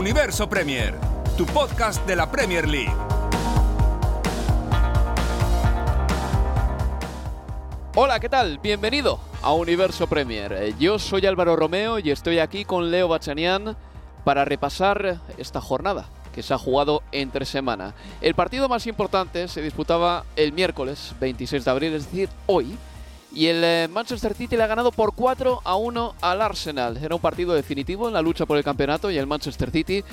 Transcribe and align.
Universo 0.00 0.48
Premier, 0.48 0.94
tu 1.36 1.44
podcast 1.44 2.06
de 2.06 2.16
la 2.16 2.30
Premier 2.30 2.66
League. 2.66 2.90
Hola, 7.94 8.18
¿qué 8.18 8.30
tal? 8.30 8.58
Bienvenido 8.60 9.20
a 9.42 9.52
Universo 9.52 10.06
Premier. 10.06 10.54
Eh, 10.54 10.74
Yo 10.78 10.98
soy 10.98 11.26
Álvaro 11.26 11.54
Romeo 11.54 11.98
y 11.98 12.10
estoy 12.10 12.38
aquí 12.38 12.64
con 12.64 12.90
Leo 12.90 13.08
Bachanian 13.08 13.76
para 14.24 14.46
repasar 14.46 15.20
esta 15.36 15.60
jornada 15.60 16.08
que 16.32 16.42
se 16.42 16.54
ha 16.54 16.58
jugado 16.58 17.02
entre 17.12 17.44
semana. 17.44 17.92
El 18.22 18.34
partido 18.34 18.70
más 18.70 18.86
importante 18.86 19.48
se 19.48 19.60
disputaba 19.60 20.24
el 20.34 20.54
miércoles 20.54 21.14
26 21.20 21.62
de 21.62 21.70
abril, 21.70 21.92
es 21.92 22.06
decir, 22.06 22.30
hoy, 22.46 22.74
y 23.32 23.46
el 23.46 23.62
eh, 23.62 23.88
Manchester 23.90 24.34
City 24.34 24.56
le 24.56 24.64
ha 24.64 24.66
ganado 24.66 24.92
por 24.92 25.14
4 25.14 25.60
a 25.64 25.76
1 25.76 26.14
al 26.20 26.42
Arsenal. 26.42 26.96
Era 26.96 27.14
un 27.14 27.20
partido 27.20 27.54
definitivo 27.54 28.08
en 28.08 28.14
la 28.14 28.22
lucha 28.22 28.46
por 28.46 28.56
el 28.56 28.64
campeonato 28.64 29.10
y 29.10 29.18
el 29.18 29.26
Manchester 29.26 29.70
City 29.70 30.04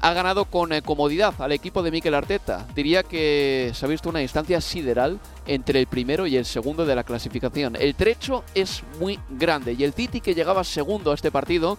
ha 0.00 0.12
ganado 0.12 0.44
con 0.44 0.72
eh, 0.72 0.82
comodidad 0.82 1.34
al 1.38 1.52
equipo 1.52 1.82
de 1.82 1.90
Mikel 1.90 2.14
Arteta. 2.14 2.66
Diría 2.74 3.02
que 3.02 3.70
se 3.74 3.84
ha 3.84 3.88
visto 3.88 4.08
una 4.08 4.18
distancia 4.18 4.60
sideral 4.60 5.18
entre 5.46 5.80
el 5.80 5.86
primero 5.86 6.26
y 6.26 6.36
el 6.36 6.44
segundo 6.44 6.84
de 6.84 6.96
la 6.96 7.04
clasificación. 7.04 7.76
El 7.76 7.94
trecho 7.94 8.44
es 8.54 8.82
muy 8.98 9.18
grande 9.30 9.74
y 9.74 9.84
el 9.84 9.92
City 9.92 10.20
que 10.20 10.34
llegaba 10.34 10.64
segundo 10.64 11.12
a 11.12 11.14
este 11.14 11.30
partido 11.30 11.78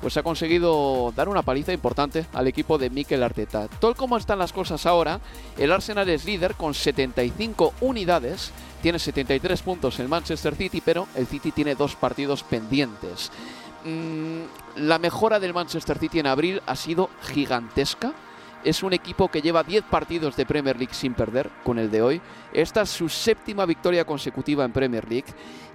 pues 0.00 0.16
ha 0.16 0.22
conseguido 0.22 1.12
dar 1.14 1.28
una 1.28 1.42
paliza 1.42 1.72
importante 1.72 2.24
al 2.32 2.46
equipo 2.46 2.78
de 2.78 2.90
Mikel 2.90 3.22
Arteta. 3.22 3.68
Tal 3.68 3.94
como 3.94 4.16
están 4.16 4.38
las 4.38 4.52
cosas 4.52 4.86
ahora, 4.86 5.20
el 5.58 5.72
Arsenal 5.72 6.08
es 6.08 6.24
líder 6.24 6.54
con 6.54 6.72
75 6.72 7.74
unidades, 7.82 8.50
tiene 8.80 8.98
73 8.98 9.62
puntos 9.62 9.98
el 10.00 10.08
Manchester 10.08 10.54
City, 10.54 10.82
pero 10.84 11.06
el 11.14 11.26
City 11.26 11.52
tiene 11.52 11.74
dos 11.74 11.96
partidos 11.96 12.42
pendientes. 12.42 13.30
Mm, 13.84 14.42
la 14.76 14.98
mejora 14.98 15.40
del 15.40 15.54
Manchester 15.54 15.98
City 15.98 16.18
en 16.18 16.26
abril 16.26 16.62
ha 16.66 16.76
sido 16.76 17.10
gigantesca. 17.22 18.12
Es 18.62 18.82
un 18.82 18.92
equipo 18.92 19.28
que 19.28 19.40
lleva 19.40 19.62
10 19.62 19.84
partidos 19.84 20.36
de 20.36 20.44
Premier 20.44 20.76
League 20.76 20.92
sin 20.92 21.14
perder 21.14 21.50
con 21.64 21.78
el 21.78 21.90
de 21.90 22.02
hoy. 22.02 22.20
Esta 22.52 22.82
es 22.82 22.90
su 22.90 23.08
séptima 23.08 23.64
victoria 23.64 24.04
consecutiva 24.04 24.64
en 24.64 24.72
Premier 24.72 25.08
League 25.08 25.32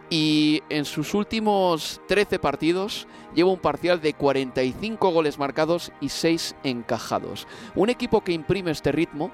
y 0.10 0.62
en 0.70 0.86
sus 0.86 1.16
últimos 1.16 2.00
13 2.08 2.38
partidos 2.38 3.08
lleva 3.34 3.52
un 3.52 3.60
parcial 3.60 4.02
de 4.02 4.14
45 4.14 5.10
goles 5.10 5.40
marcados 5.40 5.92
y 6.00 6.10
6 6.10 6.56
encajados. 6.64 7.48
Un 7.74 7.90
equipo 7.90 8.22
que 8.22 8.34
imprime 8.34 8.70
este 8.70 8.92
ritmo 8.92 9.32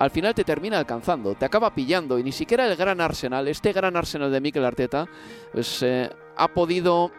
al 0.00 0.10
final 0.10 0.34
te 0.34 0.44
termina 0.44 0.78
alcanzando, 0.78 1.34
te 1.34 1.44
acaba 1.44 1.74
pillando 1.74 2.18
y 2.18 2.22
ni 2.22 2.32
siquiera 2.32 2.66
el 2.66 2.74
gran 2.74 3.02
Arsenal, 3.02 3.46
este 3.48 3.70
gran 3.74 3.96
Arsenal 3.96 4.32
de 4.32 4.40
Mikel 4.40 4.64
Arteta, 4.64 5.06
pues 5.52 5.82
eh, 5.82 6.08
ha 6.38 6.48
podido 6.48 7.12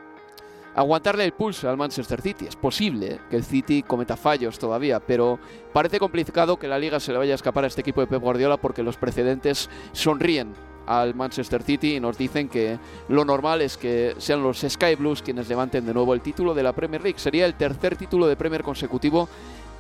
aguantarle 0.73 1.25
el 1.25 1.33
pulso 1.33 1.69
al 1.69 1.77
Manchester 1.77 2.21
City. 2.21 2.47
Es 2.47 2.55
posible 2.55 3.19
que 3.29 3.35
el 3.35 3.43
City 3.43 3.83
cometa 3.83 4.17
fallos 4.17 4.57
todavía, 4.57 4.99
pero 4.99 5.37
parece 5.71 5.99
complicado 5.99 6.57
que 6.57 6.67
la 6.67 6.79
liga 6.79 6.99
se 6.99 7.11
le 7.11 7.19
vaya 7.19 7.33
a 7.33 7.35
escapar 7.35 7.65
a 7.65 7.67
este 7.67 7.81
equipo 7.81 8.01
de 8.01 8.07
Pep 8.07 8.19
Guardiola 8.19 8.57
porque 8.57 8.81
los 8.81 8.97
precedentes 8.97 9.69
sonríen 9.91 10.55
al 10.87 11.13
Manchester 11.13 11.61
City 11.61 11.97
y 11.97 11.99
nos 11.99 12.17
dicen 12.17 12.49
que 12.49 12.79
lo 13.09 13.23
normal 13.23 13.61
es 13.61 13.77
que 13.77 14.15
sean 14.17 14.41
los 14.41 14.65
Sky 14.67 14.95
Blues 14.95 15.21
quienes 15.21 15.47
levanten 15.47 15.85
de 15.85 15.93
nuevo 15.93 16.15
el 16.15 16.21
título 16.21 16.55
de 16.55 16.63
la 16.63 16.73
Premier 16.73 17.03
League. 17.03 17.19
Sería 17.19 17.45
el 17.45 17.53
tercer 17.53 17.95
título 17.95 18.25
de 18.25 18.35
Premier 18.35 18.63
consecutivo 18.63 19.29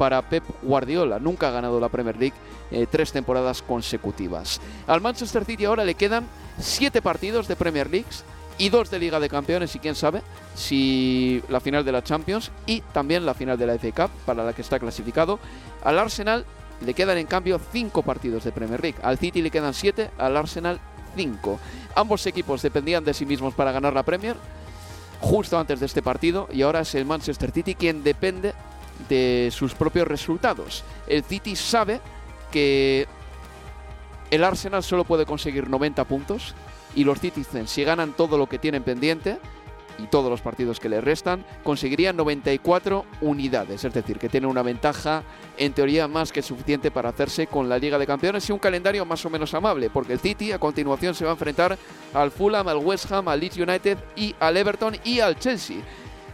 para 0.01 0.23
Pep 0.23 0.43
Guardiola. 0.63 1.19
Nunca 1.19 1.49
ha 1.49 1.51
ganado 1.51 1.79
la 1.79 1.87
Premier 1.87 2.17
League 2.17 2.33
eh, 2.71 2.87
tres 2.89 3.11
temporadas 3.11 3.61
consecutivas. 3.61 4.59
Al 4.87 4.99
Manchester 4.99 5.45
City 5.45 5.65
ahora 5.65 5.85
le 5.85 5.93
quedan 5.93 6.25
siete 6.57 7.03
partidos 7.03 7.47
de 7.47 7.55
Premier 7.55 7.87
League 7.87 8.07
y 8.57 8.69
dos 8.69 8.89
de 8.89 8.97
Liga 8.97 9.19
de 9.19 9.29
Campeones 9.29 9.75
y 9.75 9.79
quién 9.79 9.93
sabe 9.93 10.23
si 10.55 11.43
la 11.49 11.59
final 11.59 11.85
de 11.85 11.91
la 11.91 12.03
Champions 12.03 12.49
y 12.65 12.81
también 12.81 13.27
la 13.27 13.35
final 13.35 13.59
de 13.59 13.67
la 13.67 13.77
FA 13.77 13.91
Cup 13.91 14.11
para 14.25 14.43
la 14.43 14.53
que 14.53 14.63
está 14.63 14.79
clasificado. 14.79 15.37
Al 15.83 15.99
Arsenal 15.99 16.45
le 16.83 16.95
quedan 16.95 17.19
en 17.19 17.27
cambio 17.27 17.61
cinco 17.71 18.01
partidos 18.01 18.43
de 18.43 18.51
Premier 18.51 18.81
League. 18.81 18.97
Al 19.03 19.19
City 19.19 19.43
le 19.43 19.51
quedan 19.51 19.75
siete, 19.75 20.09
al 20.17 20.35
Arsenal 20.35 20.79
5. 21.15 21.59
Ambos 21.93 22.25
equipos 22.25 22.63
dependían 22.63 23.03
de 23.03 23.13
sí 23.13 23.27
mismos 23.27 23.53
para 23.53 23.71
ganar 23.71 23.93
la 23.93 24.01
Premier 24.01 24.35
justo 25.19 25.59
antes 25.59 25.79
de 25.79 25.85
este 25.85 26.01
partido 26.01 26.49
y 26.51 26.63
ahora 26.63 26.79
es 26.79 26.95
el 26.95 27.05
Manchester 27.05 27.51
City 27.51 27.75
quien 27.75 28.03
depende 28.03 28.55
de 29.09 29.49
sus 29.51 29.73
propios 29.73 30.07
resultados. 30.07 30.83
El 31.07 31.23
City 31.23 31.55
sabe 31.55 32.01
que 32.51 33.07
el 34.29 34.43
Arsenal 34.43 34.83
solo 34.83 35.03
puede 35.03 35.25
conseguir 35.25 35.69
90 35.69 36.03
puntos 36.05 36.55
y 36.95 37.03
los 37.03 37.19
Citizens 37.19 37.69
si 37.69 37.83
ganan 37.83 38.13
todo 38.13 38.37
lo 38.37 38.47
que 38.47 38.59
tienen 38.59 38.83
pendiente 38.83 39.39
y 39.97 40.07
todos 40.07 40.29
los 40.29 40.41
partidos 40.41 40.79
que 40.79 40.89
le 40.89 41.01
restan, 41.01 41.45
conseguirían 41.63 42.15
94 42.15 43.05
unidades, 43.21 43.83
es 43.83 43.93
decir, 43.93 44.17
que 44.17 44.29
tiene 44.29 44.47
una 44.47 44.63
ventaja 44.63 45.23
en 45.57 45.73
teoría 45.73 46.07
más 46.07 46.31
que 46.31 46.41
suficiente 46.41 46.91
para 46.91 47.09
hacerse 47.09 47.47
con 47.47 47.69
la 47.69 47.77
Liga 47.77 47.99
de 47.99 48.07
Campeones 48.07 48.49
y 48.49 48.51
un 48.51 48.59
calendario 48.59 49.05
más 49.05 49.23
o 49.25 49.29
menos 49.29 49.53
amable, 49.53 49.89
porque 49.89 50.13
el 50.13 50.19
City 50.19 50.51
a 50.51 50.59
continuación 50.59 51.13
se 51.13 51.25
va 51.25 51.31
a 51.31 51.33
enfrentar 51.33 51.77
al 52.13 52.31
Fulham, 52.31 52.67
al 52.67 52.77
West 52.77 53.11
Ham, 53.11 53.27
al 53.27 53.39
Leeds 53.39 53.57
United 53.57 53.97
y 54.15 54.35
al 54.39 54.57
Everton 54.57 54.95
y 55.03 55.19
al 55.19 55.37
Chelsea. 55.37 55.77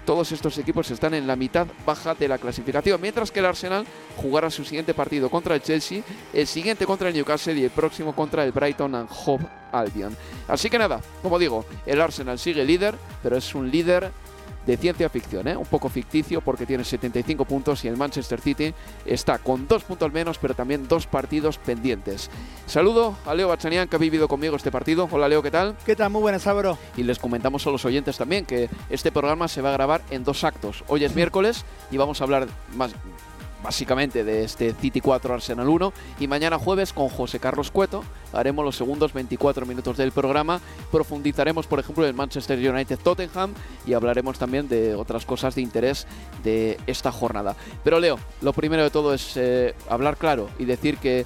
Todos 0.08 0.32
estos 0.32 0.58
equipos 0.58 0.90
están 0.90 1.14
en 1.16 1.28
la 1.28 1.36
mitad 1.36 1.68
baja 1.86 2.16
de 2.16 2.30
la 2.30 2.38
clasificación, 2.38 3.02
mientras 3.02 3.30
que 3.30 3.40
el 3.40 3.46
Arsenal 3.46 3.86
jugará 4.16 4.50
su 4.50 4.64
siguiente 4.64 4.94
partido 4.94 5.30
contra 5.30 5.54
el 5.54 5.62
Chelsea, 5.62 6.02
el 6.32 6.48
siguiente 6.48 6.86
contra 6.86 7.10
el 7.10 7.14
Newcastle 7.14 7.60
y 7.60 7.66
el 7.66 7.72
próximo 7.72 8.16
contra 8.16 8.46
el 8.46 8.54
Brighton 8.54 8.96
and 8.96 9.10
Hove 9.12 9.46
Albion. 9.74 10.16
Así 10.48 10.70
que 10.70 10.80
nada, 10.80 11.02
como 11.22 11.38
digo, 11.38 11.66
el 11.86 12.00
Arsenal 12.00 12.40
sigue 12.40 12.64
líder, 12.64 12.96
pero 13.22 13.36
es 13.36 13.54
un 13.54 13.70
líder 13.70 14.14
de 14.68 14.78
ciencia 14.78 15.10
ficción, 15.10 15.48
¿eh? 15.48 15.56
un 15.56 15.66
poco 15.66 15.90
ficticio 15.90 16.42
porque 16.42 16.66
tiene 16.66 16.84
75 16.84 17.46
puntos 17.46 17.84
y 17.86 17.88
el 17.88 17.96
Manchester 17.96 18.42
City 18.42 18.74
está 19.06 19.40
con 19.40 19.68
dos 19.68 19.86
puntos 19.86 20.12
menos, 20.12 20.38
pero 20.38 20.54
también 20.54 20.88
dos 20.88 21.08
partidos 21.08 21.58
pendientes. 21.58 22.30
Saludo 22.66 23.16
a 23.26 23.34
Leo 23.34 23.48
Bachanian 23.48 23.88
que 23.88 23.96
ha 23.96 24.00
vivido 24.00 24.28
conmigo 24.28 24.58
este 24.58 24.70
partido. 24.70 25.08
Hola 25.10 25.30
Leo, 25.30 25.42
¿qué 25.42 25.52
tal? 25.52 25.76
¿Qué 25.86 25.96
tal? 25.96 26.12
Muy 26.12 26.22
buenas, 26.22 26.46
Álvaro. 26.46 26.78
Y 26.98 27.04
les 27.04 27.18
comentamos 27.18 27.66
a 27.66 27.72
los 27.72 27.86
oyentes 27.86 28.18
también 28.18 28.46
que 28.46 28.70
este 28.90 29.12
programa 29.12 29.48
se 29.48 29.62
va 29.62 29.70
a 29.70 29.74
grabar 29.74 30.02
en 30.12 30.26
dos 30.26 30.44
actos. 30.44 30.84
Hoy 30.88 31.06
es 31.06 31.16
miércoles 31.16 31.64
y 31.90 31.98
vamos 31.98 32.20
a 32.20 32.26
hablar 32.26 32.48
más 32.76 32.92
básicamente 33.64 34.24
de 34.24 34.44
este 34.44 34.74
City 34.74 35.02
4 35.02 35.34
Arsenal 35.34 35.68
1 35.68 35.94
y 36.20 36.28
mañana 36.28 36.58
jueves 36.58 36.94
con 36.94 37.10
José 37.10 37.40
Carlos 37.40 37.72
Cueto 37.72 38.04
haremos 38.34 38.64
los 38.64 38.76
segundos 38.76 39.14
24 39.14 39.66
minutos 39.66 39.98
del 39.98 40.12
programa. 40.12 40.62
Profundizaremos 40.92 41.68
por 41.68 41.80
ejemplo 41.80 42.06
en 42.06 42.16
Manchester 42.16 42.58
United 42.58 43.00
Tottenham 43.00 43.54
y 43.86 43.94
hablaremos 43.94 44.38
también 44.38 44.68
de 44.68 44.96
otras 44.96 45.26
cosas 45.26 45.56
de 45.56 45.62
interés 45.62 46.08
de 46.44 46.80
esta 46.88 47.12
jornada. 47.12 47.56
Pero 47.84 48.00
Leo 48.00 48.20
lo 48.42 48.54
primero 48.54 48.84
de 48.84 48.90
todo 48.90 49.14
es 49.14 49.34
eh, 49.36 49.74
hablar 49.90 50.18
claro 50.18 50.50
y 50.60 50.66
decir 50.66 50.98
que 50.98 51.26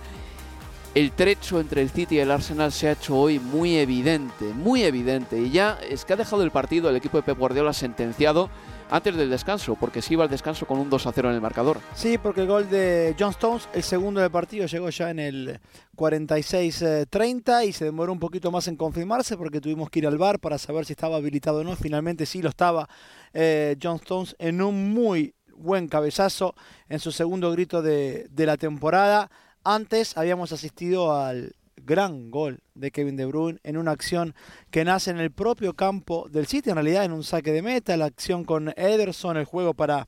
el 0.93 1.11
trecho 1.11 1.61
entre 1.61 1.81
el 1.81 1.89
City 1.89 2.15
y 2.15 2.19
el 2.19 2.31
Arsenal 2.31 2.71
se 2.71 2.89
ha 2.89 2.91
hecho 2.91 3.17
hoy 3.17 3.39
muy 3.39 3.77
evidente, 3.77 4.45
muy 4.53 4.83
evidente. 4.83 5.39
Y 5.39 5.49
ya 5.49 5.77
es 5.89 6.03
que 6.03 6.13
ha 6.13 6.17
dejado 6.17 6.43
el 6.43 6.51
partido 6.51 6.89
el 6.89 6.95
equipo 6.97 7.17
de 7.17 7.23
Pep 7.23 7.37
Guardiola 7.37 7.71
sentenciado 7.71 8.49
antes 8.89 9.15
del 9.15 9.29
descanso, 9.29 9.77
porque 9.79 10.01
se 10.01 10.13
iba 10.13 10.25
al 10.25 10.29
descanso 10.29 10.65
con 10.67 10.77
un 10.77 10.89
2 10.89 11.07
a 11.07 11.11
0 11.13 11.29
en 11.29 11.35
el 11.35 11.41
marcador. 11.41 11.79
Sí, 11.95 12.17
porque 12.17 12.41
el 12.41 12.47
gol 12.47 12.69
de 12.69 13.15
John 13.17 13.29
Stones, 13.29 13.69
el 13.73 13.83
segundo 13.83 14.19
del 14.19 14.31
partido, 14.31 14.65
llegó 14.65 14.89
ya 14.89 15.09
en 15.09 15.19
el 15.19 15.61
46-30 15.95 17.67
y 17.67 17.71
se 17.71 17.85
demoró 17.85 18.11
un 18.11 18.19
poquito 18.19 18.51
más 18.51 18.67
en 18.67 18.75
confirmarse 18.75 19.37
porque 19.37 19.61
tuvimos 19.61 19.89
que 19.89 19.99
ir 19.99 20.07
al 20.07 20.17
bar 20.17 20.39
para 20.39 20.57
saber 20.57 20.85
si 20.85 20.91
estaba 20.91 21.15
habilitado 21.15 21.59
o 21.59 21.63
no. 21.63 21.73
Finalmente 21.77 22.25
sí 22.25 22.41
lo 22.41 22.49
estaba 22.49 22.89
eh, 23.33 23.77
John 23.81 23.95
Stones 23.95 24.35
en 24.39 24.61
un 24.61 24.93
muy 24.93 25.35
buen 25.55 25.87
cabezazo 25.87 26.53
en 26.89 26.99
su 26.99 27.13
segundo 27.13 27.49
grito 27.53 27.81
de 27.81 28.27
la 28.35 28.57
temporada. 28.57 29.31
Antes 29.63 30.17
habíamos 30.17 30.51
asistido 30.51 31.15
al 31.15 31.55
gran 31.77 32.31
gol 32.31 32.63
de 32.73 32.91
Kevin 32.91 33.15
De 33.15 33.25
Bruyne 33.25 33.59
en 33.63 33.77
una 33.77 33.91
acción 33.91 34.33
que 34.71 34.83
nace 34.85 35.11
en 35.11 35.19
el 35.19 35.31
propio 35.31 35.75
campo 35.75 36.27
del 36.29 36.47
City, 36.47 36.69
en 36.69 36.75
realidad 36.75 37.05
en 37.05 37.11
un 37.11 37.23
saque 37.23 37.51
de 37.51 37.61
meta, 37.61 37.95
la 37.95 38.05
acción 38.05 38.43
con 38.43 38.69
Ederson, 38.75 39.37
el 39.37 39.45
juego 39.45 39.73
para, 39.73 40.07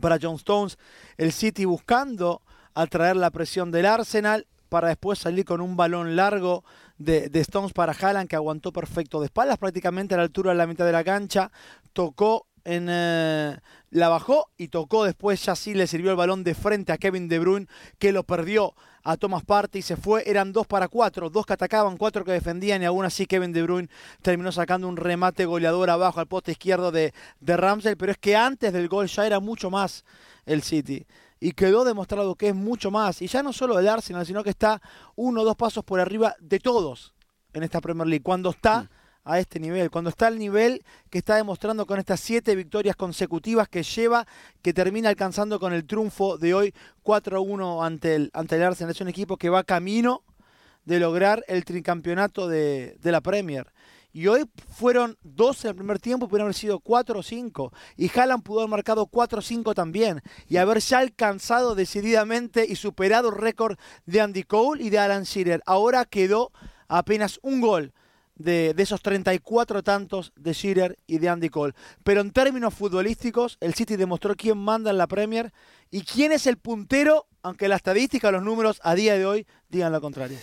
para 0.00 0.18
John 0.20 0.36
Stones, 0.36 0.78
el 1.18 1.32
City 1.32 1.66
buscando 1.66 2.42
atraer 2.74 3.16
la 3.16 3.30
presión 3.30 3.70
del 3.70 3.86
Arsenal 3.86 4.46
para 4.70 4.88
después 4.88 5.18
salir 5.18 5.44
con 5.44 5.60
un 5.60 5.76
balón 5.76 6.16
largo 6.16 6.64
de, 6.98 7.30
Stones 7.34 7.72
para 7.72 7.92
Haaland 7.92 8.28
que 8.28 8.36
aguantó 8.36 8.72
perfecto 8.72 9.20
de 9.20 9.26
espaldas 9.26 9.58
prácticamente 9.58 10.14
a 10.14 10.16
la 10.16 10.24
altura 10.24 10.52
de 10.52 10.58
la 10.58 10.66
mitad 10.66 10.86
de 10.86 10.92
la 10.92 11.04
cancha, 11.04 11.52
tocó 11.92 12.48
en, 12.64 12.88
eh, 12.90 13.58
la 13.90 14.08
bajó 14.08 14.50
y 14.56 14.68
tocó 14.68 15.04
después, 15.04 15.44
ya 15.44 15.54
sí 15.54 15.74
le 15.74 15.86
sirvió 15.86 16.10
el 16.10 16.16
balón 16.16 16.42
de 16.42 16.54
frente 16.54 16.92
a 16.92 16.98
Kevin 16.98 17.28
De 17.28 17.38
Bruyne, 17.38 17.68
que 17.98 18.12
lo 18.12 18.24
perdió 18.24 18.74
a 19.04 19.16
Thomas 19.16 19.44
Partey 19.44 19.80
y 19.80 19.82
se 19.82 19.96
fue, 19.96 20.28
eran 20.28 20.52
dos 20.52 20.66
para 20.66 20.88
cuatro, 20.88 21.30
dos 21.30 21.46
que 21.46 21.52
atacaban, 21.52 21.96
cuatro 21.96 22.24
que 22.24 22.32
defendían 22.32 22.82
y 22.82 22.86
aún 22.86 23.04
así 23.04 23.26
Kevin 23.26 23.52
De 23.52 23.62
Bruyne 23.62 23.88
terminó 24.22 24.50
sacando 24.50 24.88
un 24.88 24.96
remate 24.96 25.44
goleador 25.44 25.90
abajo 25.90 26.20
al 26.20 26.26
poste 26.26 26.52
izquierdo 26.52 26.90
de, 26.90 27.12
de 27.40 27.56
Ramsey, 27.56 27.94
pero 27.94 28.12
es 28.12 28.18
que 28.18 28.34
antes 28.34 28.72
del 28.72 28.88
gol 28.88 29.06
ya 29.06 29.26
era 29.26 29.40
mucho 29.40 29.70
más 29.70 30.04
el 30.46 30.62
City 30.62 31.06
y 31.38 31.52
quedó 31.52 31.84
demostrado 31.84 32.34
que 32.34 32.48
es 32.48 32.54
mucho 32.54 32.90
más, 32.90 33.20
y 33.20 33.26
ya 33.26 33.42
no 33.42 33.52
solo 33.52 33.78
el 33.78 33.86
Arsenal, 33.86 34.24
sino 34.24 34.42
que 34.42 34.50
está 34.50 34.80
uno 35.14 35.42
o 35.42 35.44
dos 35.44 35.56
pasos 35.56 35.84
por 35.84 36.00
arriba 36.00 36.34
de 36.40 36.58
todos 36.58 37.14
en 37.52 37.62
esta 37.62 37.80
Premier 37.80 38.08
League, 38.08 38.22
cuando 38.22 38.50
está 38.50 38.90
a 39.24 39.38
este 39.40 39.58
nivel, 39.58 39.90
cuando 39.90 40.10
está 40.10 40.26
al 40.26 40.38
nivel 40.38 40.84
que 41.10 41.18
está 41.18 41.36
demostrando 41.36 41.86
con 41.86 41.98
estas 41.98 42.20
siete 42.20 42.54
victorias 42.54 42.94
consecutivas 42.94 43.68
que 43.68 43.82
lleva, 43.82 44.26
que 44.62 44.74
termina 44.74 45.08
alcanzando 45.08 45.58
con 45.58 45.72
el 45.72 45.86
triunfo 45.86 46.36
de 46.36 46.54
hoy 46.54 46.74
4-1 47.02 47.84
ante 47.84 48.14
el, 48.14 48.30
ante 48.34 48.56
el 48.56 48.62
Arsenal. 48.62 48.90
Es 48.92 49.00
un 49.00 49.08
equipo 49.08 49.36
que 49.36 49.48
va 49.48 49.64
camino 49.64 50.22
de 50.84 51.00
lograr 51.00 51.42
el 51.48 51.64
tricampeonato 51.64 52.48
de, 52.48 52.96
de 53.00 53.12
la 53.12 53.22
Premier. 53.22 53.72
Y 54.12 54.28
hoy 54.28 54.48
fueron 54.68 55.18
dos 55.22 55.64
en 55.64 55.70
el 55.70 55.76
primer 55.76 55.98
tiempo, 55.98 56.28
pudieron 56.28 56.46
haber 56.46 56.54
sido 56.54 56.78
cuatro 56.78 57.18
o 57.18 57.22
cinco. 57.22 57.72
Y 57.96 58.08
Haaland 58.16 58.44
pudo 58.44 58.60
haber 58.60 58.70
marcado 58.70 59.06
cuatro 59.06 59.40
o 59.40 59.42
cinco 59.42 59.74
también. 59.74 60.22
Y 60.46 60.58
haber 60.58 60.78
ya 60.78 60.98
alcanzado 60.98 61.74
decididamente 61.74 62.64
y 62.68 62.76
superado 62.76 63.30
el 63.30 63.36
récord 63.36 63.76
de 64.06 64.20
Andy 64.20 64.44
Cole 64.44 64.84
y 64.84 64.90
de 64.90 64.98
Alan 65.00 65.24
Shearer. 65.24 65.62
Ahora 65.66 66.04
quedó 66.04 66.52
apenas 66.86 67.40
un 67.42 67.60
gol 67.60 67.92
de, 68.36 68.74
esos 68.76 69.00
34 69.02 69.82
tantos 69.82 70.32
de 70.36 70.52
Shearer 70.52 70.98
y 71.06 71.18
de 71.18 71.28
Andy 71.28 71.48
Cole. 71.48 71.74
Pero 72.02 72.20
en 72.20 72.30
términos 72.30 72.74
futbolísticos, 72.74 73.58
el 73.60 73.74
City 73.74 73.96
demostró 73.96 74.34
quién 74.34 74.58
manda 74.58 74.90
en 74.90 74.98
la 74.98 75.06
Premier 75.06 75.52
y 75.90 76.02
quién 76.02 76.32
es 76.32 76.46
el 76.46 76.56
puntero, 76.56 77.26
aunque 77.42 77.68
la 77.68 77.76
estadística, 77.76 78.30
los 78.30 78.42
números 78.42 78.80
a 78.82 78.94
día 78.94 79.16
de 79.16 79.26
hoy 79.26 79.46
digan 79.68 79.92
lo 79.92 80.00
contrario. 80.00 80.38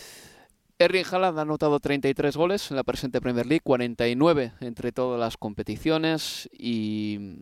Erling 0.80 1.06
Haaland 1.12 1.38
ha 1.38 1.42
anotado 1.44 1.80
33 1.80 2.36
goles 2.36 2.72
en 2.72 2.78
la 2.78 2.84
presente 2.84 3.22
Premier 3.22 3.46
League, 3.46 3.62
49 3.64 4.54
entre 4.62 4.92
todas 4.92 5.20
las 5.20 5.38
competiciones 5.38 6.50
y 6.52 7.38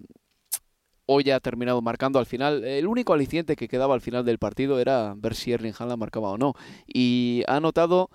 hoy 1.06 1.32
ha 1.32 1.40
terminado 1.40 1.82
marcando 1.82 2.20
al 2.20 2.26
final. 2.26 2.66
El 2.66 2.86
único 2.86 3.14
aliciente 3.14 3.56
que 3.56 3.70
quedaba 3.70 3.94
al 3.94 4.02
final 4.02 4.26
del 4.26 4.40
partido 4.40 4.80
era 4.80 5.14
ver 5.16 5.36
si 5.36 5.54
Erling 5.54 5.74
Haaland 5.78 6.00
marcaba 6.00 6.30
o 6.30 6.38
no. 6.38 6.54
Y 6.86 7.44
ha 7.48 7.56
anotado 7.56 8.10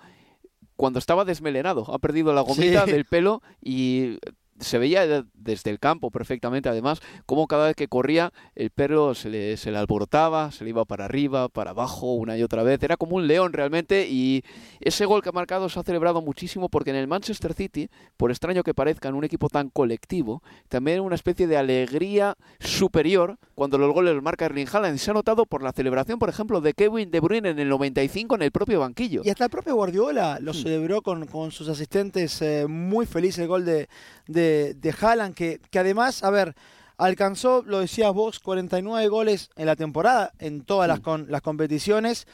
cuando 0.75 0.99
estaba 0.99 1.25
desmelenado. 1.25 1.85
Ha 1.93 1.99
perdido 1.99 2.33
la 2.33 2.41
gomita 2.41 2.85
del 2.85 3.05
pelo 3.05 3.41
y 3.61 4.19
se 4.59 4.77
veía 4.77 5.25
desde 5.33 5.69
el 5.69 5.79
campo 5.79 6.11
perfectamente, 6.11 6.69
además, 6.69 7.01
como 7.25 7.47
cada 7.47 7.67
vez 7.67 7.75
que 7.75 7.87
corría 7.87 8.31
el 8.55 8.69
perro 8.69 9.13
se 9.13 9.29
le, 9.29 9.57
se 9.57 9.71
le 9.71 9.77
alborotaba, 9.77 10.51
se 10.51 10.63
le 10.63 10.71
iba 10.71 10.85
para 10.85 11.05
arriba, 11.05 11.49
para 11.49 11.71
abajo, 11.71 12.13
una 12.13 12.37
y 12.37 12.43
otra 12.43 12.63
vez. 12.63 12.81
Era 12.81 12.97
como 12.97 13.15
un 13.15 13.27
león 13.27 13.53
realmente 13.53 14.07
y 14.09 14.43
ese 14.79 15.05
gol 15.05 15.21
que 15.21 15.29
ha 15.29 15.33
marcado 15.33 15.69
se 15.69 15.79
ha 15.79 15.83
celebrado 15.83 16.21
muchísimo 16.21 16.69
porque 16.69 16.89
en 16.89 16.95
el 16.95 17.07
Manchester 17.07 17.53
City, 17.53 17.89
por 18.17 18.31
extraño 18.31 18.63
que 18.63 18.73
parezca, 18.73 19.09
en 19.09 19.15
un 19.15 19.23
equipo 19.23 19.49
tan 19.49 19.69
colectivo, 19.69 20.41
también 20.69 21.01
una 21.01 21.15
especie 21.15 21.47
de 21.47 21.57
alegría 21.57 22.35
superior 22.59 23.37
cuando 23.55 23.77
los 23.77 23.93
goles 23.93 24.13
los 24.13 24.23
marca 24.23 24.45
Erling 24.45 24.67
Haaland. 24.71 24.97
Se 24.97 25.11
ha 25.11 25.13
notado 25.13 25.45
por 25.45 25.61
la 25.63 25.71
celebración, 25.71 26.19
por 26.19 26.29
ejemplo, 26.29 26.61
de 26.61 26.73
Kevin 26.73 27.11
De 27.11 27.19
Bruyne 27.19 27.49
en 27.49 27.59
el 27.59 27.69
95 27.69 28.35
en 28.35 28.41
el 28.41 28.51
propio 28.51 28.79
banquillo. 28.79 29.21
Y 29.23 29.29
hasta 29.29 29.45
el 29.45 29.49
propio 29.49 29.75
Guardiola 29.75 30.39
lo 30.39 30.51
hmm. 30.51 30.55
celebró 30.55 31.01
con, 31.01 31.25
con, 31.27 31.51
sus 31.51 31.69
asistentes 31.69 32.41
eh, 32.41 32.65
muy 32.67 33.05
feliz 33.05 33.37
el 33.37 33.47
gol 33.47 33.65
de, 33.65 33.87
de, 34.27 34.44
de 34.75 34.95
Haaland, 34.99 35.35
que, 35.35 35.59
que 35.69 35.79
además, 35.79 36.23
a 36.23 36.29
ver, 36.29 36.55
alcanzó, 36.97 37.63
lo 37.65 37.79
decías 37.79 38.13
vos, 38.13 38.39
49 38.39 39.07
goles 39.07 39.49
en 39.55 39.65
la 39.65 39.75
temporada, 39.75 40.31
en 40.39 40.61
todas 40.61 40.87
las, 40.87 40.99
con, 40.99 41.29
las 41.29 41.41
competiciones. 41.41 42.27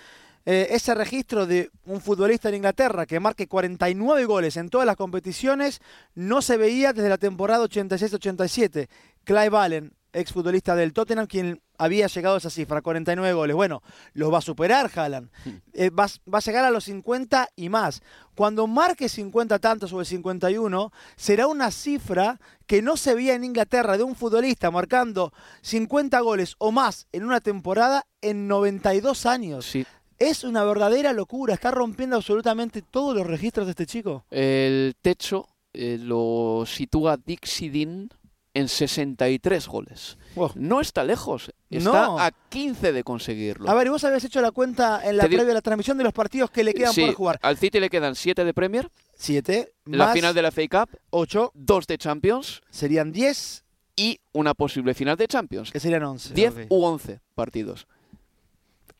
Eh, 0.45 0.69
ese 0.71 0.95
registro 0.95 1.45
de 1.45 1.69
un 1.85 2.01
futbolista 2.01 2.49
en 2.49 2.55
Inglaterra 2.55 3.05
que 3.05 3.19
marque 3.19 3.47
49 3.47 4.25
goles 4.25 4.57
en 4.57 4.69
todas 4.69 4.87
las 4.87 4.95
competiciones 4.95 5.81
no 6.15 6.41
se 6.41 6.57
veía 6.57 6.93
desde 6.93 7.09
la 7.09 7.19
temporada 7.19 7.63
86-87. 7.65 8.87
Clive 9.23 9.57
Allen, 9.57 9.93
exfutbolista 10.13 10.75
del 10.75 10.93
Tottenham, 10.93 11.27
quien 11.27 11.61
había 11.77 12.07
llegado 12.07 12.35
a 12.35 12.37
esa 12.37 12.49
cifra, 12.49 12.81
49 12.81 13.33
goles. 13.33 13.55
Bueno, 13.55 13.81
los 14.13 14.31
va 14.31 14.37
a 14.37 14.41
superar 14.41 14.89
Haaland. 14.93 15.29
Eh, 15.73 15.89
va, 15.89 16.05
a 16.05 16.39
llegar 16.41 16.65
a 16.65 16.69
los 16.69 16.83
50 16.83 17.47
y 17.55 17.69
más. 17.69 18.01
Cuando 18.35 18.67
marque 18.67 19.07
50 19.07 19.57
tantos 19.59 19.93
o 19.93 20.01
el 20.01 20.05
51, 20.05 20.91
será 21.15 21.47
una 21.47 21.71
cifra 21.71 22.41
que 22.67 22.81
no 22.81 22.97
se 22.97 23.15
veía 23.15 23.35
en 23.35 23.45
Inglaterra 23.45 23.97
de 23.97 24.03
un 24.03 24.15
futbolista 24.15 24.69
marcando 24.69 25.31
50 25.61 26.19
goles 26.19 26.55
o 26.57 26.73
más 26.73 27.07
en 27.13 27.23
una 27.23 27.39
temporada 27.39 28.05
en 28.21 28.49
92 28.49 29.25
años. 29.25 29.73
Es 30.19 30.43
una 30.43 30.65
verdadera 30.65 31.13
locura, 31.13 31.53
está 31.53 31.71
rompiendo 31.71 32.17
absolutamente 32.17 32.81
todos 32.81 33.15
los 33.15 33.25
registros 33.25 33.65
de 33.65 33.71
este 33.71 33.85
chico. 33.85 34.25
El 34.29 34.95
techo 35.01 35.47
eh, 35.73 35.97
lo 35.99 36.65
sitúa 36.67 37.17
Dixie 37.17 37.71
Dean 37.71 38.09
en 38.53 38.67
63 38.67 39.67
goles. 39.67 40.17
No 40.55 40.81
está 40.81 41.03
lejos, 41.03 41.51
está 41.69 42.25
a 42.25 42.31
15 42.31 42.91
de 42.91 43.03
conseguirlo. 43.03 43.69
A 43.69 43.73
ver, 43.73 43.89
vos 43.89 44.03
habías 44.03 44.23
hecho 44.23 44.41
la 44.41 44.51
cuenta 44.51 45.01
en 45.07 45.17
la 45.17 45.25
previa 45.25 45.45
de 45.45 45.53
la 45.53 45.61
transmisión 45.61 45.97
de 45.97 46.03
los 46.03 46.13
partidos 46.13 46.51
que 46.51 46.63
le 46.63 46.73
quedan 46.73 46.93
por 46.93 47.13
jugar. 47.13 47.39
Al 47.41 47.57
City 47.57 47.79
le 47.79 47.89
quedan 47.89 48.15
7 48.15 48.43
de 48.43 48.53
Premier. 48.53 48.89
7. 49.15 49.73
La 49.85 50.13
final 50.13 50.33
de 50.33 50.41
la 50.41 50.51
FA 50.51 50.67
Cup. 50.67 50.99
8. 51.11 51.51
2 51.53 51.87
de 51.87 51.97
Champions. 51.97 52.61
Serían 52.69 53.11
10. 53.11 53.63
Y 53.95 54.19
una 54.31 54.53
posible 54.53 54.93
final 54.93 55.17
de 55.17 55.27
Champions. 55.27 55.71
Que 55.71 55.79
serían 55.79 56.03
11. 56.03 56.33
10 56.33 56.53
u 56.69 56.83
11 56.83 57.19
partidos. 57.35 57.87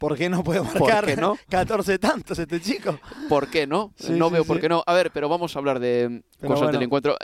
¿Por 0.01 0.17
qué 0.17 0.29
no 0.29 0.43
puede 0.43 0.61
marcar 0.61 1.15
no? 1.19 1.37
14 1.49 1.99
tantos 1.99 2.39
este 2.39 2.59
chico? 2.59 2.99
¿Por 3.29 3.47
qué 3.49 3.67
no? 3.67 3.93
no 4.09 4.31
veo 4.31 4.43
por 4.43 4.59
qué 4.59 4.67
no. 4.67 4.83
A 4.87 4.93
ver, 4.93 5.11
pero 5.11 5.29
vamos 5.29 5.55
a 5.55 5.59
hablar 5.59 5.79
de 5.79 6.23
cosas 6.43 6.71
del 6.71 6.81
encuentro. 6.81 7.15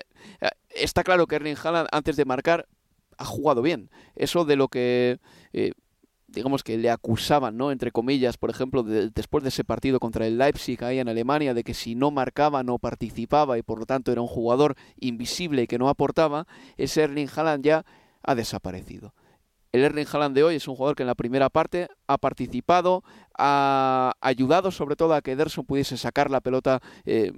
Está 0.78 1.04
claro 1.04 1.28
que 1.28 1.36
Erling 1.36 1.58
Haaland 1.62 1.88
antes 1.92 2.16
de 2.16 2.26
marcar 2.26 2.68
ha 3.18 3.26
jugado 3.26 3.62
bien. 3.62 3.90
Eso 4.16 4.46
de 4.46 4.56
lo 4.56 4.68
que 4.68 5.20
eh, 5.54 5.72
digamos 6.28 6.64
que 6.64 6.78
le 6.78 6.90
acusaban, 6.90 7.58
¿no? 7.58 7.72
Entre 7.72 7.92
comillas, 7.92 8.38
por 8.38 8.50
ejemplo, 8.50 8.84
después 8.84 9.44
de 9.44 9.50
ese 9.50 9.64
partido 9.64 10.00
contra 10.00 10.28
el 10.28 10.38
Leipzig 10.38 10.84
ahí 10.84 11.00
en 11.00 11.10
Alemania, 11.10 11.54
de 11.54 11.64
que 11.64 11.74
si 11.74 11.96
no 11.96 12.12
marcaba 12.12 12.64
no 12.64 12.80
participaba 12.80 13.58
y 13.58 13.64
por 13.64 13.80
lo 13.80 13.86
tanto 13.86 14.12
era 14.12 14.22
un 14.22 14.28
jugador 14.28 14.76
invisible 15.00 15.64
y 15.64 15.68
que 15.68 15.80
no 15.80 15.90
aportaba, 15.90 16.46
ese 16.76 17.04
Erling 17.04 17.30
Haaland 17.34 17.64
ya 17.64 17.86
ha 18.24 18.36
desaparecido. 18.36 19.14
El 19.72 19.84
Erling 19.84 20.08
Haaland 20.12 20.36
de 20.36 20.44
hoy 20.44 20.56
es 20.56 20.68
un 20.68 20.76
jugador 20.76 20.96
que 20.96 21.04
en 21.04 21.08
la 21.08 21.16
primera 21.16 21.50
parte 21.50 21.88
ha 22.08 22.18
participado, 22.18 23.04
ha 23.38 24.14
ayudado 24.22 24.72
sobre 24.72 24.96
todo 24.96 25.14
a 25.14 25.22
que 25.22 25.32
Ederson 25.32 25.66
pudiese 25.66 25.98
sacar 25.98 26.30
la 26.30 26.42
pelota 26.42 26.82
eh, 27.06 27.32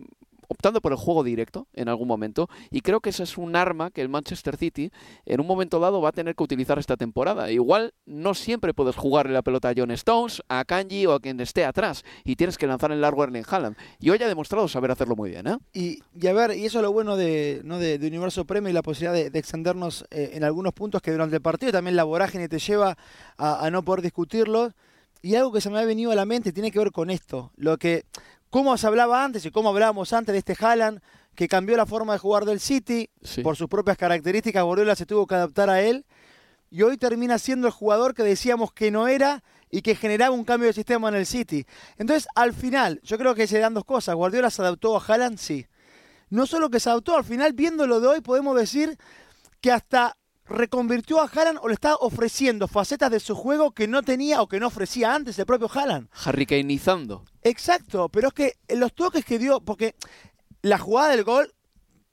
optando 0.50 0.82
por 0.82 0.92
el 0.92 0.98
juego 0.98 1.24
directo 1.24 1.68
en 1.74 1.88
algún 1.88 2.08
momento 2.08 2.50
y 2.72 2.82
creo 2.82 3.00
que 3.00 3.12
ese 3.12 3.24
es 3.24 3.38
un 3.38 3.56
arma 3.56 3.92
que 3.92 4.02
el 4.02 4.10
Manchester 4.10 4.58
City 4.58 4.92
en 5.26 5.40
un 5.40 5.48
momento 5.48 5.80
dado 5.80 6.02
va 6.02 6.10
a 6.10 6.12
tener 6.12 6.36
que 6.36 6.44
utilizar 6.44 6.78
esta 6.80 6.98
temporada. 6.98 7.50
Igual 7.52 7.94
no 8.06 8.34
siempre 8.34 8.74
puedes 8.74 8.96
jugarle 8.96 9.32
la 9.32 9.44
pelota 9.44 9.70
a 9.70 9.74
John 9.78 9.92
Stones, 9.92 10.44
a 10.50 10.66
Kanji 10.66 11.06
o 11.06 11.14
a 11.14 11.20
quien 11.20 11.40
esté 11.40 11.64
atrás 11.64 12.04
y 12.26 12.36
tienes 12.36 12.58
que 12.58 12.68
lanzar 12.68 12.92
en 12.92 13.00
largo 13.00 13.24
Erling 13.24 13.46
Haaland. 13.48 13.78
Y 14.00 14.10
hoy 14.10 14.22
ha 14.22 14.28
demostrado 14.28 14.68
saber 14.68 14.92
hacerlo 14.92 15.16
muy 15.16 15.30
bien. 15.30 15.48
¿eh? 15.48 15.58
Y, 15.74 16.00
y 16.20 16.28
a 16.28 16.34
ver, 16.34 16.58
y 16.58 16.66
eso 16.66 16.80
es 16.80 16.84
lo 16.84 16.92
bueno 16.92 17.16
de, 17.16 17.62
¿no? 17.64 17.78
de, 17.78 18.00
Universo 18.10 18.44
Premio 18.46 18.70
y 18.70 18.74
la 18.74 18.82
posibilidad 18.82 19.14
de, 19.14 19.40
extendernos 19.40 20.06
eh, 20.10 20.32
en 20.34 20.44
algunos 20.44 20.74
puntos 20.74 21.02
que 21.02 21.12
durante 21.12 21.36
el 21.36 21.42
partido 21.42 21.72
también 21.72 21.96
la 21.96 22.04
vorágine 22.04 22.50
te 22.50 22.58
lleva 22.58 22.98
a, 23.38 23.66
a 23.66 23.70
no 23.70 23.84
poder 23.84 24.02
discutirlo 24.02 24.72
y 25.22 25.36
algo 25.36 25.52
que 25.52 25.62
se 25.62 25.70
me 25.70 25.80
ha 25.80 25.86
venido 25.86 26.12
a 26.12 26.16
la 26.16 26.26
mente 26.26 26.54
tiene 26.54 26.72
que 26.72 26.80
ver 26.80 26.92
con 26.92 27.10
esto. 27.10 27.52
Lo 27.56 27.78
que, 27.78 28.06
cómo 28.50 28.78
se 28.78 28.88
hablaba 28.88 29.24
antes 29.24 29.46
y 29.46 29.52
cómo 29.52 29.70
hablábamos 29.70 30.14
antes 30.14 30.34
de 30.34 30.40
este 30.40 30.56
Haaland, 30.60 31.02
que 31.36 31.48
cambió 31.48 31.78
la 31.78 31.86
forma 31.86 32.14
de 32.14 32.20
jugar 32.20 32.46
del 32.46 32.60
City 32.60 33.10
Sí. 33.22 33.42
por 33.42 33.56
sus 33.56 33.68
propias 33.68 33.98
características. 33.98 34.64
Guardiola 34.64 34.96
se 34.96 35.06
tuvo 35.06 35.26
que 35.28 35.36
adaptar 35.36 35.70
a 35.70 35.82
él 35.82 36.06
y 36.70 36.82
hoy 36.82 36.98
termina 36.98 37.38
siendo 37.40 37.68
el 37.68 37.74
jugador 37.74 38.14
que 38.14 38.24
decíamos 38.24 38.74
que 38.74 38.92
no 38.92 39.08
era 39.08 39.44
y 39.72 39.82
que 39.82 39.96
generaba 39.96 40.32
un 40.36 40.44
cambio 40.44 40.68
de 40.68 40.74
sistema 40.74 41.10
en 41.10 41.16
el 41.16 41.26
City. 41.26 41.66
Entonces, 41.98 42.28
al 42.36 42.54
final, 42.54 43.00
yo 43.04 43.18
creo 43.18 43.36
que 43.36 43.48
se 43.48 43.60
dan 43.60 43.74
dos 43.74 43.86
cosas. 43.86 44.16
Guardiola 44.16 44.50
se 44.50 44.62
adaptó 44.64 44.98
a 44.98 45.04
Haaland, 45.06 45.38
sí. 45.38 45.66
No 46.30 46.46
solo 46.46 46.70
que 46.70 46.80
se 46.80 46.90
adaptó, 46.90 47.16
al 47.16 47.24
final, 47.24 47.54
viéndolo 47.54 48.00
de 48.00 48.08
hoy, 48.08 48.22
podemos 48.22 48.56
decir 48.58 48.98
que 49.62 49.72
hasta 49.72 50.16
reconvirtió 50.50 51.22
a 51.22 51.26
Haaland 51.26 51.60
o 51.62 51.68
le 51.68 51.76
está 51.76 51.96
ofreciendo 51.96 52.68
facetas 52.68 53.12
de 53.12 53.20
su 53.20 53.36
juego 53.36 53.72
que 53.72 53.88
no 53.88 54.04
tenía 54.04 54.42
o 54.42 54.48
que 54.48 54.60
no 54.60 54.68
ofrecía 54.68 55.14
antes 55.14 55.38
el 55.40 55.46
propio 55.46 55.70
Haaland. 55.74 56.10
Harrykaneizando. 56.26 57.24
Exacto, 57.44 58.10
pero 58.10 58.30
es 58.30 58.34
que 58.34 58.54
los 58.76 58.94
toques 58.94 59.24
que 59.24 59.40
dio, 59.40 59.62
porque 59.62 59.96
la 60.62 60.78
jugada 60.78 61.10
del 61.10 61.24
gol 61.24 61.54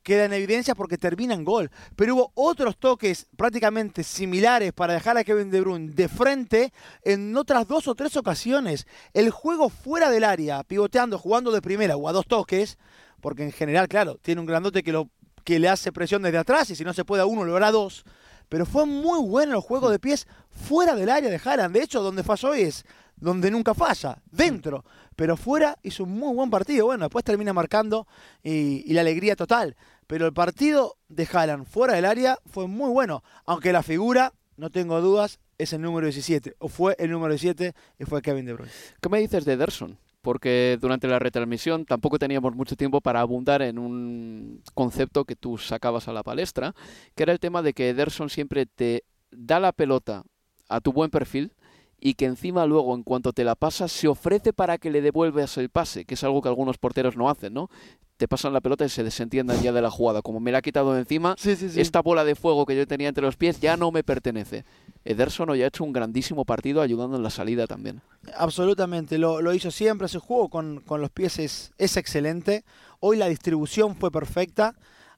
queda 0.07 0.27
en 0.27 0.33
evidencia 0.33 0.77
porque 0.77 0.99
termina 0.99 1.35
en 1.35 1.45
gol, 1.45 1.69
pero 1.97 2.15
hubo 2.15 2.33
otros 2.35 2.77
toques 2.79 3.27
prácticamente 3.37 4.05
similares 4.05 4.73
para 4.73 4.95
dejar 4.95 5.19
a 5.19 5.25
Kevin 5.25 5.51
De 5.51 5.61
Bruyne 5.61 5.91
de 5.95 6.09
frente 6.09 6.73
en 7.03 7.37
otras 7.37 7.67
dos 7.67 7.89
o 7.89 7.97
tres 7.97 8.17
ocasiones. 8.17 8.87
El 9.15 9.31
juego 9.31 9.69
fuera 9.69 10.09
del 10.09 10.23
área, 10.23 10.63
pivoteando, 10.63 11.19
jugando 11.19 11.51
de 11.51 11.61
primera 11.61 11.97
o 11.97 12.09
a 12.09 12.13
dos 12.13 12.25
toques, 12.29 12.79
porque 13.21 13.43
en 13.43 13.51
general, 13.51 13.89
claro, 13.89 14.17
tiene 14.23 14.41
un 14.41 14.47
grandote 14.47 14.85
que, 14.85 14.93
lo, 14.93 15.11
que 15.43 15.59
le 15.59 15.69
hace 15.69 15.91
presión 15.91 16.23
desde 16.23 16.39
atrás 16.39 16.71
y 16.71 16.77
si 16.77 16.85
no 16.85 16.93
se 16.93 17.05
puede 17.05 17.23
a 17.23 17.27
uno, 17.27 17.43
lo 17.43 17.57
hará 17.57 17.69
a 17.69 17.73
dos. 17.73 18.05
Pero 18.49 18.67
fue 18.67 18.87
muy 18.87 19.21
bueno 19.27 19.57
el 19.57 19.61
juego 19.61 19.91
de 19.91 19.99
pies 19.99 20.27
fuera 20.51 20.95
del 20.95 21.11
área 21.11 21.31
de 21.31 21.41
Haaland. 21.43 21.75
De 21.75 21.83
hecho, 21.83 22.03
donde 22.03 22.23
falló 22.23 22.55
es 22.55 22.85
donde 23.17 23.51
nunca 23.51 23.75
falla, 23.75 24.23
dentro. 24.31 24.85
Pero 25.17 25.37
fuera 25.37 25.79
hizo 25.83 26.05
un 26.05 26.13
muy 26.13 26.35
buen 26.35 26.51
partido. 26.51 26.87
Bueno, 26.87 27.05
después 27.05 27.25
termina 27.25 27.53
marcando 27.53 28.07
y, 28.43 28.83
y 28.87 28.93
la 28.93 29.01
alegría 29.01 29.37
total. 29.37 29.77
Pero 30.07 30.27
el 30.27 30.33
partido 30.33 30.97
de 31.09 31.29
Haaland 31.31 31.67
fuera 31.67 31.95
del 31.95 32.05
área 32.05 32.39
fue 32.47 32.69
muy 32.69 32.91
bueno. 32.91 33.25
Aunque 33.45 33.73
la 33.73 33.83
figura, 33.83 34.33
no 34.57 34.71
tengo 34.71 35.01
dudas, 35.01 35.41
es 35.59 35.73
el 35.73 35.83
número 35.83 36.07
17. 36.07 36.57
O 36.59 36.69
fue 36.69 36.95
el 36.99 37.11
número 37.11 37.33
17 37.33 37.75
y 37.99 38.05
fue 38.05 38.23
Kevin 38.23 38.47
De 38.47 38.53
Bruyne. 38.53 38.73
¿Qué 39.01 39.09
me 39.09 39.19
dices 39.19 39.45
de 39.45 39.55
Ederson? 39.55 39.99
Porque 40.27 40.77
durante 40.81 41.07
la 41.07 41.21
retransmisión 41.21 41.85
tampoco 41.85 42.19
teníamos 42.19 42.57
mucho 42.57 42.75
tiempo 42.75 43.01
para 43.01 43.21
abundar 43.21 43.63
en 43.63 43.79
un 43.79 44.61
concepto 44.75 45.25
que 45.25 45.37
tú 45.37 45.57
sacabas 45.57 46.09
a 46.09 46.13
la 46.13 46.25
palestra, 46.25 46.75
que 47.15 47.23
era 47.23 47.33
el 47.33 47.39
tema 47.39 47.63
de 47.63 47.73
que 47.75 47.91
Ederson 47.91 48.29
siempre 48.29 48.67
te 48.67 49.05
da 49.31 49.61
la 49.61 49.71
pelota 49.71 50.25
a 50.69 50.81
tu 50.81 50.93
buen 50.93 51.11
perfil 51.11 51.53
y 52.01 52.15
que 52.15 52.25
encima 52.25 52.67
luego, 52.67 52.97
en 52.97 53.05
cuanto 53.05 53.33
te 53.33 53.45
la 53.45 53.55
pasa, 53.55 53.87
se 53.87 54.09
ofrece 54.09 54.53
para 54.53 54.79
que 54.79 54.91
le 54.91 55.01
devuelvas 55.01 55.59
el 55.59 55.69
pase, 55.69 56.05
que 56.05 56.15
es 56.15 56.25
algo 56.25 56.43
que 56.43 56.49
algunos 56.49 56.77
porteros 56.77 57.17
no 57.17 57.31
hacen, 57.31 57.55
¿no? 57.55 57.71
Te 58.17 58.27
pasan 58.29 58.53
la 58.55 58.61
pelota 58.63 58.85
y 58.85 58.89
se 58.89 59.05
desentiendan 59.05 59.61
ya 59.63 59.73
de 59.73 59.83
la 59.83 59.91
jugada. 59.91 60.23
Como 60.23 60.41
me 60.41 60.51
la 60.51 60.59
ha 60.59 60.63
quitado 60.63 60.95
de 60.95 61.01
encima, 61.01 61.35
Sí, 61.39 61.55
sí, 61.55 61.69
sí. 61.69 61.81
esta 61.81 62.01
bola 62.01 62.25
de 62.25 62.35
fuego 62.35 62.65
que 62.65 62.75
yo 62.75 62.87
tenía 62.87 63.09
entre 63.09 63.23
los 63.25 63.37
pies 63.37 63.61
ya 63.61 63.77
no 63.77 63.91
me 63.93 64.03
pertenece. 64.03 64.65
Ederson 65.05 65.51
hoy 65.51 65.63
ha 65.63 65.67
hecho 65.67 65.85
un 65.85 65.93
grandísimo 65.93 66.45
partido 66.47 66.81
ayudando 66.81 67.17
en 67.17 67.23
la 67.23 67.31
salida 67.31 67.67
también. 67.67 68.01
Absolutamente, 68.37 69.19
lo, 69.19 69.43
lo 69.43 69.53
hizo 69.53 69.71
siempre, 69.71 70.09
su 70.09 70.21
juego 70.21 70.49
con, 70.49 70.81
con 70.81 71.01
los 71.01 71.11
pies 71.11 71.39
es, 71.39 71.73
es 71.79 71.97
excelente. 71.97 72.65
Hoy 73.01 73.17
la 73.19 73.29
distribución 73.29 73.95
fue 73.97 74.11
perfecta, 74.11 74.75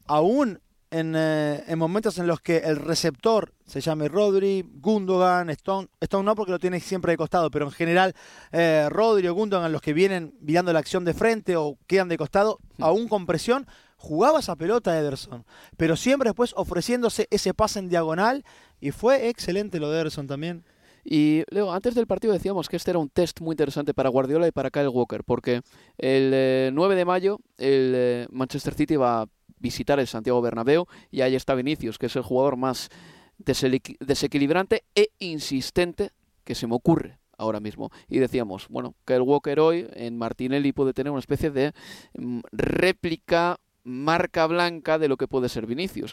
aún 0.07 0.61
en, 0.91 1.15
eh, 1.17 1.65
en 1.69 1.79
momentos 1.79 2.19
en 2.19 2.27
los 2.27 2.41
que 2.41 2.59
el 2.59 2.77
receptor 2.77 3.53
se 3.69 3.83
llame 3.83 4.09
Rodri, 4.09 4.65
Gundogan, 4.81 5.51
Stone, 5.51 5.89
Stone 6.01 6.25
no 6.25 6.35
porque 6.35 6.53
lo 6.53 6.59
tiene 6.59 6.81
siempre 6.81 7.13
de 7.13 7.19
costado, 7.19 7.51
pero 7.51 7.67
en 7.67 7.71
general 7.71 8.15
eh, 8.51 8.89
Rodri 8.91 9.29
o 9.29 9.35
Gundogan, 9.35 9.71
los 9.71 9.83
que 9.83 9.93
vienen 9.93 10.35
mirando 10.41 10.73
la 10.73 10.79
acción 10.79 11.05
de 11.05 11.13
frente 11.13 11.55
o 11.57 11.77
quedan 11.87 12.09
de 12.09 12.17
costado, 12.17 12.59
aún 12.81 13.09
con 13.09 13.27
presión, 13.27 13.67
jugaba 13.99 14.41
esa 14.41 14.57
pelota 14.57 14.99
Ederson, 14.99 15.45
pero 15.77 15.97
siempre 15.97 16.31
después 16.31 16.55
ofreciéndose 16.57 17.29
ese 17.31 17.53
pase 17.53 17.79
en 17.81 17.91
diagonal 17.91 18.45
y 18.81 18.91
fue 18.91 19.29
excelente 19.29 19.79
lo 19.79 19.91
de 19.91 20.01
Ederson 20.01 20.27
también. 20.27 20.65
Y 21.05 21.45
Leo, 21.51 21.73
antes 21.73 21.95
del 21.95 22.07
partido 22.07 22.33
decíamos 22.33 22.69
que 22.69 22.77
este 22.77 22.91
era 22.91 22.99
un 22.99 23.09
test 23.09 23.41
muy 23.41 23.53
interesante 23.53 23.95
para 23.95 24.09
Guardiola 24.09 24.47
y 24.47 24.51
para 24.51 24.71
Kyle 24.71 24.89
Walker, 24.89 25.25
porque 25.25 25.63
el 25.97 26.31
eh, 26.35 26.71
9 26.73 26.95
de 26.97 27.05
mayo 27.05 27.39
el 27.59 27.93
eh, 27.95 28.27
Manchester 28.31 28.75
City 28.75 28.97
va 28.97 29.23
a 29.23 29.27
visitar 29.59 29.99
el 30.01 30.07
Santiago 30.07 30.41
Bernabéu 30.41 30.87
y 31.11 31.21
ahí 31.21 31.35
está 31.35 31.55
Vinicius, 31.55 31.99
que 31.99 32.07
es 32.07 32.17
el 32.17 32.23
jugador 32.23 32.57
más 32.57 32.89
desequilibrante 33.39 34.85
e 34.95 35.11
insistente 35.19 36.11
que 36.45 36.55
se 36.55 36.67
me 36.67 36.75
ocurre 36.75 37.19
ahora 37.37 37.61
mismo. 37.61 37.91
Y 38.09 38.19
decíamos, 38.19 38.69
bueno, 38.69 38.95
Kyle 39.05 39.21
Walker 39.21 39.61
hoy 39.61 39.89
en 39.95 40.19
Martinelli 40.19 40.73
puede 40.73 40.93
tener 40.93 41.11
una 41.11 41.21
especie 41.21 41.51
de 41.51 41.73
mm, 42.19 42.41
réplica, 42.53 43.61
marca 43.85 44.47
blanca 44.47 44.99
de 44.99 45.09
lo 45.09 45.17
que 45.17 45.29
puede 45.29 45.49
ser 45.49 45.67
Vinicius. 45.67 46.13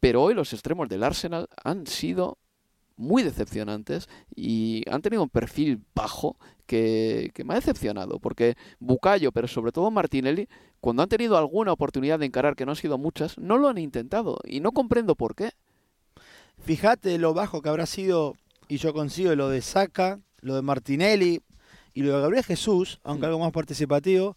Pero 0.00 0.22
hoy 0.22 0.34
los 0.34 0.52
extremos 0.52 0.88
del 0.88 1.04
Arsenal 1.04 1.48
han 1.62 1.86
sido 1.86 2.38
muy 2.96 3.22
decepcionantes 3.22 4.08
y 4.34 4.84
han 4.88 5.02
tenido 5.02 5.22
un 5.22 5.28
perfil 5.28 5.82
bajo 5.94 6.36
que, 6.66 7.30
que 7.34 7.44
me 7.44 7.54
ha 7.54 7.56
decepcionado, 7.56 8.18
porque 8.18 8.56
Bucayo, 8.78 9.32
pero 9.32 9.48
sobre 9.48 9.72
todo 9.72 9.90
Martinelli, 9.90 10.48
cuando 10.80 11.02
han 11.02 11.08
tenido 11.08 11.36
alguna 11.36 11.72
oportunidad 11.72 12.18
de 12.18 12.26
encarar, 12.26 12.54
que 12.56 12.64
no 12.64 12.72
han 12.72 12.76
sido 12.76 12.98
muchas, 12.98 13.38
no 13.38 13.58
lo 13.58 13.68
han 13.68 13.78
intentado 13.78 14.38
y 14.44 14.60
no 14.60 14.72
comprendo 14.72 15.14
por 15.14 15.34
qué. 15.34 15.50
Fíjate 16.64 17.18
lo 17.18 17.34
bajo 17.34 17.60
que 17.60 17.68
habrá 17.68 17.84
sido, 17.84 18.36
y 18.68 18.78
yo 18.78 18.94
consigo 18.94 19.34
lo 19.34 19.50
de 19.50 19.60
Saca, 19.60 20.18
lo 20.40 20.54
de 20.54 20.62
Martinelli 20.62 21.42
y 21.92 22.02
lo 22.02 22.14
de 22.14 22.22
Gabriel 22.22 22.42
Jesús, 22.42 23.00
aunque 23.04 23.26
algo 23.26 23.38
más 23.38 23.52
participativo, 23.52 24.34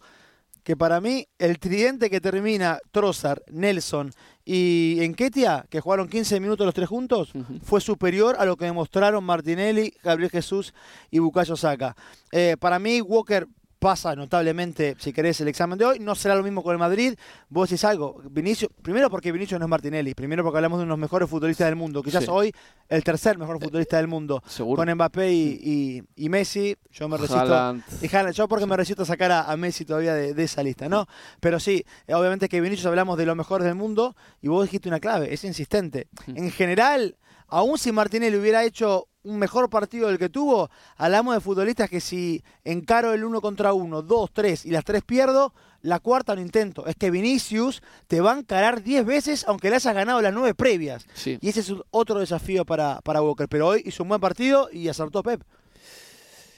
que 0.62 0.76
para 0.76 1.00
mí 1.00 1.26
el 1.38 1.58
tridente 1.58 2.10
que 2.10 2.20
termina 2.20 2.80
Trossard, 2.90 3.40
Nelson 3.50 4.12
y 4.44 4.98
Enquetia, 5.00 5.64
que 5.70 5.80
jugaron 5.80 6.06
15 6.06 6.38
minutos 6.40 6.66
los 6.66 6.74
tres 6.74 6.90
juntos, 6.90 7.32
fue 7.62 7.80
superior 7.80 8.36
a 8.38 8.44
lo 8.44 8.58
que 8.58 8.66
demostraron 8.66 9.24
Martinelli, 9.24 9.94
Gabriel 10.02 10.30
Jesús 10.30 10.74
y 11.10 11.20
Bucayo 11.20 11.56
Saca. 11.56 11.96
Eh, 12.30 12.56
para 12.60 12.78
mí 12.78 13.00
Walker 13.00 13.48
pasa 13.78 14.16
notablemente, 14.16 14.96
si 14.98 15.12
querés, 15.12 15.40
el 15.40 15.48
examen 15.48 15.78
de 15.78 15.84
hoy. 15.84 15.98
No 15.98 16.14
será 16.14 16.34
lo 16.34 16.42
mismo 16.42 16.62
con 16.62 16.72
el 16.72 16.78
Madrid. 16.78 17.14
Vos 17.48 17.68
decís 17.70 17.84
algo. 17.84 18.20
Vinicius, 18.30 18.70
primero 18.82 19.08
porque 19.10 19.30
Vinicius 19.32 19.58
no 19.60 19.66
es 19.66 19.70
Martinelli. 19.70 20.14
Primero 20.14 20.42
porque 20.42 20.58
hablamos 20.58 20.78
de 20.78 20.84
unos 20.84 20.98
mejores 20.98 21.28
futbolistas 21.28 21.66
del 21.66 21.76
mundo. 21.76 22.02
Quizás 22.02 22.24
Sí. 22.24 22.30
hoy 22.30 22.52
el 22.88 23.04
tercer 23.04 23.38
mejor 23.38 23.60
futbolista 23.60 23.96
del 23.98 24.08
mundo. 24.08 24.42
Seguro. 24.46 24.82
Con 24.84 24.92
Mbappé 24.94 25.32
y, 25.32 25.60
y- 25.62 26.24
y 26.24 26.28
Messi. 26.28 26.76
Yo 26.90 27.08
me 27.08 27.16
resisto. 27.16 27.38
Haaland. 27.40 27.82
Y 28.02 28.14
Haaland, 28.14 28.34
yo 28.34 28.48
porque 28.48 28.66
me 28.66 28.76
resisto 28.76 29.02
a 29.02 29.06
sacar 29.06 29.30
a, 29.30 29.42
a 29.50 29.56
Messi 29.56 29.84
todavía 29.84 30.14
de, 30.14 30.34
de 30.34 30.42
esa 30.44 30.62
lista, 30.62 30.88
¿no? 30.88 31.06
Pero 31.40 31.60
sí, 31.60 31.84
eh, 32.06 32.14
obviamente 32.14 32.48
que 32.48 32.60
Vinicius 32.60 32.86
hablamos 32.86 33.16
de 33.18 33.26
los 33.26 33.36
mejores 33.36 33.64
del 33.64 33.74
mundo 33.76 34.16
y 34.42 34.48
vos 34.48 34.64
dijiste 34.64 34.88
una 34.88 35.00
clave, 35.00 35.32
es 35.32 35.44
insistente. 35.44 36.08
En 36.26 36.50
general, 36.50 37.16
aún 37.46 37.78
si 37.78 37.92
Martinelli 37.92 38.36
hubiera 38.36 38.64
hecho 38.64 39.06
un 39.28 39.38
mejor 39.38 39.68
partido 39.68 40.08
del 40.08 40.18
que 40.18 40.28
tuvo, 40.28 40.70
hablamos 40.96 41.34
de 41.34 41.40
futbolistas 41.40 41.90
que 41.90 42.00
si 42.00 42.42
encaro 42.64 43.12
el 43.12 43.24
uno 43.24 43.40
contra 43.40 43.72
uno, 43.72 44.02
dos, 44.02 44.30
tres 44.32 44.64
y 44.64 44.70
las 44.70 44.84
tres 44.84 45.02
pierdo, 45.02 45.52
la 45.82 46.00
cuarta 46.00 46.34
no 46.34 46.40
intento. 46.40 46.86
Es 46.86 46.96
que 46.96 47.10
Vinicius 47.10 47.82
te 48.06 48.20
va 48.20 48.32
a 48.32 48.38
encarar 48.38 48.82
10 48.82 49.04
veces 49.04 49.44
aunque 49.46 49.70
le 49.70 49.76
hayas 49.76 49.94
ganado 49.94 50.20
las 50.22 50.32
nueve 50.32 50.54
previas. 50.54 51.06
Sí. 51.14 51.38
Y 51.40 51.50
ese 51.50 51.60
es 51.60 51.74
otro 51.90 52.20
desafío 52.20 52.64
para, 52.64 53.00
para 53.02 53.22
Walker. 53.22 53.48
Pero 53.48 53.68
hoy 53.68 53.82
hizo 53.84 54.02
un 54.02 54.08
buen 54.08 54.20
partido 54.20 54.68
y 54.72 54.88
acertó 54.88 55.22
Pep. 55.22 55.42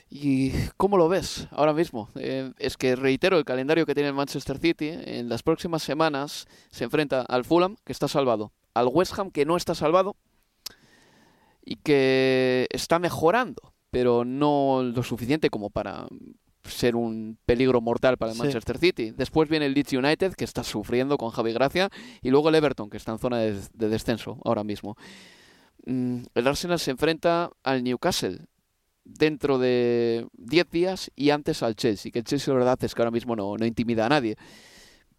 ¿Y 0.08 0.52
cómo 0.76 0.96
lo 0.96 1.08
ves 1.08 1.46
ahora 1.52 1.72
mismo? 1.72 2.08
Eh, 2.16 2.52
es 2.58 2.76
que 2.76 2.96
reitero 2.96 3.38
el 3.38 3.44
calendario 3.44 3.86
que 3.86 3.94
tiene 3.94 4.08
el 4.08 4.14
Manchester 4.14 4.58
City. 4.58 4.90
En 4.90 5.28
las 5.28 5.42
próximas 5.42 5.82
semanas 5.82 6.46
se 6.70 6.84
enfrenta 6.84 7.22
al 7.22 7.44
Fulham, 7.44 7.76
que 7.84 7.92
está 7.92 8.08
salvado, 8.08 8.52
al 8.74 8.88
West 8.88 9.16
Ham, 9.16 9.30
que 9.30 9.44
no 9.44 9.56
está 9.56 9.74
salvado 9.74 10.16
y 11.70 11.76
que 11.76 12.66
está 12.70 12.98
mejorando, 12.98 13.72
pero 13.92 14.24
no 14.24 14.82
lo 14.82 15.02
suficiente 15.04 15.50
como 15.50 15.70
para 15.70 16.08
ser 16.64 16.96
un 16.96 17.38
peligro 17.46 17.80
mortal 17.80 18.18
para 18.18 18.32
el 18.32 18.36
Sí. 18.36 18.42
Manchester 18.42 18.76
City. 18.76 19.12
Después 19.12 19.48
viene 19.48 19.66
el 19.66 19.74
Leeds 19.74 19.92
United, 19.92 20.34
que 20.34 20.44
está 20.44 20.64
sufriendo 20.64 21.16
con 21.16 21.30
Javi 21.30 21.52
Gracia, 21.52 21.88
y 22.22 22.30
luego 22.30 22.48
el 22.48 22.56
Everton, 22.56 22.90
que 22.90 22.96
está 22.96 23.12
en 23.12 23.20
zona 23.20 23.38
de, 23.38 23.56
de 23.72 23.88
descenso 23.88 24.38
ahora 24.44 24.64
mismo. 24.64 24.96
Mm, 25.86 26.22
el 26.34 26.46
Arsenal 26.48 26.80
se 26.80 26.90
enfrenta 26.90 27.50
al 27.62 27.84
Newcastle 27.84 28.38
dentro 29.04 29.58
de 29.60 30.26
10 30.32 30.70
días 30.70 31.10
y 31.14 31.30
antes 31.30 31.62
al 31.62 31.76
Chelsea, 31.76 32.10
que 32.10 32.18
el 32.18 32.24
Chelsea 32.24 32.52
la 32.52 32.58
verdad 32.58 32.82
es 32.82 32.96
que 32.96 33.00
ahora 33.02 33.12
mismo 33.12 33.36
no, 33.36 33.56
no 33.56 33.64
intimida 33.64 34.06
a 34.06 34.08
nadie. 34.08 34.34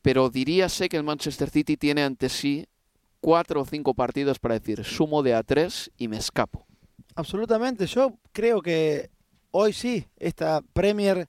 Pero 0.01 0.29
diríase 0.29 0.89
que 0.89 0.98
el 0.98 1.03
Manchester 1.03 1.50
City 1.50 1.77
tiene 1.77 2.03
ante 2.03 2.27
sí 2.27 2.65
cuatro 3.22 3.62
o 3.62 3.66
cinco 3.66 3.94
partidos 3.94 4.40
para 4.40 4.60
decir 4.60 4.84
sumo 4.84 5.24
de 5.24 5.34
a 5.34 5.44
tres 5.44 5.92
y 5.98 6.08
me 6.08 6.18
escapo. 6.18 6.66
Absolutamente, 7.16 7.86
yo 7.86 8.18
creo 8.32 8.62
que 8.62 9.10
hoy 9.51 9.74
sí, 9.74 10.08
esta 10.18 10.62
Premier 10.74 11.28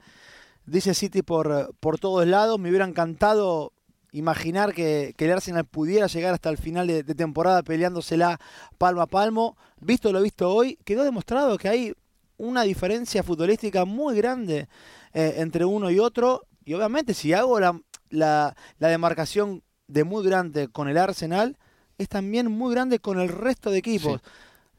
dice 0.66 0.94
City 0.94 1.22
por, 1.22 1.74
por 1.80 1.98
todos 1.98 2.26
lados. 2.26 2.58
Me 2.58 2.70
hubiera 2.70 2.86
encantado 2.86 3.72
imaginar 4.12 4.74
que, 4.74 5.14
que 5.16 5.24
el 5.24 5.32
Arsenal 5.32 5.64
pudiera 5.64 6.06
llegar 6.06 6.34
hasta 6.34 6.50
el 6.50 6.58
final 6.58 6.86
de, 6.86 7.02
temporada 7.02 7.62
peleándosela 7.62 8.38
palmo 8.78 9.02
a 9.02 9.06
palmo. 9.06 9.56
Visto 9.80 10.12
lo 10.12 10.22
visto 10.22 10.52
hoy, 10.52 10.78
quedó 10.84 11.02
demostrado 11.04 11.58
que 11.58 11.68
hay 11.68 11.94
una 12.36 12.62
diferencia 12.62 13.22
futbolística 13.22 13.84
muy 13.84 14.16
grande 14.16 14.68
eh, 15.12 15.34
entre 15.38 15.64
uno 15.64 15.90
y 15.90 15.98
otro. 15.98 16.42
Y 16.64 16.74
obviamente 16.74 17.14
si 17.14 17.32
hago 17.32 17.58
la, 17.58 17.80
la, 18.10 18.54
demarcación 18.78 19.62
de 19.88 20.04
muy 20.04 20.24
grande 20.24 20.68
con 20.68 20.88
el 20.88 20.98
Arsenal, 20.98 21.58
es 21.98 22.08
también 22.08 22.50
muy 22.50 22.72
grande 22.74 22.98
con 22.98 23.20
el 23.20 23.28
resto 23.28 23.70
de 23.70 23.78
equipos. 23.78 24.20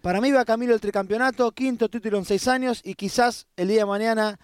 Para 0.02 0.20
mí 0.20 0.32
va 0.32 0.44
Camilo 0.44 0.74
el 0.74 0.82
tricampeonato, 0.82 1.52
quinto 1.52 1.90
título 1.90 2.18
en 2.18 2.26
seis 2.26 2.48
años 2.48 2.82
y 2.84 2.96
quizás 2.96 3.48
el 3.56 3.70
día 3.70 3.80
de 3.80 3.86
mañana 3.86 4.40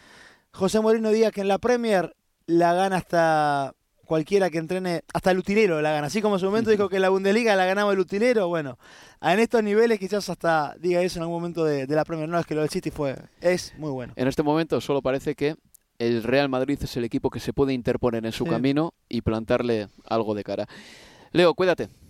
José 0.51 0.79
Moreno 0.79 1.09
diga 1.11 1.31
que 1.31 1.41
en 1.41 1.47
la 1.47 1.57
Premier 1.57 2.15
la 2.45 2.73
gana 2.73 2.97
hasta 2.97 3.75
cualquiera 4.05 4.49
que 4.49 4.57
entrene, 4.57 5.03
hasta 5.13 5.31
el 5.31 5.37
utilero 5.37 5.81
la 5.81 5.91
gana. 5.91 6.07
Así 6.07 6.21
como 6.21 6.35
en 6.35 6.39
su 6.39 6.47
momento 6.47 6.71
dijo 6.71 6.89
que 6.89 6.95
en 6.95 7.03
la 7.03 7.09
Bundesliga 7.09 7.55
la 7.55 7.65
ganaba 7.65 7.93
el 7.93 7.99
utilero, 7.99 8.47
bueno, 8.47 8.79
en 9.21 9.39
estos 9.39 9.61
niveles 9.61 9.99
quizás 9.99 10.27
hasta 10.29 10.75
diga 10.79 11.01
eso 11.01 11.19
en 11.19 11.23
algún 11.23 11.37
momento 11.37 11.63
de, 11.63 11.85
la 11.87 12.03
Premier. 12.03 12.27
No, 12.27 12.39
es 12.39 12.45
que 12.47 12.55
lo 12.55 12.61
del 12.61 12.71
City 12.71 12.89
fue, 12.89 13.15
es 13.39 13.73
muy 13.77 13.91
bueno. 13.91 14.13
En 14.15 14.27
este 14.27 14.41
momento 14.41 14.81
solo 14.81 15.03
parece 15.03 15.35
que 15.35 15.55
el 15.99 16.23
Real 16.23 16.49
Madrid 16.49 16.79
es 16.81 16.97
el 16.97 17.03
equipo 17.03 17.29
que 17.29 17.39
se 17.39 17.53
puede 17.53 17.73
interponer 17.73 18.25
en 18.25 18.31
su 18.31 18.45
camino 18.45 18.93
y 19.09 19.21
plantarle 19.21 19.89
algo 20.05 20.33
de 20.33 20.43
cara. 20.43 20.67
Leo, 21.31 21.53
cuídate. 21.53 21.89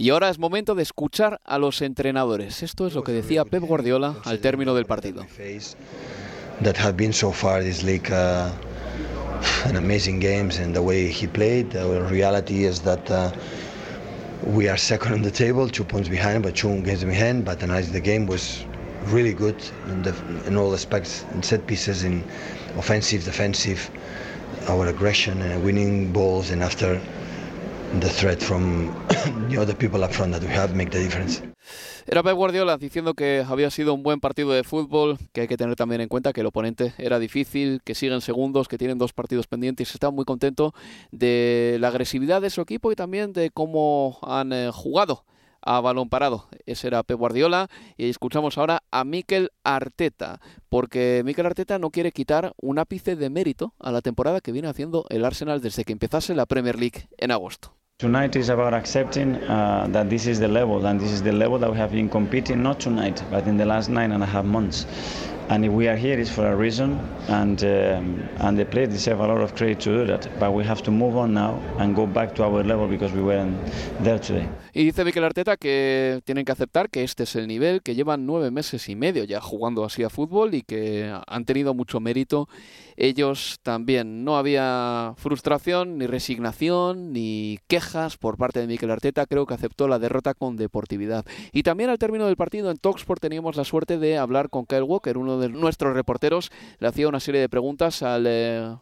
Y 0.00 0.08
ahora 0.08 0.30
es 0.30 0.38
momento 0.38 0.74
de 0.74 0.82
escuchar 0.82 1.42
a 1.44 1.58
los 1.58 1.82
entrenadores. 1.82 2.62
Esto 2.62 2.86
es 2.86 2.94
lo 2.94 3.04
que 3.04 3.12
decía 3.12 3.44
Pep 3.44 3.62
Guardiola 3.62 4.16
al 4.24 4.38
término 4.38 4.74
del 4.74 4.86
partido. 4.86 5.26
That 6.62 6.78
have 6.78 6.94
been 6.94 7.12
so 7.12 7.30
far 7.30 7.62
this 7.62 7.82
league 7.82 8.10
uh, 8.10 8.48
an 9.66 9.76
amazing 9.76 10.18
games 10.18 10.58
and 10.58 10.74
the 10.74 10.80
way 10.80 11.12
he 11.12 11.26
played. 11.28 11.72
The 11.72 12.00
reality 12.08 12.64
is 12.64 12.80
that 12.80 13.10
uh, 13.10 13.30
we 14.46 14.70
are 14.70 14.78
second 14.78 15.12
on 15.12 15.22
the 15.22 15.30
table, 15.30 15.68
two 15.68 15.84
points 15.84 16.08
behind, 16.08 16.44
but 16.44 16.54
two 16.54 16.80
games 16.80 17.04
behind. 17.04 17.44
But 17.44 17.60
tonight 17.60 17.92
the 17.92 18.00
game 18.00 18.26
was 18.26 18.64
really 19.12 19.34
good 19.34 19.62
in, 19.88 20.02
the, 20.02 20.14
in 20.46 20.56
all 20.56 20.72
aspects, 20.72 21.26
in 21.34 21.42
set 21.42 21.66
pieces, 21.66 22.04
in 22.04 22.24
offensive, 22.78 23.24
defensive, 23.24 23.90
our 24.66 24.86
aggression 24.86 25.42
and 25.42 25.62
winning 25.62 26.10
balls, 26.10 26.50
and 26.50 26.62
after 26.62 26.98
the 27.98 28.08
threat 28.08 28.40
from 28.40 28.92
the 29.48 29.58
other 29.58 29.74
people 29.74 30.04
up 30.04 30.12
front 30.12 30.32
that 30.32 30.42
we 30.42 30.48
have 30.48 30.74
make 30.74 30.90
the 30.90 31.00
difference. 31.00 31.42
Era 32.06 32.22
Pep 32.22 32.34
Guardiola 32.34 32.76
diciendo 32.78 33.14
que 33.14 33.44
había 33.46 33.70
sido 33.70 33.94
un 33.94 34.02
buen 34.02 34.20
partido 34.20 34.52
de 34.52 34.64
fútbol, 34.64 35.18
que 35.32 35.42
hay 35.42 35.48
que 35.48 35.56
tener 35.56 35.76
también 35.76 36.00
en 36.00 36.08
cuenta 36.08 36.32
que 36.32 36.40
el 36.40 36.46
oponente 36.46 36.94
era 36.98 37.18
difícil, 37.18 37.82
que 37.84 37.94
siguen 37.94 38.20
segundos, 38.20 38.68
que 38.68 38.78
tienen 38.78 38.98
dos 38.98 39.12
partidos 39.12 39.46
pendientes. 39.46 39.92
Está 39.94 40.10
muy 40.10 40.24
contento 40.24 40.74
de 41.10 41.76
la 41.80 41.88
agresividad 41.88 42.40
de 42.40 42.50
su 42.50 42.60
equipo 42.60 42.90
y 42.90 42.96
también 42.96 43.32
de 43.32 43.50
cómo 43.50 44.18
han 44.22 44.52
eh, 44.52 44.70
jugado 44.72 45.24
a 45.62 45.80
balón 45.80 46.08
parado. 46.08 46.48
Ese 46.66 46.86
era 46.88 47.02
Pep 47.02 47.18
Guardiola 47.18 47.68
y 47.96 48.08
escuchamos 48.08 48.58
ahora 48.58 48.82
a 48.90 49.04
Mikel 49.04 49.50
Arteta, 49.62 50.40
porque 50.68 51.22
Mikel 51.24 51.46
Arteta 51.46 51.78
no 51.78 51.90
quiere 51.90 52.12
quitar 52.12 52.54
un 52.56 52.78
ápice 52.78 53.16
de 53.16 53.30
mérito 53.30 53.74
a 53.78 53.92
la 53.92 54.00
temporada 54.00 54.40
que 54.40 54.52
viene 54.52 54.68
haciendo 54.68 55.06
el 55.10 55.24
Arsenal 55.24 55.60
desde 55.60 55.84
que 55.84 55.92
empezase 55.92 56.34
la 56.34 56.46
Premier 56.46 56.78
League 56.78 57.08
en 57.18 57.30
agosto. 57.30 57.79
Tonight 58.00 58.34
is 58.34 58.48
about 58.48 58.72
accepting 58.72 59.34
uh, 59.34 59.86
that 59.90 60.08
this 60.08 60.26
is 60.26 60.40
the 60.40 60.48
level, 60.48 60.86
and 60.86 60.98
this 60.98 61.10
is 61.12 61.22
the 61.22 61.32
level 61.32 61.58
that 61.58 61.70
we 61.70 61.76
have 61.76 61.92
been 61.92 62.08
competing 62.08 62.62
not 62.62 62.80
tonight, 62.80 63.22
but 63.30 63.46
in 63.46 63.58
the 63.58 63.66
last 63.66 63.90
nine 63.90 64.12
and 64.12 64.22
a 64.22 64.26
half 64.26 64.46
months. 64.46 64.86
And 65.50 65.64
if 65.64 65.72
we 65.72 65.88
are 65.88 65.96
here, 65.96 66.16
it's 66.16 66.30
for 66.30 66.46
a 66.46 66.54
reason, 66.54 66.96
and 67.26 67.60
um, 67.64 68.22
and 68.38 68.56
the 68.56 68.64
players 68.64 68.90
deserve 68.90 69.18
a 69.18 69.26
lot 69.26 69.40
of 69.42 69.52
credit 69.56 69.80
to 69.80 69.90
do 69.90 70.06
that. 70.06 70.28
But 70.38 70.52
we 70.52 70.64
have 70.64 70.80
to 70.84 70.92
move 70.92 71.16
on 71.16 71.34
now 71.34 71.58
and 71.80 71.92
go 71.92 72.06
back 72.06 72.36
to 72.36 72.44
our 72.44 72.62
level 72.62 72.86
because 72.86 73.12
we 73.12 73.20
weren't 73.20 73.58
there 74.00 74.20
today. 74.20 74.48
Y 74.72 74.84
dice 74.84 75.04
Mikel 75.04 75.24
Arteta 75.24 75.56
que 75.56 76.20
tienen 76.24 76.44
que 76.44 76.52
aceptar 76.52 76.88
que 76.88 77.02
este 77.02 77.24
es 77.24 77.34
el 77.34 77.48
nivel, 77.48 77.82
que 77.82 77.96
llevan 77.96 78.26
nueve 78.26 78.52
meses 78.52 78.88
y 78.88 78.94
medio 78.94 79.24
ya 79.24 79.40
jugando 79.40 79.84
así 79.84 80.04
a 80.04 80.08
fútbol 80.08 80.54
y 80.54 80.62
que 80.62 81.12
han 81.26 81.44
tenido 81.44 81.74
mucho 81.74 81.98
mérito 81.98 82.48
ellos 83.00 83.58
también. 83.62 84.24
No 84.24 84.36
había 84.36 85.14
frustración, 85.16 85.98
ni 85.98 86.06
resignación, 86.06 87.12
ni 87.12 87.58
quejas 87.66 88.18
por 88.18 88.36
parte 88.36 88.60
de 88.60 88.66
Mikel 88.66 88.90
Arteta. 88.90 89.26
Creo 89.26 89.46
que 89.46 89.54
aceptó 89.54 89.88
la 89.88 89.98
derrota 89.98 90.34
con 90.34 90.56
deportividad. 90.56 91.24
Y 91.52 91.62
también 91.62 91.90
al 91.90 91.98
término 91.98 92.26
del 92.26 92.36
partido 92.36 92.70
en 92.70 92.76
Talksport 92.76 93.20
teníamos 93.20 93.56
la 93.56 93.64
suerte 93.64 93.98
de 93.98 94.18
hablar 94.18 94.50
con 94.50 94.66
Kyle 94.66 94.82
Walker, 94.82 95.16
uno 95.16 95.38
de 95.38 95.39
nuestros 95.48 95.94
reporteros. 95.94 96.50
Le 96.78 96.88
hacía 96.88 97.08
una 97.08 97.20
serie 97.20 97.40
de 97.40 97.48
preguntas 97.48 98.02
al... 98.02 98.26
Eh, 98.26 98.76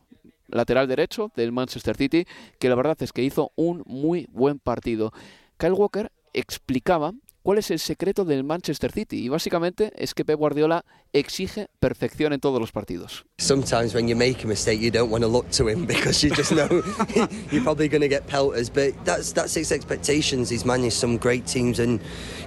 lateral 0.50 0.88
derecho 0.88 1.30
del 1.36 1.52
Manchester 1.52 1.94
City, 1.94 2.26
que 2.58 2.68
la 2.70 2.74
verdad 2.74 2.96
es 3.00 3.12
que 3.12 3.22
hizo 3.22 3.52
un 3.54 3.82
muy 3.86 4.26
buen 4.32 4.58
partido. 4.58 5.12
Kyle 5.58 5.72
Walker 5.72 6.10
explicaba 6.32 7.12
cuál 7.48 7.60
es 7.60 7.70
el 7.70 7.78
secreto 7.78 8.26
del 8.26 8.44
Manchester 8.44 8.92
City. 8.92 9.24
Y 9.24 9.30
básicamente 9.30 9.90
es 9.96 10.12
que 10.12 10.22
Pep 10.22 10.38
Guardiola 10.38 10.84
exige 11.14 11.68
perfección 11.80 12.34
en 12.34 12.40
todos 12.40 12.60
los 12.60 12.72
partidos. 12.72 13.24
Sometimes 13.38 13.94
when 13.94 14.06
you 14.06 14.14
make 14.14 14.44
a 14.44 14.46
mistake, 14.46 14.78
you 14.82 14.90
don't 14.90 15.10
want 15.10 15.22
to 15.22 15.30
look 15.30 15.48
to 15.52 15.66
him 15.66 15.86
because 15.86 16.22
you 16.22 16.28
just 16.28 16.52
know 16.52 16.68
you're 17.50 17.62
probably 17.62 17.88
going 17.88 18.02
to 18.02 18.08
get 18.08 18.26
pelters. 18.26 18.68
But 18.68 18.92
that's 19.06 19.32
that's 19.32 19.54
his 19.54 19.72
expectations. 19.72 20.50
He's 20.50 20.66
managed 20.66 20.98
some 20.98 21.16
great 21.16 21.46
teams 21.46 21.78
and 21.78 22.00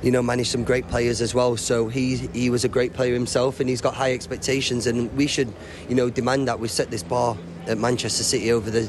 you 0.03 0.11
know 0.11 0.21
managed 0.21 0.51
some 0.51 0.63
great 0.63 0.87
players 0.87 1.19
as 1.19 1.33
well. 1.33 1.57
So 1.57 1.89
he 1.89 2.17
he 2.31 2.51
was 2.51 2.63
a 2.63 2.69
great 2.69 2.93
player 2.93 3.15
himself, 3.15 3.59
and 3.59 3.67
he's 3.67 3.81
got 3.81 3.95
high 3.95 4.13
expectations. 4.13 4.85
And 4.85 5.11
we 5.17 5.25
should 5.25 5.51
you 5.89 5.95
know 5.95 6.11
demand 6.11 6.47
that 6.47 6.59
we 6.59 6.67
set 6.67 6.91
this 6.91 7.01
bar 7.01 7.35
at 7.65 7.79
Manchester 7.79 8.23
City 8.23 8.51
over 8.51 8.69
the 8.69 8.87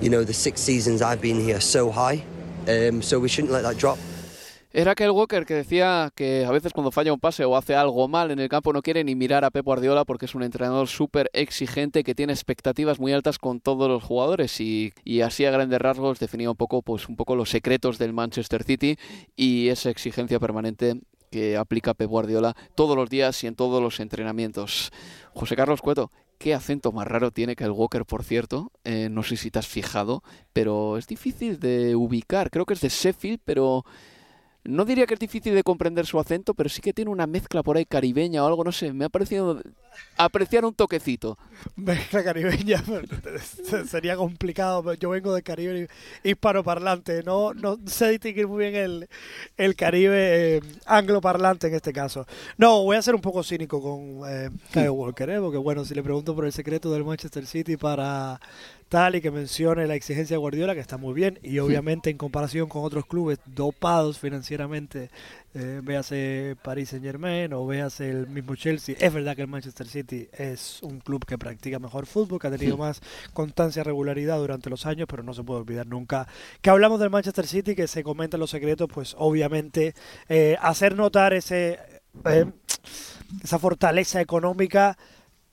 you 0.00 0.10
know 0.10 0.24
the 0.24 0.34
six 0.34 0.60
seasons 0.60 1.00
I've 1.00 1.20
been 1.20 1.40
here 1.40 1.60
so 1.60 1.92
high. 1.92 2.24
Um, 2.66 3.02
so 3.02 3.20
we 3.20 3.28
shouldn't 3.28 3.52
let 3.52 3.62
that 3.62 3.78
drop. 3.78 3.98
Era 4.76 4.90
aquel 4.90 5.12
Walker 5.12 5.46
que 5.46 5.54
decía 5.54 6.10
que 6.16 6.44
a 6.44 6.50
veces 6.50 6.72
cuando 6.72 6.90
falla 6.90 7.12
un 7.12 7.20
pase 7.20 7.44
o 7.44 7.56
hace 7.56 7.76
algo 7.76 8.08
mal 8.08 8.32
en 8.32 8.40
el 8.40 8.48
campo 8.48 8.72
no 8.72 8.82
quiere 8.82 9.04
ni 9.04 9.14
mirar 9.14 9.44
a 9.44 9.52
Pep 9.52 9.64
Guardiola 9.64 10.04
porque 10.04 10.24
es 10.24 10.34
un 10.34 10.42
entrenador 10.42 10.88
súper 10.88 11.30
exigente 11.32 12.02
que 12.02 12.16
tiene 12.16 12.32
expectativas 12.32 12.98
muy 12.98 13.12
altas 13.12 13.38
con 13.38 13.60
todos 13.60 13.88
los 13.88 14.02
jugadores 14.02 14.60
y, 14.60 14.92
y, 15.04 15.20
así 15.20 15.44
a 15.44 15.52
grandes 15.52 15.78
rasgos 15.78 16.18
definía 16.18 16.50
un 16.50 16.56
poco, 16.56 16.82
pues, 16.82 17.08
un 17.08 17.14
poco 17.14 17.36
los 17.36 17.50
secretos 17.50 17.98
del 17.98 18.12
Manchester 18.12 18.64
City 18.64 18.96
y 19.36 19.68
esa 19.68 19.90
exigencia 19.90 20.40
permanente 20.40 21.00
que 21.30 21.56
aplica 21.56 21.94
Pep 21.94 22.08
Guardiola 22.08 22.56
todos 22.74 22.96
los 22.96 23.08
días 23.08 23.44
y 23.44 23.46
en 23.46 23.54
todos 23.54 23.80
los 23.80 24.00
entrenamientos. 24.00 24.90
José 25.34 25.54
Carlos 25.54 25.82
Cueto, 25.82 26.10
qué 26.38 26.52
acento 26.52 26.90
más 26.90 27.06
raro 27.06 27.30
tiene 27.30 27.54
que 27.54 27.62
el 27.62 27.70
Walker, 27.70 28.04
por 28.04 28.24
cierto. 28.24 28.72
Eh, 28.82 29.08
no 29.08 29.22
sé 29.22 29.36
si 29.36 29.52
te 29.52 29.60
has 29.60 29.68
fijado, 29.68 30.24
pero 30.52 30.98
es 30.98 31.06
difícil 31.06 31.60
de 31.60 31.94
ubicar. 31.94 32.50
Creo 32.50 32.66
que 32.66 32.74
es 32.74 32.80
de 32.80 32.88
Sheffield, 32.88 33.38
pero 33.44 33.84
no 34.64 34.84
diría 34.84 35.06
que 35.06 35.14
es 35.14 35.20
difícil 35.20 35.54
de 35.54 35.62
comprender 35.62 36.06
su 36.06 36.18
acento, 36.18 36.54
pero 36.54 36.68
sí 36.68 36.80
que 36.80 36.92
tiene 36.92 37.10
una 37.10 37.26
mezcla 37.26 37.62
por 37.62 37.76
ahí 37.76 37.84
caribeña 37.84 38.42
o 38.42 38.46
algo, 38.46 38.64
no 38.64 38.72
sé, 38.72 38.92
me 38.92 39.04
ha 39.04 39.08
parecido 39.08 39.60
apreciar 40.16 40.64
un 40.64 40.74
toquecito. 40.74 41.38
Mezcla 41.76 42.24
caribeña, 42.24 42.82
sería 43.86 44.16
complicado, 44.16 44.94
yo 44.94 45.10
vengo 45.10 45.34
de 45.34 45.42
Caribe 45.42 45.88
hispanoparlante, 46.22 47.22
no, 47.22 47.52
no 47.52 47.78
sé 47.86 48.10
distinguir 48.10 48.48
muy 48.48 48.64
bien 48.64 48.74
el, 48.74 49.08
el 49.56 49.76
Caribe 49.76 50.56
eh, 50.56 50.60
angloparlante 50.86 51.66
en 51.66 51.74
este 51.74 51.92
caso. 51.92 52.26
No, 52.56 52.82
voy 52.82 52.96
a 52.96 53.02
ser 53.02 53.14
un 53.14 53.20
poco 53.20 53.42
cínico 53.42 53.82
con 53.82 54.22
eh, 54.28 54.50
Kyle 54.72 54.90
Walker, 54.90 55.28
¿eh? 55.28 55.40
porque 55.40 55.58
bueno, 55.58 55.84
si 55.84 55.94
le 55.94 56.02
pregunto 56.02 56.34
por 56.34 56.46
el 56.46 56.52
secreto 56.52 56.90
del 56.92 57.04
Manchester 57.04 57.46
City 57.46 57.76
para 57.76 58.40
tal 58.88 59.16
y 59.16 59.20
que 59.20 59.30
mencione 59.30 59.86
la 59.86 59.94
exigencia 59.94 60.34
de 60.34 60.38
Guardiola, 60.38 60.74
que 60.74 60.80
está 60.80 60.96
muy 60.96 61.14
bien, 61.14 61.38
y 61.42 61.58
obviamente 61.58 62.10
en 62.10 62.16
comparación 62.16 62.68
con 62.68 62.84
otros 62.84 63.06
clubes 63.06 63.38
dopados 63.46 64.18
financieramente, 64.18 65.10
eh, 65.54 65.80
véase 65.82 66.56
Paris 66.62 66.90
Saint 66.90 67.04
Germain 67.04 67.52
o 67.52 67.66
véase 67.66 68.10
el 68.10 68.26
mismo 68.26 68.56
Chelsea, 68.56 68.96
es 68.98 69.12
verdad 69.12 69.36
que 69.36 69.42
el 69.42 69.48
Manchester 69.48 69.86
City 69.86 70.28
es 70.36 70.82
un 70.82 71.00
club 71.00 71.24
que 71.24 71.38
practica 71.38 71.78
mejor 71.78 72.06
fútbol, 72.06 72.40
que 72.40 72.48
ha 72.48 72.50
tenido 72.50 72.76
más 72.76 73.00
constancia 73.32 73.80
y 73.80 73.84
regularidad 73.84 74.38
durante 74.38 74.70
los 74.70 74.86
años, 74.86 75.06
pero 75.08 75.22
no 75.22 75.34
se 75.34 75.42
puede 75.42 75.60
olvidar 75.60 75.86
nunca 75.86 76.26
que 76.60 76.70
hablamos 76.70 77.00
del 77.00 77.10
Manchester 77.10 77.46
City, 77.46 77.74
que 77.74 77.88
se 77.88 78.02
comentan 78.02 78.40
los 78.40 78.50
secretos, 78.50 78.88
pues 78.92 79.14
obviamente 79.18 79.94
eh, 80.28 80.56
hacer 80.60 80.96
notar 80.96 81.34
ese... 81.34 81.78
Eh, 82.24 82.46
esa 83.42 83.58
fortaleza 83.58 84.20
económica 84.20 84.96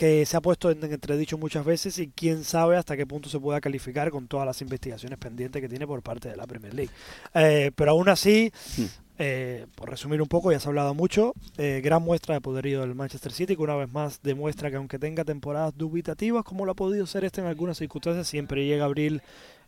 que 0.02 0.26
se 0.26 0.36
ha 0.36 0.42
puesto 0.42 0.72
en 0.72 0.84
entredicho 0.84 1.38
muchas 1.38 1.64
veces 1.64 2.00
y 2.00 2.08
quién 2.08 2.44
sabe 2.44 2.76
hasta 2.76 2.98
qué 2.98 3.06
punto 3.06 3.30
se 3.30 3.40
pueda 3.40 3.62
calificar 3.62 4.10
con 4.10 4.28
todas 4.28 4.48
las 4.48 4.60
investigaciones 4.64 5.20
pendientes 5.20 5.62
que 5.62 5.70
tiene 5.70 5.86
por 5.86 6.02
parte 6.02 6.28
de 6.28 6.36
la 6.36 6.48
Premier 6.48 6.74
League. 6.74 6.90
Eh, 7.36 7.70
pero 7.76 7.92
aún 7.92 8.10
así, 8.10 8.52
hmm. 8.80 8.86
Eh, 9.24 9.68
por 9.76 9.88
resumir 9.88 10.20
un 10.20 10.28
poco, 10.28 10.52
ya 10.52 10.60
se 10.60 10.68
ha 10.68 10.70
hablado 10.70 10.96
mucho, 10.96 11.36
eh, 11.60 11.80
gran 11.84 12.02
muestra 12.02 12.34
de 12.34 12.42
poderío 12.42 12.82
del 12.82 12.96
Manchester 12.96 13.32
City, 13.32 13.56
que 13.56 13.62
una 13.62 13.76
vez 13.76 13.88
más 13.94 14.20
demuestra 14.24 14.72
que 14.72 14.78
aunque 14.78 14.98
tenga 14.98 15.24
temporadas 15.24 15.78
dubitativas, 15.78 16.44
como 16.44 16.66
lo 16.66 16.72
ha 16.72 16.76
podido 16.76 17.06
ser 17.06 17.24
este 17.24 17.40
en 17.40 17.46
algunas 17.46 17.78
circunstancias, 17.78 18.28
siempre 18.28 18.66
llega 18.66 18.86
abril 18.86 19.22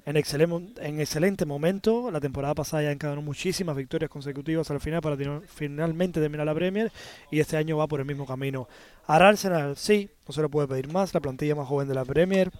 en 0.06 0.18
en 0.18 1.00
excelente 1.00 1.46
momento. 1.46 2.10
La 2.10 2.20
temporada 2.20 2.56
pasada 2.56 2.84
ya 2.84 2.92
encadenó 2.92 3.22
muchísimas 3.22 3.76
victorias 3.76 4.10
consecutivas 4.10 4.70
al 4.72 4.80
final 4.80 5.02
para 5.02 5.18
finalmente 5.48 6.20
terminar 6.20 6.46
la 6.48 6.56
Premier 6.56 6.92
y 7.32 7.40
este 7.40 7.56
año 7.56 7.78
va 7.78 7.88
por 7.88 8.00
el 8.00 8.08
mismo 8.08 8.26
camino. 8.26 8.68
Al 9.06 9.22
Arsenal, 9.22 9.78
sí, 9.78 10.10
no 10.28 10.34
se 10.34 10.42
lo 10.42 10.50
puede 10.50 10.68
pedir 10.68 10.92
más, 10.92 11.14
la 11.14 11.20
plantilla 11.20 11.56
más 11.56 11.68
joven 11.68 11.88
de 11.88 11.94
la 11.94 12.06
Premier. 12.06 12.52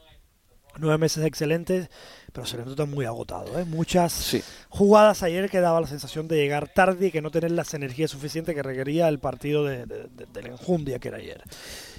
Nueve 0.78 0.98
meses 0.98 1.24
excelentes, 1.24 1.90
pero 2.32 2.48
se 2.48 2.58
le 2.58 2.66
nota 2.66 2.86
muy 2.86 3.06
agotado. 3.06 3.60
¿eh? 3.60 3.66
Muchas 3.66 4.36
jugadas 4.70 5.22
ayer 5.24 5.50
que 5.50 5.60
daba 5.60 5.82
la 5.82 5.88
sensación 5.88 6.28
de 6.28 6.38
llegar 6.38 6.68
tarde 6.68 7.08
y 7.08 7.12
que 7.12 7.22
no 7.22 7.32
tener 7.32 7.52
las 7.52 7.74
energías 7.74 8.12
suficientes 8.12 8.56
que 8.56 8.64
requería 8.64 9.08
el 9.08 9.20
partido 9.20 9.64
de, 9.66 9.86
de, 9.86 10.08
del 10.34 10.48
enjundia 10.48 11.00
que 11.00 11.10
era 11.10 11.18
ayer. 11.18 11.44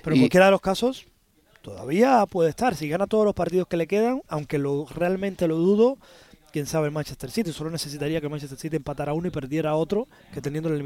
Pero 0.03 0.17
en 0.17 0.23
cualquiera 0.23 0.47
de 0.47 0.53
los 0.53 0.61
casos, 0.61 1.07
todavía 1.63 2.27
puede 2.27 2.51
estar. 2.51 2.75
Si 2.75 2.89
gana 2.89 3.07
todos 3.07 3.25
los 3.25 3.35
partidos 3.35 3.67
que 3.69 3.77
le 3.77 3.87
quedan, 3.87 4.23
aunque 4.29 4.59
lo 4.59 4.87
realmente 4.87 5.47
lo 5.49 5.57
dudo, 5.57 5.99
quién 6.55 6.67
sabe 6.67 6.87
el 6.87 6.93
Manchester 6.93 7.33
City. 7.33 7.53
Solo 7.53 7.69
necesitaría 7.69 8.21
que 8.21 8.29
Manchester 8.29 8.57
City 8.57 8.77
empatara 8.77 9.13
uno 9.13 9.27
y 9.27 9.33
perdiera 9.33 9.75
otro, 9.75 10.07
que 10.33 10.41
teniendo 10.41 10.71
la 10.71 10.77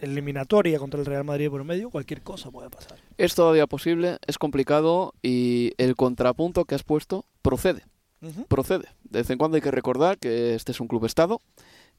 eliminatoria 0.00 0.78
contra 0.78 0.98
el 0.98 1.04
Real 1.04 1.22
Madrid 1.22 1.50
por 1.50 1.62
medio, 1.64 1.90
cualquier 1.90 2.22
cosa 2.22 2.50
puede 2.50 2.70
pasar. 2.70 2.96
Es 3.18 3.34
todavía 3.34 3.66
posible, 3.66 4.16
es 4.26 4.38
complicado 4.38 5.12
y 5.22 5.74
el 5.76 5.96
contrapunto 5.96 6.64
que 6.64 6.76
has 6.76 6.82
puesto 6.82 7.26
procede. 7.42 7.82
Procede. 8.48 8.88
De 9.02 9.18
vez 9.18 9.28
en 9.28 9.36
cuando 9.36 9.56
hay 9.56 9.60
que 9.60 9.70
recordar 9.70 10.16
que 10.16 10.54
este 10.54 10.72
es 10.72 10.80
un 10.80 10.88
club 10.88 11.04
Estado, 11.04 11.42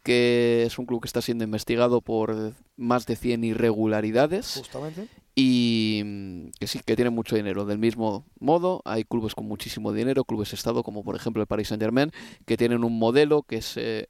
que 0.01 0.63
es 0.65 0.79
un 0.79 0.87
club 0.87 0.99
que 0.99 1.07
está 1.07 1.21
siendo 1.21 1.43
investigado 1.43 2.01
por 2.01 2.55
más 2.77 3.05
de 3.05 3.15
100 3.15 3.43
irregularidades. 3.43 4.55
Justamente 4.57 5.07
y 5.39 6.01
mm, 6.03 6.49
que 6.59 6.67
sí, 6.67 6.81
que 6.85 6.97
tienen 6.97 7.15
mucho 7.15 7.37
dinero. 7.37 7.65
Del 7.65 7.77
mismo 7.77 8.25
modo, 8.39 8.81
hay 8.83 9.05
clubes 9.05 9.35
con 9.35 9.47
muchísimo 9.47 9.93
dinero, 9.93 10.25
clubes 10.25 10.51
Estado, 10.51 10.83
como 10.83 11.01
por 11.01 11.15
ejemplo 11.15 11.41
el 11.41 11.47
Paris 11.47 11.69
Saint 11.69 11.81
Germain, 11.81 12.11
que 12.45 12.57
tienen 12.57 12.83
un 12.83 12.99
modelo 12.99 13.43
que 13.43 13.57
es 13.57 13.77
eh, 13.77 14.09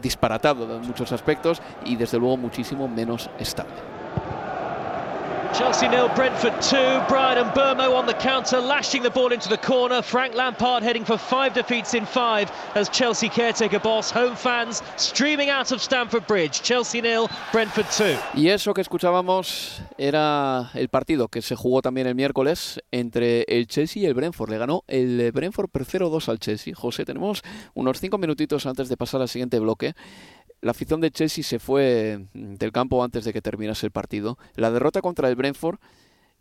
disparatado 0.00 0.76
en 0.76 0.86
muchos 0.86 1.10
aspectos 1.10 1.60
y 1.84 1.96
desde 1.96 2.20
luego 2.20 2.36
muchísimo 2.36 2.86
menos 2.86 3.30
estable. 3.40 3.89
Chelsea 5.52 5.88
nil, 5.88 6.08
Brentford 6.14 6.60
2. 6.62 6.76
Brian 7.08 7.38
and 7.38 7.50
Burmo 7.50 7.94
on 7.94 8.06
the 8.06 8.14
counter, 8.14 8.60
lashing 8.60 9.02
the 9.02 9.10
ball 9.10 9.32
into 9.32 9.48
the 9.48 9.58
corner. 9.58 10.00
Frank 10.00 10.34
Lampard 10.34 10.82
heading 10.82 11.04
for 11.04 11.18
five 11.18 11.52
defeats 11.52 11.94
in 11.94 12.06
five 12.06 12.50
as 12.74 12.88
Chelsea 12.88 13.28
caretaker 13.28 13.80
boss. 13.80 14.10
Home 14.12 14.36
fans 14.36 14.82
streaming 14.96 15.50
out 15.50 15.72
of 15.72 15.82
Stamford 15.82 16.26
Bridge. 16.26 16.62
Chelsea 16.62 17.02
nil, 17.02 17.28
Brentford 17.52 17.86
2. 17.86 18.18
Y 18.34 18.48
eso 18.48 18.72
que 18.72 18.80
escuchábamos 18.80 19.82
era 19.98 20.70
el 20.74 20.88
partido 20.88 21.28
que 21.28 21.42
se 21.42 21.56
jugó 21.56 21.82
también 21.82 22.06
el 22.06 22.14
miércoles 22.14 22.80
entre 22.90 23.42
el 23.48 23.66
Chelsea 23.66 24.02
y 24.02 24.06
el 24.06 24.14
Brentford. 24.14 24.50
Le 24.50 24.58
ganó 24.58 24.84
el 24.86 25.30
Brentford 25.32 25.68
por 25.68 25.84
0-2 25.84 26.28
al 26.28 26.38
Chelsea. 26.38 26.74
José, 26.74 27.04
tenemos 27.04 27.42
unos 27.74 27.98
cinco 27.98 28.18
minutitos 28.18 28.66
antes 28.66 28.88
de 28.88 28.96
pasar 28.96 29.20
al 29.20 29.28
siguiente 29.28 29.58
bloque 29.58 29.94
la 30.62 30.72
afición 30.72 31.00
de 31.00 31.10
Chelsea 31.10 31.44
se 31.44 31.58
fue 31.58 32.26
mm, 32.32 32.54
del 32.54 32.72
campo 32.72 33.02
antes 33.02 33.24
de 33.24 33.32
que 33.32 33.42
terminase 33.42 33.86
el 33.86 33.92
partido. 33.92 34.38
La 34.54 34.70
derrota 34.70 35.00
contra 35.00 35.28
el 35.28 35.36
Brentford 35.36 35.78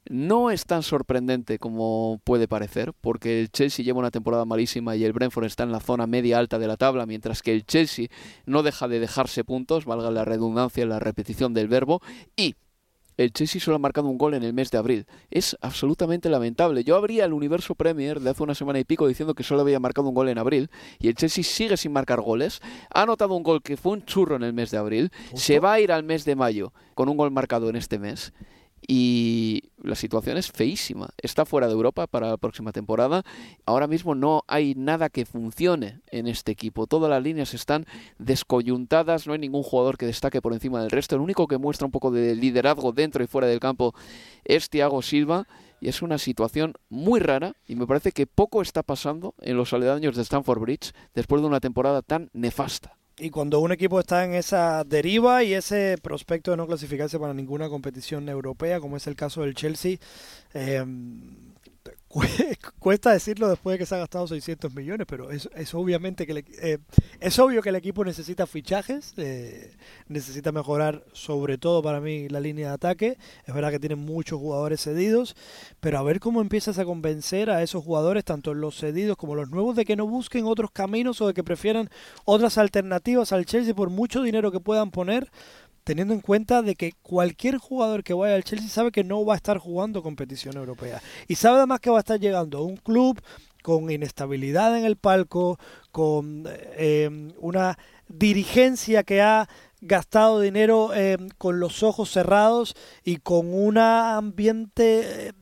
no 0.10 0.50
es 0.50 0.66
tan 0.66 0.82
sorprendente 0.82 1.60
como 1.60 2.20
puede 2.24 2.48
parecer, 2.48 2.94
porque 3.02 3.42
el 3.42 3.52
Chelsea 3.52 3.84
lleva 3.84 4.00
una 4.00 4.12
temporada 4.12 4.46
malísima 4.46 4.96
y 4.96 5.04
el 5.04 5.14
Brentford 5.14 5.46
está 5.46 5.64
en 5.64 5.72
la 5.72 5.80
zona 5.80 6.08
media 6.08 6.40
alta 6.40 6.58
de 6.58 6.68
la 6.68 6.78
tabla, 6.78 7.06
mientras 7.06 7.42
que 7.42 7.54
el 7.54 7.66
Chelsea 7.66 8.08
no 8.46 8.64
deja 8.64 8.88
de 8.88 9.00
dejarse 9.00 9.44
puntos, 9.44 9.86
valga 9.86 10.10
la 10.10 10.26
redundancia 10.26 10.84
y 10.84 10.88
la 10.88 11.00
repetición 11.00 11.54
del 11.54 11.68
verbo, 11.68 12.02
y 12.36 12.56
el 13.20 13.34
Chelsea 13.34 13.60
solo 13.60 13.76
ha 13.76 13.80
marcado 13.80 14.08
un 14.08 14.18
gol 14.18 14.34
en 14.34 14.44
el 14.44 14.54
mes 14.54 14.72
de 14.72 14.78
abril. 14.78 15.06
Es 15.30 15.58
absolutamente 15.60 16.30
lamentable. 16.30 16.86
Yo 16.86 16.96
abría 16.96 17.26
el 17.26 17.34
universo 17.34 17.76
Premier 17.76 18.22
de 18.22 18.30
hace 18.30 18.44
una 18.44 18.56
semana 18.56 18.80
y 18.80 18.86
pico 18.86 19.10
diciendo 19.10 19.36
que 19.36 19.44
solo 19.44 19.60
había 19.60 19.78
marcado 19.78 20.08
un 20.08 20.16
gol 20.16 20.30
en 20.30 20.38
abril 20.38 20.70
y 21.00 21.10
el 21.10 21.16
Chelsea 21.16 21.44
sigue 21.44 21.76
sin 21.76 21.92
marcar 21.92 22.22
goles. 22.22 22.62
Ha 22.94 23.02
anotado 23.02 23.36
un 23.36 23.44
gol 23.44 23.62
que 23.62 23.76
fue 23.76 23.92
un 23.92 24.06
churro 24.06 24.38
en 24.38 24.44
el 24.44 24.54
mes 24.54 24.72
de 24.72 24.78
abril. 24.78 25.12
Se 25.34 25.60
va 25.60 25.74
a 25.74 25.80
ir 25.82 25.92
al 25.92 26.04
mes 26.04 26.24
de 26.24 26.38
mayo 26.38 26.72
con 26.94 27.10
un 27.10 27.18
gol 27.18 27.30
marcado 27.30 27.70
en 27.70 27.76
este 27.76 28.00
mes 28.00 28.32
y 28.92 29.66
la 29.84 29.94
situación 29.94 30.38
es 30.38 30.52
feísima. 30.52 31.10
Está 31.22 31.46
fuera 31.46 31.68
de 31.68 31.74
Europa 31.74 32.08
para 32.08 32.28
la 32.28 32.38
próxima 32.38 32.72
temporada. 32.72 33.24
Ahora 33.64 33.86
mismo 33.86 34.16
no 34.16 34.44
hay 34.48 34.74
nada 34.74 35.10
que 35.10 35.28
funcione 35.28 36.02
en 36.08 36.26
este 36.26 36.52
equipo. 36.52 36.88
Todas 36.88 37.08
las 37.08 37.22
líneas 37.22 37.54
están 37.54 37.86
descoyuntadas, 38.18 39.28
no 39.28 39.34
hay 39.34 39.40
ningún 39.40 39.62
jugador 39.62 39.96
que 39.96 40.08
destaque 40.08 40.42
por 40.42 40.54
encima 40.54 40.82
del 40.82 40.90
resto. 40.90 41.16
El 41.16 41.22
único 41.22 41.46
que 41.46 41.60
muestra 41.60 41.86
un 41.86 41.92
poco 41.92 42.10
de 42.10 42.36
liderazgo 42.36 42.92
dentro 42.92 43.24
y 43.24 43.28
fuera 43.28 43.48
del 43.48 43.60
campo 43.60 43.94
es 44.44 44.72
Thiago 44.72 45.04
Silva. 45.04 45.46
Y 45.82 45.88
es 45.88 46.02
una 46.02 46.18
situación 46.18 46.74
muy 46.90 47.20
rara 47.20 47.54
y 47.68 47.76
me 47.76 47.86
parece 47.86 48.12
que 48.12 48.26
poco 48.26 48.64
está 48.64 48.82
pasando 48.82 49.36
en 49.40 49.56
los 49.56 49.72
aledaños 49.72 50.16
de 50.16 50.24
Stamford 50.24 50.60
Bridge 50.60 50.94
después 51.14 51.44
de 51.44 51.48
una 51.48 51.60
temporada 51.60 52.02
tan 52.02 52.32
nefasta. 52.34 52.99
Y 53.20 53.32
cuando 53.32 53.60
un 53.60 53.74
equipo 53.74 54.00
está 54.00 54.24
en 54.24 54.34
esa 54.34 54.84
deriva 54.86 55.44
y 55.44 55.54
ese 55.54 55.98
prospecto 56.02 56.52
de 56.52 56.58
no 56.58 56.68
clasificarse 56.68 57.20
para 57.20 57.34
ninguna 57.34 57.68
competición 57.68 58.30
europea, 58.30 58.80
como 58.80 58.96
es 58.96 59.08
el 59.08 59.16
caso 59.18 59.42
del 59.42 59.56
Chelsea, 59.56 59.98
eh, 60.54 60.86
cuesta 62.80 63.12
decirlo 63.12 63.50
después 63.50 63.76
de 63.76 63.78
que 63.80 63.86
se 63.86 63.94
ha 63.94 64.00
gastado 64.00 64.28
600 64.28 64.74
millones, 64.74 65.06
pero 65.08 65.30
es, 65.30 65.48
es 65.56 65.74
obviamente 65.76 66.26
que 66.26 66.44
eh, 66.62 66.80
es 67.20 67.38
obvio 67.38 67.62
que 67.62 67.70
el 67.70 67.76
equipo 67.76 68.04
necesita 68.04 68.48
fichajes, 68.48 69.14
eh, 69.18 69.76
necesita 70.08 70.52
mejorar 70.52 71.04
sobre 71.14 71.60
todo 71.60 71.84
para 71.84 72.02
mí 72.02 72.28
la 72.28 72.40
línea 72.40 72.70
de 72.70 72.74
ataque. 72.74 73.18
Es 73.46 73.54
verdad 73.54 73.70
que 73.70 73.80
tienen 73.80 74.00
muchos 74.00 74.40
jugadores 74.40 74.82
cedidos, 74.82 75.36
pero 75.80 76.00
a 76.00 76.04
ver 76.04 76.20
cómo 76.20 76.42
empiezas 76.42 76.80
a 76.80 76.86
convencer 76.86 77.52
a 77.52 77.62
esos 77.62 77.84
jugadores, 77.84 78.26
tanto 78.26 78.56
los 78.56 78.80
cedidos 78.80 79.16
como 79.16 79.36
los 79.36 79.50
nuevos, 79.52 79.76
de 79.76 79.86
que 79.86 79.96
no 79.96 80.08
busquen 80.08 80.46
otros 80.46 80.72
caminos 80.72 81.22
o 81.22 81.28
de 81.28 81.36
que 81.36 81.44
prefieran 81.44 81.90
otras 82.26 82.58
alternativas 82.58 83.32
al 83.34 83.46
Chelsea 83.46 83.76
por 83.76 83.92
mucho 83.92 84.24
dinero 84.24 84.52
que 84.52 84.60
puedan 84.60 84.90
poner 84.90 85.30
teniendo 85.90 86.14
en 86.14 86.22
cuenta 86.22 86.62
de 86.62 86.76
que 86.76 86.94
cualquier 87.02 87.58
jugador 87.58 88.04
que 88.04 88.14
vaya 88.14 88.36
al 88.36 88.44
Chelsea 88.44 88.70
sabe 88.70 88.92
que 88.92 89.04
no 89.04 89.26
va 89.26 89.34
a 89.34 89.38
estar 89.38 89.58
jugando 89.58 90.04
competición 90.04 90.56
europea. 90.56 91.02
Y 91.28 91.34
sabe 91.34 91.58
además 91.58 91.80
que 91.80 91.90
va 91.90 91.98
a 91.98 92.02
estar 92.02 92.20
llegando 92.20 92.60
a 92.60 92.62
un 92.62 92.78
club 92.78 93.20
con 93.64 93.90
inestabilidad 93.90 94.78
en 94.78 94.86
el 94.86 94.98
palco, 94.98 95.58
con 95.92 96.44
eh, 96.46 97.32
una 97.40 97.80
dirigencia 98.08 99.02
que 99.02 99.24
ha 99.24 99.50
gastado 99.82 100.42
dinero 100.42 100.92
eh, 100.94 101.18
con 101.40 101.60
los 101.60 101.82
ojos 101.82 102.12
cerrados 102.12 102.76
y 103.04 103.18
con 103.18 103.52
un 103.52 103.80
ambiente 103.80 105.30
eh, 105.30 105.34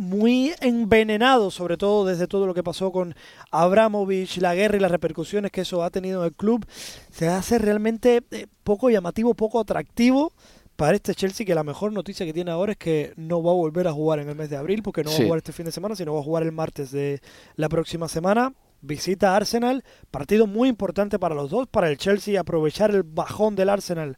muy 0.00 0.54
envenenado, 0.60 1.50
sobre 1.50 1.76
todo 1.76 2.06
desde 2.06 2.26
todo 2.26 2.46
lo 2.46 2.54
que 2.54 2.62
pasó 2.62 2.90
con 2.90 3.14
Abramovich, 3.50 4.38
la 4.38 4.54
guerra 4.54 4.78
y 4.78 4.80
las 4.80 4.90
repercusiones 4.90 5.52
que 5.52 5.60
eso 5.60 5.84
ha 5.84 5.90
tenido 5.90 6.20
en 6.20 6.26
el 6.28 6.32
club, 6.32 6.66
se 7.10 7.28
hace 7.28 7.58
realmente 7.58 8.22
eh, 8.30 8.46
poco 8.64 8.88
llamativo, 8.88 9.34
poco 9.34 9.60
atractivo 9.60 10.32
para 10.76 10.96
este 10.96 11.14
Chelsea, 11.14 11.44
que 11.44 11.54
la 11.54 11.64
mejor 11.64 11.92
noticia 11.92 12.24
que 12.24 12.32
tiene 12.32 12.50
ahora 12.50 12.72
es 12.72 12.78
que 12.78 13.12
no 13.16 13.42
va 13.42 13.50
a 13.50 13.54
volver 13.54 13.86
a 13.88 13.92
jugar 13.92 14.20
en 14.20 14.30
el 14.30 14.36
mes 14.36 14.48
de 14.48 14.56
abril, 14.56 14.82
porque 14.82 15.04
no 15.04 15.10
va 15.10 15.16
a 15.16 15.22
jugar 15.22 15.36
este 15.36 15.52
fin 15.52 15.66
de 15.66 15.72
semana, 15.72 15.94
sino 15.94 16.14
va 16.14 16.20
a 16.20 16.24
jugar 16.24 16.44
el 16.44 16.52
martes 16.52 16.90
de 16.90 17.20
la 17.56 17.68
próxima 17.68 18.08
semana. 18.08 18.54
Visita 18.80 19.36
Arsenal, 19.36 19.84
partido 20.10 20.46
muy 20.46 20.70
importante 20.70 21.18
para 21.18 21.34
los 21.34 21.50
dos, 21.50 21.68
para 21.68 21.90
el 21.90 21.98
Chelsea 21.98 22.40
aprovechar 22.40 22.90
el 22.92 23.02
bajón 23.02 23.54
del 23.54 23.68
Arsenal 23.68 24.16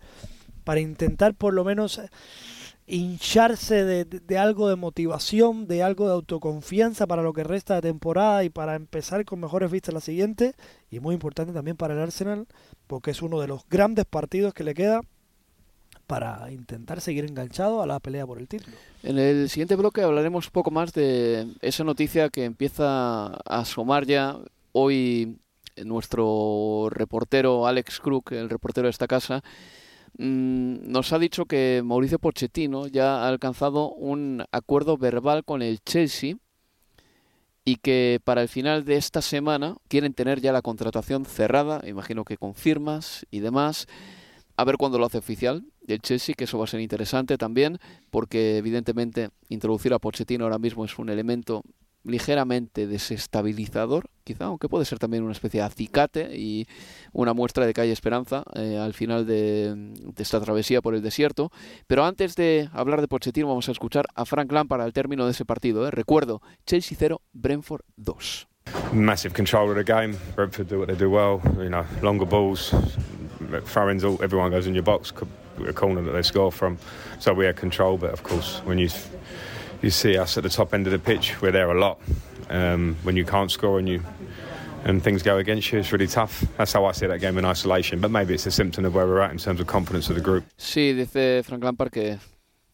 para 0.62 0.80
intentar 0.80 1.34
por 1.34 1.54
lo 1.54 1.64
menos 1.64 2.00
hincharse 2.92 3.84
de, 3.84 4.38
algo 4.38 4.68
de 4.68 4.76
motivación, 4.76 5.66
de 5.66 5.82
algo 5.82 6.06
de 6.06 6.12
autoconfianza 6.12 7.06
para 7.06 7.22
lo 7.22 7.32
que 7.32 7.42
resta 7.42 7.76
de 7.76 7.80
temporada 7.80 8.44
y 8.44 8.50
para 8.50 8.74
empezar 8.74 9.24
con 9.24 9.40
mejores 9.40 9.70
vistas 9.70 9.94
la 9.94 10.00
siguiente. 10.00 10.54
Y 10.90 11.00
muy 11.00 11.14
importante 11.14 11.54
también 11.54 11.78
para 11.78 11.94
el 11.94 12.00
Arsenal, 12.00 12.46
porque 12.86 13.12
es 13.12 13.22
uno 13.22 13.40
de 13.40 13.48
los 13.48 13.66
grandes 13.70 14.04
partidos 14.04 14.52
que 14.52 14.62
le 14.62 14.74
queda 14.74 15.00
para 16.06 16.52
intentar 16.52 17.00
seguir 17.00 17.24
enganchado 17.24 17.80
a 17.80 17.86
la 17.86 17.98
pelea 17.98 18.26
por 18.26 18.38
el 18.38 18.46
título. 18.46 18.76
En 19.02 19.18
el 19.18 19.48
siguiente 19.48 19.74
bloque 19.76 20.02
hablaremos 20.02 20.46
un 20.46 20.52
poco 20.52 20.70
más 20.70 20.92
de 20.92 21.46
esa 21.62 21.84
noticia 21.84 22.28
que 22.28 22.44
empieza 22.44 23.28
a 23.28 23.60
asomar 23.60 24.04
ya 24.04 24.36
hoy 24.72 25.38
nuestro 25.82 26.88
reportero 26.90 27.66
Alex 27.66 28.00
Crook, 28.00 28.32
el 28.32 28.50
reportero 28.50 28.86
de 28.86 28.90
esta 28.90 29.06
casa, 29.06 29.42
nos 30.18 31.12
ha 31.12 31.18
dicho 31.18 31.46
que 31.46 31.82
Mauricio 31.84 32.18
Pochettino 32.18 32.86
ya 32.86 33.22
ha 33.22 33.28
alcanzado 33.28 33.90
un 33.90 34.44
acuerdo 34.52 34.96
verbal 34.98 35.44
con 35.44 35.62
el 35.62 35.80
Chelsea 35.80 36.36
y 37.64 37.76
que 37.76 38.20
para 38.22 38.42
el 38.42 38.48
final 38.48 38.84
de 38.84 38.96
esta 38.96 39.22
semana 39.22 39.76
quieren 39.88 40.14
tener 40.14 40.40
ya 40.40 40.52
la 40.52 40.62
contratación 40.62 41.24
cerrada, 41.24 41.80
imagino 41.86 42.24
que 42.24 42.36
con 42.36 42.54
firmas 42.54 43.26
y 43.30 43.40
demás, 43.40 43.86
a 44.56 44.64
ver 44.64 44.76
cuándo 44.76 44.98
lo 44.98 45.06
hace 45.06 45.18
oficial 45.18 45.64
el 45.86 46.00
Chelsea, 46.00 46.34
que 46.34 46.44
eso 46.44 46.58
va 46.58 46.64
a 46.64 46.68
ser 46.68 46.80
interesante 46.80 47.36
también, 47.38 47.78
porque 48.10 48.56
evidentemente 48.58 49.30
introducir 49.48 49.92
a 49.92 49.98
Pochettino 49.98 50.44
ahora 50.44 50.58
mismo 50.58 50.84
es 50.84 50.98
un 50.98 51.08
elemento 51.08 51.62
ligeramente 52.04 52.86
desestabilizador, 52.86 54.08
quizá, 54.24 54.46
aunque 54.46 54.68
puede 54.68 54.84
ser 54.84 54.98
también 54.98 55.22
una 55.22 55.32
especie 55.32 55.60
de 55.60 55.66
acicate 55.66 56.36
y 56.36 56.66
una 57.12 57.32
muestra 57.32 57.66
de 57.66 57.72
hay 57.80 57.90
esperanza 57.90 58.44
eh, 58.54 58.78
al 58.78 58.94
final 58.94 59.26
de, 59.26 59.94
esta 60.16 60.40
travesía 60.40 60.82
por 60.82 60.94
el 60.94 61.02
desierto. 61.02 61.50
Pero 61.86 62.04
antes 62.04 62.36
de 62.36 62.68
hablar 62.72 63.00
de 63.00 63.08
Pochettino, 63.08 63.48
vamos 63.48 63.68
a 63.68 63.72
escuchar 63.72 64.06
a 64.14 64.24
Frank 64.24 64.50
Lampard 64.52 64.82
al 64.82 64.92
término 64.92 65.24
de 65.24 65.32
ese 65.32 65.44
partido. 65.44 65.86
¿eh? 65.86 65.90
Recuerdo, 65.90 66.42
Chelsea 66.66 66.96
0, 66.98 67.20
Brentford 67.32 67.82
2. 67.96 68.48
Massive 68.92 69.34
control 69.34 69.70
of 69.70 69.76
the 69.76 69.84
game. 69.84 70.16
Brentford 70.36 70.68
do 70.68 70.78
what 70.78 70.86
they 70.86 70.96
do 70.96 71.10
well. 71.10 71.40
You 71.58 71.68
know, 71.68 71.84
longer 72.00 72.26
balls, 72.26 72.72
throw-ins. 73.64 74.04
Everyone 74.04 74.50
goes 74.50 74.66
in 74.66 74.74
your 74.74 74.84
box. 74.84 75.12
A 75.68 75.72
corner 75.72 76.00
that 76.02 76.12
they 76.12 76.22
score 76.22 76.52
from. 76.52 76.78
So 77.18 77.34
we 77.34 77.44
had 77.44 77.56
control, 77.56 77.98
but 77.98 78.10
of 78.10 78.22
course, 78.22 78.62
when 78.64 78.78
you 78.78 78.88
you 79.82 79.90
see 79.90 80.16
us 80.16 80.36
at 80.36 80.42
the 80.42 80.48
top 80.48 80.72
end 80.72 80.86
of 80.86 80.92
the 80.92 80.98
pitch. 80.98 81.40
We're 81.42 81.52
there 81.52 81.70
a 81.70 81.78
lot. 81.78 81.98
Um, 82.48 82.96
when 83.02 83.16
you 83.16 83.24
can't 83.24 83.50
score 83.50 83.78
and 83.78 83.88
you 83.88 84.02
and 84.84 85.02
things 85.02 85.22
go 85.22 85.38
against 85.38 85.72
you, 85.72 85.78
it's 85.78 85.92
really 85.92 86.06
tough. 86.06 86.44
That's 86.56 86.72
how 86.72 86.84
I 86.84 86.92
see 86.92 87.06
that 87.06 87.20
game 87.20 87.38
in 87.38 87.44
isolation. 87.44 88.00
But 88.00 88.10
maybe 88.10 88.34
it's 88.34 88.46
a 88.46 88.50
symptom 88.50 88.84
of 88.84 88.94
where 88.94 89.06
we're 89.06 89.20
at 89.20 89.30
in 89.30 89.38
terms 89.38 89.60
of 89.60 89.66
confidence 89.66 90.08
of 90.08 90.16
the 90.16 90.22
group. 90.22 90.44
Sí, 90.56 90.92
dice 90.92 91.42
Frank 91.44 91.62
Lampard 91.64 91.90
que 91.90 92.18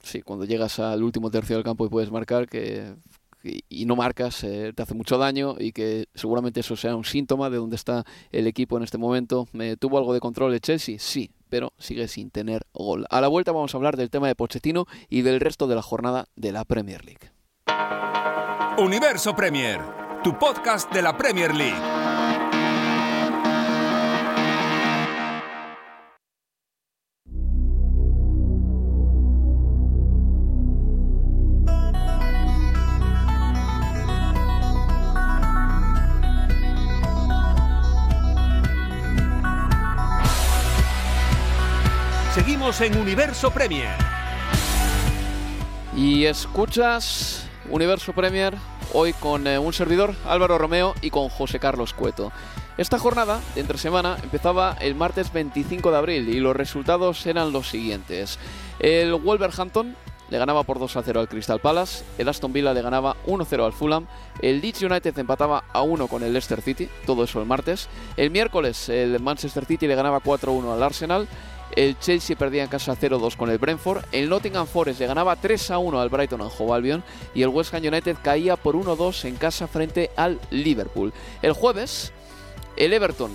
sí, 0.03 0.23
cuando 0.23 0.44
llegas 0.44 0.79
al 0.79 1.03
último 1.03 1.31
tercio 1.31 1.57
del 1.57 1.64
campo 1.64 1.85
y 1.87 1.88
puedes 1.88 2.11
marcar 2.11 2.49
que 2.49 2.94
y 3.42 3.87
no 3.87 3.97
marcas, 3.97 4.42
eh, 4.44 4.73
te 4.75 4.83
hace 4.83 4.94
mucho 4.94 5.16
daño 5.16 5.55
y 5.59 5.73
que 5.73 6.09
seguramente 6.14 6.61
eso 6.61 6.77
sea 6.77 6.97
un 6.97 7.05
síntoma 7.05 7.49
de 7.51 7.57
dónde 7.57 7.77
está 7.77 8.05
el 8.33 8.47
equipo 8.47 8.77
en 8.77 8.83
este 8.83 8.99
momento. 8.99 9.47
¿Me 9.53 9.77
¿Tuvo 9.77 9.99
algo 9.99 10.12
de 10.12 10.21
control 10.21 10.55
el 10.55 10.61
Chelsea? 10.61 10.99
Sí, 10.99 11.31
pero 11.48 11.72
sigue 11.78 12.08
sin 12.08 12.30
tener 12.30 12.66
gol. 12.72 13.06
A 13.11 13.20
la 13.20 13.28
vuelta 13.28 13.52
vamos 13.52 13.74
a 13.74 13.76
hablar 13.76 13.96
del 13.96 14.11
tema 14.11 14.28
de 14.28 14.34
Pochettino 14.34 14.87
y 15.08 15.22
del 15.22 15.40
resto 15.40 15.66
de 15.66 15.74
la 15.74 15.82
jornada 15.82 16.26
de 16.37 16.52
la 16.52 16.64
Premier 16.64 17.04
League. 17.04 17.32
Universo 18.78 19.34
Premier, 19.34 19.80
tu 20.22 20.38
podcast 20.38 20.92
de 20.92 21.02
la 21.02 21.16
Premier 21.16 21.54
League. 21.54 21.97
En 42.80 42.96
Universo 42.96 43.50
Premier. 43.50 43.96
Y 45.96 46.26
escuchas 46.26 47.44
Universo 47.68 48.12
Premier 48.12 48.54
hoy 48.92 49.14
con 49.14 49.48
eh, 49.48 49.58
un 49.58 49.72
servidor, 49.72 50.14
Álvaro 50.24 50.58
Romeo, 50.58 50.94
y 51.02 51.10
con 51.10 51.28
José 51.28 51.58
Carlos 51.58 51.92
Cueto. 51.92 52.30
Esta 52.76 53.00
jornada 53.00 53.40
de 53.56 53.62
entre 53.62 53.78
semana 53.78 54.16
empezaba 54.22 54.76
el 54.80 54.94
martes 54.94 55.32
25 55.32 55.90
de 55.90 55.96
abril 55.96 56.28
y 56.28 56.38
los 56.38 56.54
resultados 56.54 57.26
eran 57.26 57.52
los 57.52 57.68
siguientes. 57.68 58.38
El 58.78 59.12
Wolverhampton 59.14 59.96
le 60.30 60.38
ganaba 60.38 60.62
por 60.62 60.78
2 60.78 60.96
a 60.98 61.02
0 61.02 61.20
al 61.20 61.28
Crystal 61.28 61.58
Palace, 61.58 62.04
el 62.16 62.28
Aston 62.28 62.52
Villa 62.52 62.74
le 62.74 62.82
ganaba 62.82 63.16
1 63.26 63.44
0 63.44 63.64
al 63.64 63.72
Fulham, 63.72 64.06
el 64.40 64.60
Leeds 64.60 64.82
United 64.82 65.18
empataba 65.18 65.64
a 65.72 65.82
1 65.82 66.06
con 66.06 66.22
el 66.22 66.32
Leicester 66.32 66.60
City, 66.60 66.88
todo 67.06 67.24
eso 67.24 67.40
el 67.40 67.46
martes. 67.46 67.88
El 68.16 68.30
miércoles 68.30 68.88
el 68.88 69.18
Manchester 69.20 69.64
City 69.64 69.88
le 69.88 69.96
ganaba 69.96 70.20
4 70.20 70.52
1 70.52 70.72
al 70.72 70.82
Arsenal, 70.82 71.26
el 71.76 71.98
Chelsea 71.98 72.37
perdía 72.37 72.64
en 72.64 72.68
casa 72.68 72.96
0-2 72.96 73.37
con 73.37 73.50
el 73.50 73.59
Brentford. 73.59 74.04
El 74.12 74.28
Nottingham 74.28 74.66
Forest 74.66 75.00
le 75.00 75.07
ganaba 75.07 75.40
3-1 75.40 76.00
al 76.00 76.09
Brighton 76.09 76.40
and 76.40 76.50
Hove 76.59 76.74
Albion. 76.74 77.04
Y 77.35 77.42
el 77.42 77.48
West 77.48 77.74
Ham 77.74 77.85
United 77.85 78.16
caía 78.22 78.57
por 78.57 78.74
1-2 78.74 79.24
en 79.26 79.37
casa 79.37 79.66
frente 79.66 80.11
al 80.16 80.40
Liverpool. 80.50 81.12
El 81.42 81.52
jueves, 81.52 82.12
el 82.76 82.92
Everton 82.92 83.33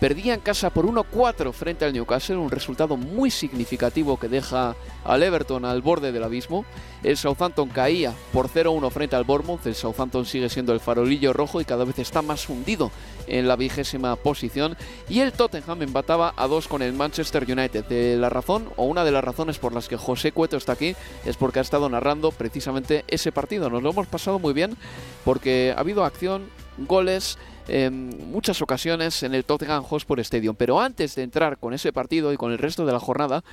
Perdía 0.00 0.34
en 0.34 0.40
casa 0.40 0.70
por 0.70 0.86
1-4 0.86 1.52
frente 1.52 1.84
al 1.84 1.92
Newcastle, 1.92 2.36
un 2.36 2.50
resultado 2.50 2.96
muy 2.96 3.30
significativo 3.30 4.18
que 4.18 4.28
deja 4.28 4.74
al 5.04 5.22
Everton 5.22 5.64
al 5.64 5.82
borde 5.82 6.12
del 6.12 6.24
abismo. 6.24 6.64
El 7.02 7.16
Southampton 7.16 7.68
caía 7.68 8.12
por 8.32 8.48
0-1 8.48 8.90
frente 8.90 9.16
al 9.16 9.24
Bournemouth. 9.24 9.66
El 9.66 9.74
Southampton 9.74 10.26
sigue 10.26 10.48
siendo 10.48 10.72
el 10.72 10.80
farolillo 10.80 11.32
rojo 11.32 11.60
y 11.60 11.64
cada 11.64 11.84
vez 11.84 11.98
está 11.98 12.22
más 12.22 12.48
hundido 12.48 12.90
en 13.26 13.46
la 13.46 13.56
vigésima 13.56 14.16
posición. 14.16 14.76
Y 15.08 15.20
el 15.20 15.32
Tottenham 15.32 15.82
empataba 15.82 16.34
a 16.36 16.48
2 16.48 16.68
con 16.68 16.82
el 16.82 16.92
Manchester 16.92 17.44
United. 17.44 17.84
De 17.84 18.16
la 18.16 18.28
razón, 18.28 18.68
o 18.76 18.84
una 18.84 19.04
de 19.04 19.12
las 19.12 19.24
razones 19.24 19.58
por 19.58 19.72
las 19.72 19.88
que 19.88 19.96
José 19.96 20.32
Cueto 20.32 20.56
está 20.56 20.72
aquí, 20.72 20.96
es 21.24 21.36
porque 21.36 21.60
ha 21.60 21.62
estado 21.62 21.88
narrando 21.88 22.30
precisamente 22.30 23.04
ese 23.08 23.32
partido. 23.32 23.70
Nos 23.70 23.82
lo 23.82 23.90
hemos 23.90 24.06
pasado 24.06 24.38
muy 24.38 24.52
bien 24.52 24.76
porque 25.24 25.72
ha 25.74 25.80
habido 25.80 26.04
acción, 26.04 26.48
goles 26.78 27.38
en 27.68 28.30
muchas 28.30 28.60
ocasiones 28.62 29.22
en 29.22 29.34
el 29.34 29.44
Tottenham 29.44 29.82
Hotspur 29.82 30.20
Stadium. 30.20 30.56
Pero 30.56 30.80
antes 30.80 31.14
de 31.14 31.22
entrar 31.22 31.58
con 31.58 31.74
ese 31.74 31.92
partido 31.92 32.32
y 32.32 32.36
con 32.36 32.52
el 32.52 32.58
resto 32.58 32.84
de 32.84 32.92
la 32.92 33.00
jornada, 33.00 33.44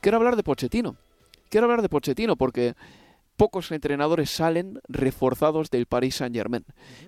quiero 0.00 0.16
hablar 0.16 0.36
de 0.36 0.42
Pochettino. 0.42 0.96
Quiero 1.48 1.64
hablar 1.64 1.82
de 1.82 1.88
Pochettino 1.88 2.36
porque 2.36 2.74
pocos 3.36 3.70
entrenadores 3.70 4.30
salen 4.30 4.80
reforzados 4.88 5.70
del 5.70 5.86
Paris 5.86 6.16
Saint 6.16 6.34
Germain. 6.34 6.64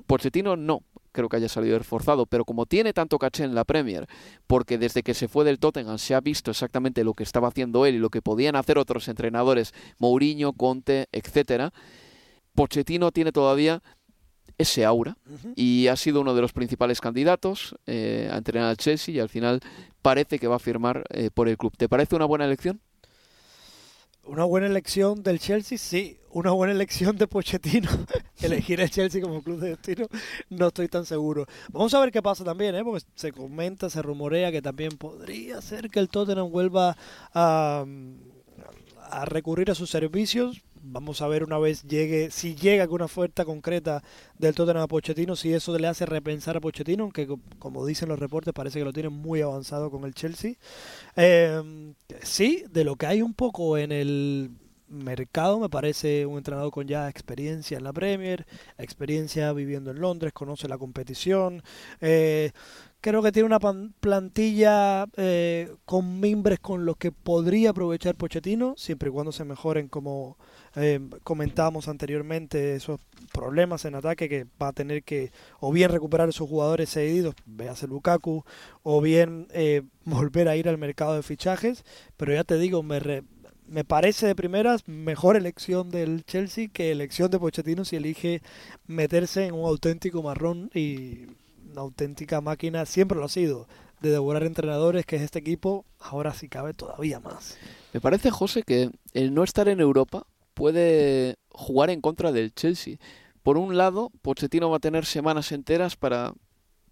Pochettino 0.06 0.56
no 0.56 0.82
creo 1.12 1.28
que 1.28 1.36
haya 1.36 1.48
salido 1.48 1.76
reforzado, 1.76 2.26
pero 2.26 2.44
como 2.44 2.66
tiene 2.66 2.92
tanto 2.92 3.18
caché 3.18 3.44
en 3.44 3.54
la 3.54 3.64
Premier, 3.64 4.06
porque 4.46 4.78
desde 4.78 5.02
que 5.02 5.12
se 5.12 5.26
fue 5.26 5.44
del 5.44 5.58
Tottenham 5.58 5.98
se 5.98 6.14
ha 6.14 6.20
visto 6.20 6.52
exactamente 6.52 7.02
lo 7.02 7.14
que 7.14 7.24
estaba 7.24 7.48
haciendo 7.48 7.84
él 7.84 7.96
y 7.96 7.98
lo 7.98 8.10
que 8.10 8.22
podían 8.22 8.54
hacer 8.54 8.78
otros 8.78 9.08
entrenadores, 9.08 9.74
Mourinho, 9.98 10.52
Conte, 10.52 11.08
etcétera, 11.10 11.72
Pochettino 12.54 13.10
tiene 13.10 13.32
todavía 13.32 13.82
ese 14.60 14.84
aura 14.84 15.16
y 15.56 15.86
ha 15.86 15.96
sido 15.96 16.20
uno 16.20 16.34
de 16.34 16.42
los 16.42 16.52
principales 16.52 17.00
candidatos 17.00 17.74
eh, 17.86 18.28
a 18.30 18.36
entrenar 18.36 18.68
al 18.68 18.76
Chelsea 18.76 19.14
y 19.14 19.18
al 19.18 19.30
final 19.30 19.60
parece 20.02 20.38
que 20.38 20.46
va 20.46 20.56
a 20.56 20.58
firmar 20.58 21.04
eh, 21.10 21.30
por 21.32 21.48
el 21.48 21.56
club. 21.56 21.72
¿Te 21.76 21.88
parece 21.88 22.14
una 22.14 22.26
buena 22.26 22.44
elección? 22.44 22.80
Una 24.24 24.44
buena 24.44 24.66
elección 24.66 25.22
del 25.22 25.38
Chelsea, 25.38 25.78
sí. 25.78 26.18
Una 26.30 26.50
buena 26.50 26.74
elección 26.74 27.16
de 27.16 27.26
Pochettino. 27.26 27.90
Elegir 28.42 28.80
el 28.80 28.90
Chelsea 28.90 29.22
como 29.22 29.42
club 29.42 29.60
de 29.60 29.70
destino, 29.70 30.06
no 30.50 30.68
estoy 30.68 30.88
tan 30.88 31.06
seguro. 31.06 31.46
Vamos 31.72 31.92
a 31.94 32.00
ver 32.00 32.12
qué 32.12 32.22
pasa 32.22 32.44
también, 32.44 32.74
¿eh? 32.74 32.84
porque 32.84 33.04
se 33.14 33.32
comenta, 33.32 33.88
se 33.88 34.02
rumorea 34.02 34.52
que 34.52 34.62
también 34.62 34.92
podría 34.92 35.60
ser 35.62 35.90
que 35.90 35.98
el 35.98 36.08
Tottenham 36.08 36.50
vuelva 36.50 36.96
a, 37.32 37.84
a 39.10 39.24
recurrir 39.24 39.70
a 39.70 39.74
sus 39.74 39.90
servicios 39.90 40.62
Vamos 40.82 41.20
a 41.20 41.28
ver 41.28 41.44
una 41.44 41.58
vez 41.58 41.82
llegue, 41.82 42.30
si 42.30 42.54
llega 42.54 42.82
alguna 42.82 43.04
oferta 43.04 43.44
concreta 43.44 44.02
del 44.38 44.54
Tottenham 44.54 44.84
a 44.84 44.88
Pochettino, 44.88 45.36
si 45.36 45.52
eso 45.52 45.76
le 45.78 45.86
hace 45.86 46.06
repensar 46.06 46.56
a 46.56 46.60
Pochettino, 46.60 47.04
aunque 47.04 47.28
como 47.58 47.84
dicen 47.84 48.08
los 48.08 48.18
reportes 48.18 48.54
parece 48.54 48.78
que 48.78 48.84
lo 48.84 48.92
tiene 48.92 49.10
muy 49.10 49.42
avanzado 49.42 49.90
con 49.90 50.04
el 50.04 50.14
Chelsea. 50.14 50.54
Em, 51.16 51.94
sí, 52.22 52.64
de 52.70 52.84
lo 52.84 52.96
que 52.96 53.06
hay 53.06 53.20
un 53.22 53.34
poco 53.34 53.76
en 53.76 53.92
el 53.92 54.50
mercado, 54.88 55.60
me 55.60 55.68
parece 55.68 56.26
un 56.26 56.38
entrenador 56.38 56.70
con 56.70 56.86
ya 56.86 57.08
experiencia 57.08 57.78
en 57.78 57.84
la 57.84 57.92
Premier, 57.92 58.46
experiencia 58.78 59.52
viviendo 59.52 59.90
en 59.90 60.00
Londres, 60.00 60.32
conoce 60.32 60.68
la 60.68 60.78
competición. 60.78 61.62
Eh, 62.00 62.52
creo 63.00 63.22
que 63.22 63.32
tiene 63.32 63.46
una 63.46 63.60
plantilla 64.00 65.06
eh, 65.16 65.74
con 65.84 66.20
mimbres 66.20 66.60
con 66.60 66.84
los 66.84 66.96
que 66.96 67.12
podría 67.12 67.70
aprovechar 67.70 68.14
Pochettino, 68.14 68.74
siempre 68.76 69.08
y 69.08 69.12
cuando 69.12 69.32
se 69.32 69.44
mejoren 69.44 69.88
como 69.88 70.36
eh, 70.76 71.00
comentábamos 71.24 71.88
anteriormente 71.88 72.74
esos 72.76 73.00
problemas 73.32 73.84
en 73.84 73.94
ataque 73.94 74.28
que 74.28 74.46
va 74.60 74.68
a 74.68 74.72
tener 74.72 75.02
que 75.02 75.32
o 75.60 75.72
bien 75.72 75.90
recuperar 75.90 76.28
esos 76.28 76.48
jugadores 76.48 76.90
cedidos, 76.90 77.34
véase 77.46 77.86
Lukaku, 77.86 78.44
o 78.82 79.00
bien 79.00 79.48
eh, 79.52 79.82
volver 80.04 80.48
a 80.48 80.56
ir 80.56 80.68
al 80.68 80.78
mercado 80.78 81.14
de 81.14 81.22
fichajes, 81.22 81.84
pero 82.16 82.34
ya 82.34 82.44
te 82.44 82.58
digo, 82.58 82.82
me, 82.82 83.00
me 83.66 83.84
parece 83.84 84.26
de 84.26 84.34
primeras 84.34 84.86
mejor 84.86 85.36
elección 85.36 85.90
del 85.90 86.24
Chelsea 86.24 86.68
que 86.68 86.90
elección 86.90 87.30
de 87.30 87.38
Pochettino 87.38 87.84
si 87.84 87.96
elige 87.96 88.42
meterse 88.86 89.46
en 89.46 89.54
un 89.54 89.64
auténtico 89.66 90.22
marrón 90.22 90.70
y 90.74 91.26
una 91.70 91.82
auténtica 91.82 92.40
máquina, 92.40 92.86
siempre 92.86 93.18
lo 93.18 93.24
ha 93.24 93.28
sido, 93.28 93.68
de 94.00 94.10
devorar 94.10 94.44
entrenadores, 94.44 95.06
que 95.06 95.16
es 95.16 95.22
este 95.22 95.38
equipo, 95.38 95.84
ahora 95.98 96.32
sí 96.34 96.48
cabe 96.48 96.74
todavía 96.74 97.20
más. 97.20 97.58
Me 97.92 98.00
parece, 98.00 98.30
José, 98.30 98.62
que 98.62 98.90
el 99.12 99.34
no 99.34 99.44
estar 99.44 99.68
en 99.68 99.80
Europa 99.80 100.26
puede 100.54 101.36
jugar 101.50 101.90
en 101.90 102.00
contra 102.00 102.32
del 102.32 102.54
Chelsea. 102.54 102.96
Por 103.42 103.56
un 103.56 103.76
lado, 103.76 104.10
Pochettino 104.22 104.70
va 104.70 104.76
a 104.76 104.80
tener 104.80 105.06
semanas 105.06 105.52
enteras 105.52 105.96
para 105.96 106.32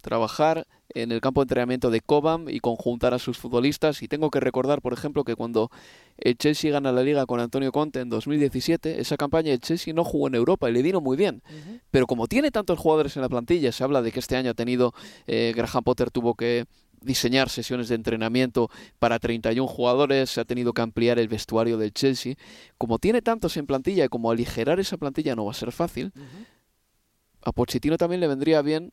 trabajar 0.01 0.67
en 0.91 1.13
el 1.13 1.21
campo 1.21 1.41
de 1.41 1.45
entrenamiento 1.45 1.91
de 1.91 2.01
Cobham 2.01 2.49
y 2.49 2.61
conjuntar 2.61 3.15
a 3.15 3.19
sus 3.19 3.39
futbolistas. 3.39 4.03
Y 4.03 4.09
tengo 4.09 4.31
que 4.31 4.41
recordar, 4.41 4.81
por 4.81 4.93
ejemplo, 4.93 5.25
que 5.25 5.37
cuando 5.37 5.71
el 6.17 6.37
Chelsea 6.37 6.71
gana 6.71 6.93
la 6.93 7.03
liga 7.03 7.27
con 7.27 7.41
Antonio 7.41 7.73
Conte 7.73 8.01
en 8.01 8.09
2017, 8.09 9.01
esa 9.01 9.17
campaña 9.17 9.53
el 9.53 9.61
Chelsea 9.61 9.93
no 9.93 10.05
jugó 10.05 10.29
en 10.29 10.35
Europa 10.35 10.69
y 10.69 10.73
le 10.73 10.83
vino 10.83 11.01
muy 11.01 11.17
bien. 11.17 11.43
Pero 11.91 12.07
como 12.07 12.27
tiene 12.27 12.51
tantos 12.51 12.79
jugadores 12.79 13.17
en 13.17 13.23
la 13.23 13.29
plantilla, 13.29 13.73
se 13.73 13.85
habla 13.85 14.03
de 14.03 14.13
que 14.13 14.21
este 14.21 14.37
año 14.37 14.53
ha 14.53 14.55
tenido, 14.55 14.95
eh, 15.27 15.53
Graham 15.55 15.85
Potter 15.85 16.11
tuvo 16.11 16.35
que 16.35 16.65
diseñar 17.01 17.49
sesiones 17.49 17.89
de 17.89 17.95
entrenamiento 17.95 18.71
para 18.99 19.19
31 19.19 19.69
jugadores, 19.69 20.31
se 20.31 20.41
ha 20.41 20.45
tenido 20.45 20.73
que 20.73 20.83
ampliar 20.83 21.19
el 21.19 21.29
vestuario 21.29 21.79
del 21.79 21.93
Chelsea. 21.93 22.35
Como 22.77 22.99
tiene 22.99 23.23
tantos 23.23 23.57
en 23.57 23.67
plantilla 23.67 24.05
y 24.05 24.09
como 24.09 24.31
aligerar 24.31 24.81
esa 24.81 24.97
plantilla 24.97 25.37
no 25.37 25.45
va 25.45 25.53
a 25.53 25.55
ser 25.55 25.71
fácil, 25.71 26.13
a 27.43 27.53
Pochettino 27.53 27.97
también 27.97 28.21
le 28.21 28.27
vendría 28.27 28.63
bien 28.63 28.93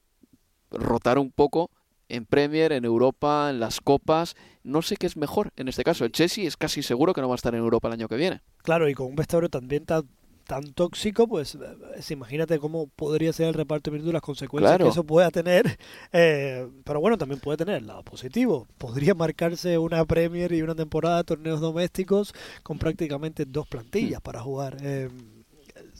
rotar 0.71 1.17
un 1.17 1.31
poco 1.31 1.69
en 2.09 2.25
Premier, 2.25 2.71
en 2.71 2.85
Europa, 2.85 3.49
en 3.49 3.59
las 3.59 3.81
copas. 3.81 4.35
No 4.63 4.81
sé 4.81 4.95
qué 4.97 5.07
es 5.07 5.17
mejor 5.17 5.51
en 5.55 5.67
este 5.67 5.83
caso. 5.83 6.05
El 6.05 6.11
Chelsea 6.11 6.47
es 6.47 6.57
casi 6.57 6.83
seguro 6.83 7.13
que 7.13 7.21
no 7.21 7.27
va 7.27 7.35
a 7.35 7.37
estar 7.37 7.53
en 7.53 7.61
Europa 7.61 7.87
el 7.87 7.93
año 7.93 8.07
que 8.07 8.15
viene. 8.15 8.41
Claro, 8.57 8.89
y 8.89 8.93
con 8.93 9.07
un 9.07 9.15
vestuario 9.15 9.49
también 9.49 9.85
tan 9.85 10.07
tan 10.45 10.73
tóxico, 10.73 11.27
pues 11.27 11.55
eh, 11.55 12.13
imagínate 12.13 12.59
cómo 12.59 12.87
podría 12.87 13.33
ser 13.33 13.47
el 13.47 13.53
reparto 13.53 13.91
de 13.91 14.13
las 14.13 14.21
consecuencias 14.21 14.77
que 14.77 14.87
eso 14.87 15.03
pueda 15.03 15.31
tener. 15.31 15.77
Eh, 16.17 16.67
pero 16.85 17.01
bueno, 17.01 17.17
también 17.17 17.41
puede 17.41 17.57
tener 17.57 17.75
el 17.75 17.87
lado 17.87 18.03
positivo. 18.03 18.67
Podría 18.77 19.13
marcarse 19.15 19.77
una 19.77 20.05
Premier 20.05 20.53
y 20.53 20.61
una 20.61 20.75
temporada 20.75 21.17
de 21.17 21.23
torneos 21.25 21.59
domésticos 21.59 22.33
con 22.63 22.77
prácticamente 22.77 23.43
dos 23.45 23.67
plantillas 23.67 24.21
para 24.21 24.41
jugar. 24.41 24.77
Eh, 24.81 25.09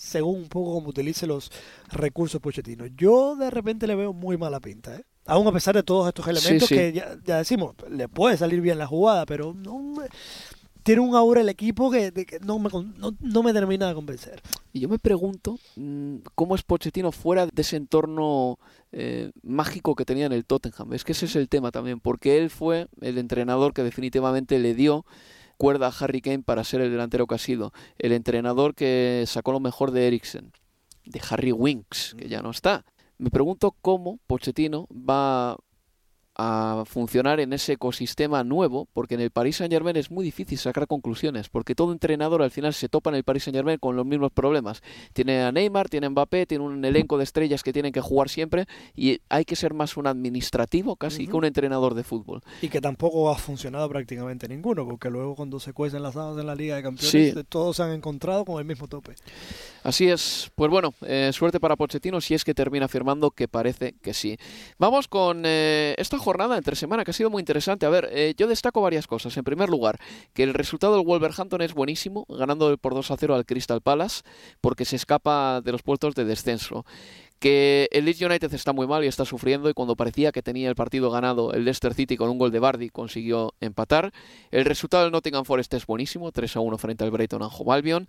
según 0.06 0.38
un 0.38 0.48
poco 0.48 0.74
como 0.74 0.90
utilice 0.90 1.28
los 1.28 1.52
recursos 1.90 2.42
Pochettino. 2.42 2.86
Yo 2.88 3.36
de 3.36 3.50
repente 3.50 3.88
le 3.88 3.96
veo 3.96 4.14
muy 4.14 4.38
mala 4.38 4.60
pinta, 4.60 4.96
¿eh? 4.96 5.04
Aún 5.28 5.48
a 5.48 5.52
pesar 5.52 5.74
de 5.74 5.82
todos 5.82 6.08
estos 6.08 6.28
elementos 6.28 6.70
que 6.70 6.94
ya, 6.94 7.18
ya, 7.26 7.38
decimos, 7.38 7.74
le 7.90 8.08
puede 8.08 8.38
salir 8.38 8.62
bien 8.62 8.78
la 8.78 8.86
jugada, 8.86 9.26
pero 9.26 9.56
no, 9.56 9.96
tiene 10.86 11.02
un 11.02 11.16
aura 11.16 11.42
el 11.42 11.50
equipo 11.50 11.90
que, 11.90 12.14
no, 12.46 12.60
me, 12.60 12.70
no, 13.20 13.44
me 13.44 13.54
termina 13.54 13.88
de 13.88 13.96
convencer. 13.96 14.40
Y 14.72 14.82
yo 14.82 14.88
me 14.88 15.00
pregunto 15.00 15.58
mm, 15.78 16.18
cómo 16.36 16.54
es 16.54 16.62
Pochettino 16.62 17.12
fuera 17.12 17.48
de 17.48 17.62
ese 17.64 17.76
entorno 17.76 18.60
eh, 18.92 19.32
mágico 19.42 19.96
que 19.96 20.06
tenía 20.06 20.28
en 20.28 20.32
el 20.32 20.46
Tottenham. 20.46 20.94
Es 20.94 21.04
que 21.04 21.14
ese 21.14 21.26
es 21.26 21.36
el 21.36 21.50
tema 21.50 21.72
también, 21.72 22.00
porque 22.00 22.38
él 22.38 22.52
fue 22.52 22.88
el 23.02 23.18
entrenador 23.18 23.74
que 23.74 23.82
definitivamente 23.82 24.60
le 24.60 24.76
dio 24.76 25.08
cuerda 25.58 25.88
a 25.88 25.94
Harry 26.00 26.22
Kane 26.22 26.44
para 26.44 26.64
ser 26.64 26.82
el 26.82 26.92
delantero 26.92 27.28
que 27.28 27.36
ha 27.36 27.40
sido. 27.40 27.74
El 27.98 28.12
entrenador 28.12 28.76
que 28.76 29.24
sacó 29.28 29.52
lo 29.52 29.60
mejor 29.60 29.92
de 29.92 30.08
Eriksen, 30.08 30.52
de 31.06 31.22
Harry 31.30 31.52
Winks, 31.52 32.16
que 32.18 32.30
ya 32.30 32.42
no 32.42 32.52
está. 32.52 32.86
Me 33.18 33.30
pregunto 33.30 33.76
cómo 33.82 34.20
Pochettino 34.28 34.88
va 34.92 35.58
a 36.36 36.84
funcionar 36.86 37.40
en 37.40 37.54
ese 37.54 37.74
ecosistema 37.74 38.44
nuevo, 38.44 38.88
porque 38.94 39.16
en 39.16 39.22
el 39.22 39.32
Paris 39.32 39.58
Saint 39.58 39.72
Germain 39.72 39.96
es 39.96 40.12
muy 40.12 40.26
difícil 40.26 40.58
sacar 40.58 40.86
conclusiones, 40.88 41.50
porque 41.50 41.76
todo 41.76 41.94
entrenador 41.94 42.42
al 42.42 42.52
final 42.52 42.74
se 42.74 42.90
topa 42.90 43.10
en 43.10 43.16
el 43.16 43.24
Paris 43.24 43.44
Saint 43.44 43.56
Germain 43.56 43.78
con 43.78 43.96
los 43.96 44.06
mismos 44.06 44.32
problemas. 44.32 44.84
Tiene 45.14 45.44
a 45.44 45.52
Neymar, 45.52 45.88
tiene 45.88 46.08
a 46.08 46.10
Mbappé, 46.10 46.46
tiene 46.46 46.64
un 46.64 46.84
elenco 46.84 47.18
de 47.18 47.24
estrellas 47.24 47.64
que 47.64 47.72
tienen 47.72 47.94
que 47.94 48.02
jugar 48.02 48.30
siempre 48.30 48.66
y 48.96 49.22
hay 49.30 49.46
que 49.46 49.56
ser 49.56 49.74
más 49.74 49.96
un 49.96 50.08
administrativo 50.08 50.96
casi 50.98 51.28
que 51.28 51.34
un 51.34 51.46
entrenador 51.46 51.94
de 51.94 52.04
fútbol. 52.04 52.42
Y 52.62 52.68
que 52.68 52.82
tampoco 52.82 53.30
ha 53.30 53.36
funcionado 53.36 53.88
prácticamente 53.88 54.48
ninguno, 54.48 54.86
porque 54.86 55.10
luego 55.10 55.36
cuando 55.36 55.60
se 55.60 55.72
cuecen 55.72 56.04
las 56.04 56.16
dadas 56.16 56.38
en 56.38 56.48
la 56.48 56.56
Liga 56.56 56.76
de 56.76 56.84
Campeones, 56.84 57.36
todos 57.48 57.78
se 57.78 57.84
han 57.84 57.92
encontrado 57.92 58.44
con 58.44 58.60
el 58.60 58.66
mismo 58.66 58.88
tope. 58.88 59.16
Así 59.84 60.10
es. 60.10 60.52
Pues 60.56 60.70
bueno, 60.70 60.94
eh, 61.06 61.30
suerte 61.32 61.60
para 61.60 61.76
Pochettino 61.76 62.20
si 62.20 62.34
es 62.34 62.44
que 62.44 62.54
termina 62.54 62.88
firmando, 62.88 63.32
que 63.32 63.48
parece 63.48 63.94
que 64.02 64.14
sí. 64.14 64.38
Vamos 64.78 65.08
con 65.08 65.44
eh, 65.46 65.96
esta 65.98 66.18
jornada 66.26 66.58
entre 66.58 66.76
semana 66.76 67.04
que 67.04 67.12
ha 67.12 67.14
sido 67.14 67.30
muy 67.30 67.40
interesante. 67.40 67.86
A 67.86 67.90
ver, 67.90 68.10
eh, 68.12 68.34
yo 68.36 68.48
destaco 68.48 68.82
varias 68.82 69.06
cosas. 69.06 69.38
En 69.38 69.44
primer 69.44 69.70
lugar, 69.70 70.00
que 70.34 70.42
el 70.42 70.56
resultado 70.56 70.96
del 70.96 71.06
Wolverhampton 71.06 71.62
es 71.62 71.76
buenísimo, 71.76 72.26
ganando 72.28 72.76
por 72.78 72.96
2 72.96 73.12
a 73.12 73.18
0 73.18 73.36
al 73.36 73.46
Crystal 73.46 73.80
Palace, 73.80 74.24
porque 74.60 74.86
se 74.86 74.96
escapa 74.96 75.62
de 75.62 75.72
los 75.72 75.84
puestos 75.84 76.16
de 76.16 76.26
descenso 76.26 76.84
que 77.38 77.90
el 77.92 78.06
Leeds 78.06 78.22
United 78.22 78.54
está 78.54 78.74
muy 78.74 78.88
mal 78.88 79.04
y 79.04 79.08
está 79.08 79.26
sufriendo 79.26 79.70
y 79.70 79.74
cuando 79.74 79.96
parecía 79.96 80.32
que 80.32 80.42
tenía 80.42 80.70
el 80.70 80.76
partido 80.76 81.12
ganado 81.12 81.54
el 81.54 81.66
Leicester 81.66 81.94
City 81.94 82.16
con 82.16 82.30
un 82.30 82.38
gol 82.38 82.50
de 82.50 82.60
Bardi 82.60 82.90
consiguió 82.90 83.54
empatar. 83.60 84.14
El 84.52 84.66
resultado 84.66 85.04
del 85.04 85.12
Nottingham 85.12 85.46
Forest 85.46 85.74
es 85.74 85.86
buenísimo, 85.86 86.32
3 86.32 86.56
a 86.56 86.60
1 86.62 86.78
frente 86.78 87.04
al 87.04 87.12
Brighton 87.12 87.44
and 87.44 87.52
Hove 87.54 87.74
Albion. 87.74 88.08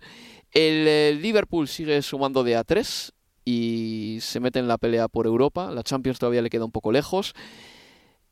El, 0.53 0.63
el 0.63 0.87
eh, 0.87 1.19
Liverpool 1.21 1.67
sigue 1.67 2.01
sumando 2.01 2.43
de 2.43 2.55
a 2.55 2.63
3 2.63 3.13
y 3.49 4.17
se 4.19 4.41
mete 4.41 4.59
en 4.59 4.67
la 4.67 4.77
pelea 4.77 5.07
por 5.07 5.25
Europa. 5.25 5.71
La 5.71 5.83
Champions 5.83 6.19
todavía 6.19 6.41
le 6.41 6.49
queda 6.49 6.65
un 6.65 6.71
poco 6.71 6.91
lejos. 6.91 7.33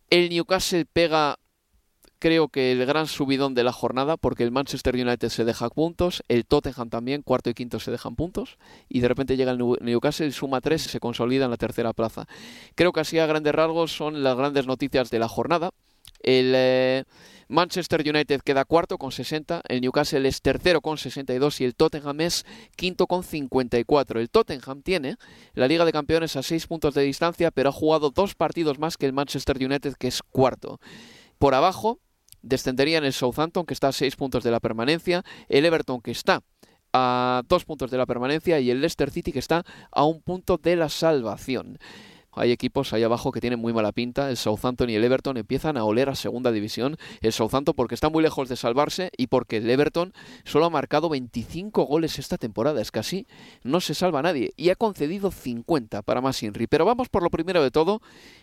El 0.10 0.30
Newcastle 0.30 0.86
pega 0.86 1.40
creo 2.20 2.48
que 2.48 2.72
el 2.72 2.86
gran 2.86 3.08
subidón 3.08 3.54
de 3.54 3.64
la 3.64 3.72
jornada, 3.72 4.18
porque 4.18 4.44
el 4.44 4.52
Manchester 4.52 4.96
United 4.96 5.30
se 5.30 5.46
deja 5.46 5.70
puntos, 5.70 6.24
el 6.28 6.46
Tottenham 6.46 6.90
también, 6.90 7.22
cuarto 7.22 7.50
y 7.50 7.54
quinto 7.54 7.80
se 7.80 7.92
dejan 7.92 8.16
puntos, 8.16 8.58
y 8.90 9.02
de 9.02 9.08
repente 9.08 9.38
llega 9.38 9.52
el 9.52 9.60
Newcastle, 9.60 10.32
suma 10.32 10.62
tres 10.62 10.86
y 10.86 10.90
se 10.90 11.00
consolida 11.00 11.46
en 11.46 11.52
la 11.52 11.58
tercera 11.58 11.94
plaza. 11.94 12.28
Creo 12.76 12.94
que 12.94 13.02
así 13.02 13.20
a 13.20 13.28
grandes 13.28 13.54
rasgos 13.54 13.96
son 13.96 14.24
las 14.24 14.36
grandes 14.36 14.66
noticias 14.66 15.12
de 15.12 15.20
la 15.20 15.28
jornada. 15.28 15.70
El 16.26 16.54
eh, 16.56 17.04
Manchester 17.48 18.02
United 18.02 18.42
queda 18.42 18.66
cuarto 18.66 18.98
con 18.98 19.12
60, 19.12 19.62
el 19.68 19.82
Newcastle 19.82 20.28
es 20.28 20.42
tercero 20.42 20.82
con 20.82 20.98
62 20.98 21.62
y 21.62 21.66
el 21.66 21.76
Tottenham 21.76 22.22
es 22.22 22.46
quinto 22.76 23.06
con 23.06 23.24
54. 23.24 24.20
El 24.20 24.32
Tottenham 24.32 24.82
tiene 24.82 25.18
la 25.54 25.68
Liga 25.68 25.86
de 25.86 25.92
Campeones 25.92 26.36
a 26.36 26.42
seis 26.42 26.66
puntos 26.66 26.96
de 26.96 27.04
distancia, 27.04 27.52
pero 27.52 27.70
ha 27.70 27.72
jugado 27.72 28.10
dos 28.10 28.34
partidos 28.34 28.80
más 28.80 28.98
que 28.98 29.06
el 29.06 29.14
Manchester 29.14 29.64
United, 29.64 29.94
que 30.00 30.08
es 30.08 30.24
cuarto. 30.24 30.80
Por 31.38 31.54
abajo, 31.54 32.00
descenderían 32.42 33.04
el 33.04 33.14
Southampton, 33.14 33.68
que 33.68 33.76
está 33.76 33.90
a 33.90 33.92
6 33.92 34.16
puntos 34.16 34.44
de 34.44 34.52
la 34.52 34.60
permanencia, 34.60 35.24
el 35.50 35.66
Everton, 35.66 36.02
que 36.02 36.12
está 36.12 36.42
a 36.94 37.44
2 37.48 37.66
puntos 37.66 37.92
de 37.92 37.98
la 37.98 38.06
permanencia, 38.08 38.60
y 38.60 38.72
el 38.72 38.82
Leicester 38.82 39.12
City, 39.12 39.32
que 39.32 39.40
está 39.40 39.64
a 39.92 40.06
un 40.06 40.22
punto 40.22 40.58
de 40.58 40.76
la 40.76 40.90
salvación. 40.90 41.78
Hay 42.36 42.52
equipos 42.52 42.94
ahí 42.94 43.04
abajo 43.04 43.32
que 43.32 43.42
tienen 43.42 43.60
muy 43.60 43.74
mala 43.74 43.92
pinta. 43.92 44.30
El 44.30 44.38
Southampton 44.38 44.90
y 44.90 44.96
el 44.96 45.04
Everton 45.04 45.38
empiezan 45.38 45.78
a 45.78 45.84
oler 45.84 46.10
a 46.10 46.16
segunda 46.16 46.52
división. 46.52 46.98
El 47.22 47.32
Southampton 47.32 47.76
porque 47.76 47.96
está 47.96 48.10
muy 48.10 48.24
lejos 48.24 48.50
de 48.50 48.56
salvarse 48.56 49.12
y 49.18 49.28
porque 49.28 49.58
el 49.58 49.70
Everton 49.70 50.14
solo 50.44 50.66
ha 50.66 50.70
marcado 50.70 51.10
25 51.10 51.84
goles 51.86 52.20
esta 52.20 52.38
temporada. 52.38 52.82
Es 52.82 52.92
así 52.96 53.28
no 53.64 53.82
se 53.82 53.94
salva 53.94 54.22
nadie. 54.22 54.54
Y 54.58 54.70
ha 54.70 54.76
concedido 54.76 55.32
50 55.32 56.02
para 56.02 56.22
más 56.22 56.42
Inri. 56.44 56.68
Pero 56.68 56.86
vamos 56.86 57.10
por 57.10 57.24
lo 57.24 57.30
primero 57.30 57.64
de 57.64 57.72
todo. 57.72 58.02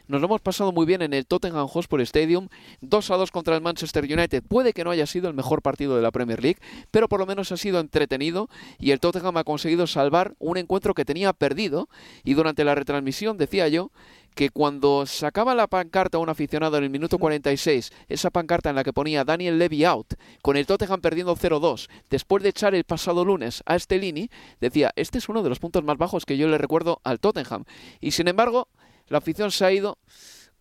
Nos 0.09 0.20
lo 0.20 0.26
hemos 0.26 0.40
pasado 0.40 0.72
muy 0.72 0.84
bien 0.84 1.00
en 1.00 1.14
el 1.14 1.26
Tottenham 1.26 1.68
Hotspur 1.68 2.00
Stadium. 2.00 2.48
2 2.80 3.11
a 3.12 3.16
2 3.16 3.30
contra 3.30 3.55
el 3.55 3.62
Manchester 3.62 4.05
United. 4.05 4.42
Puede 4.42 4.72
que 4.72 4.82
no 4.82 4.90
haya 4.90 5.07
sido 5.07 5.28
el 5.28 5.34
mejor 5.34 5.62
partido 5.62 5.94
de 5.94 6.03
la 6.03 6.11
Premier 6.11 6.42
League, 6.42 6.59
pero 6.90 7.09
por 7.09 7.20
lo 7.20 7.26
menos 7.26 7.53
ha 7.53 7.57
sido 7.57 7.78
entretenido 7.78 8.48
y 8.78 8.90
el 8.90 9.00
Tottenham 9.00 9.36
ha 9.36 9.44
conseguido 9.44 9.86
salvar 9.86 10.34
un 10.40 10.57
encuentro 10.57 10.94
que 10.94 11.05
tenía 11.05 11.32
perdido. 11.32 11.88
Y 12.24 12.34
durante 12.34 12.64
la 12.64 12.74
retransmisión 12.74 13.38
decía 13.38 13.68
yo 13.68 13.92
que 14.34 14.50
cuando 14.50 15.07
sacaba 15.07 15.55
la 15.55 15.66
pancarta 15.66 16.18
a 16.18 16.20
un 16.20 16.28
aficionado 16.28 16.78
en 16.78 16.84
el 16.84 16.90
minuto 16.90 17.18
46, 17.18 17.92
esa 18.09 18.30
pancarta 18.30 18.70
en 18.70 18.76
la 18.76 18.84
que 18.84 18.92
ponía 18.92 19.24
Daniel 19.24 19.59
Levy 19.59 19.84
out, 19.84 20.14
con 20.42 20.57
el 20.57 20.66
Tottenham 20.66 21.00
perdiendo 21.00 21.36
0-2, 21.36 21.88
después 22.11 22.42
de 22.42 22.48
echar 22.48 22.74
el 22.74 22.84
pasado 22.84 23.24
lunes 23.24 23.62
a 23.66 23.78
Stellini, 23.78 24.30
decía, 24.61 24.92
este 24.96 25.18
es 25.18 25.28
uno 25.28 25.42
de 25.42 25.48
los 25.48 25.59
puntos 25.59 25.84
más 25.84 25.98
bajos 25.98 26.24
que 26.24 26.36
yo 26.36 26.48
le 26.48 26.59
recuerdo 26.59 27.00
al 27.05 27.20
Tottenham. 27.20 27.64
Y 28.00 28.12
sin 28.12 28.28
embargo, 28.28 28.68
la 29.12 29.18
afición 29.18 29.50
se 29.50 29.64
ha 29.64 29.70
ido 29.70 29.98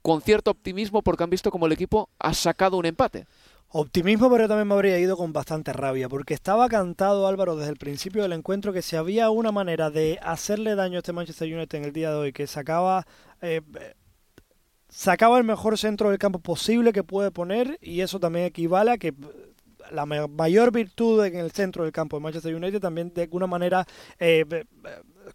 con 0.02 0.22
cierto 0.22 0.52
optimismo 0.52 1.02
porque 1.02 1.24
han 1.24 1.30
visto 1.30 1.52
como 1.52 1.68
el 1.68 1.72
equipo 1.72 2.10
ha 2.20 2.34
sacado 2.34 2.78
un 2.78 2.86
empate. 2.86 3.26
Optimismo, 3.70 4.30
pero 4.30 4.50
también 4.50 4.68
me 4.68 4.74
habría 4.74 5.00
ido 5.00 5.16
con 5.16 5.32
bastante 5.32 5.72
rabia, 5.72 6.10
porque 6.10 6.34
estaba 6.34 6.68
cantado 6.68 7.26
Álvaro 7.28 7.56
desde 7.56 7.72
el 7.72 7.78
principio 7.78 8.22
del 8.22 8.34
encuentro 8.34 8.74
que 8.74 8.82
si 8.82 8.98
había 8.98 9.30
una 9.30 9.54
manera 9.54 9.90
de 9.90 10.20
hacerle 10.22 10.76
daño 10.76 10.98
a 10.98 11.00
este 11.00 11.14
Manchester 11.14 11.56
United 11.56 11.78
en 11.78 11.86
el 11.86 11.94
día 11.94 12.10
de 12.10 12.18
hoy, 12.18 12.34
que 12.34 12.46
sacaba 12.48 13.08
eh, 13.42 13.62
sacaba 14.90 15.38
el 15.38 15.46
mejor 15.46 15.78
centro 15.78 16.10
del 16.10 16.20
campo 16.20 16.40
posible 16.40 16.92
que 16.92 17.06
puede 17.06 17.32
poner, 17.32 17.80
y 17.82 18.02
eso 18.02 18.20
también 18.20 18.46
equivale 18.46 18.92
a 18.92 18.98
que 18.98 19.14
la 19.92 20.06
mayor 20.06 20.74
virtud 20.74 21.26
en 21.26 21.38
el 21.38 21.52
centro 21.52 21.84
del 21.84 21.94
campo 21.94 22.18
de 22.18 22.24
Manchester 22.24 22.54
United 22.54 22.82
también 22.82 23.14
de 23.14 23.24
alguna 23.24 23.48
manera 23.48 23.86
eh, 24.20 24.46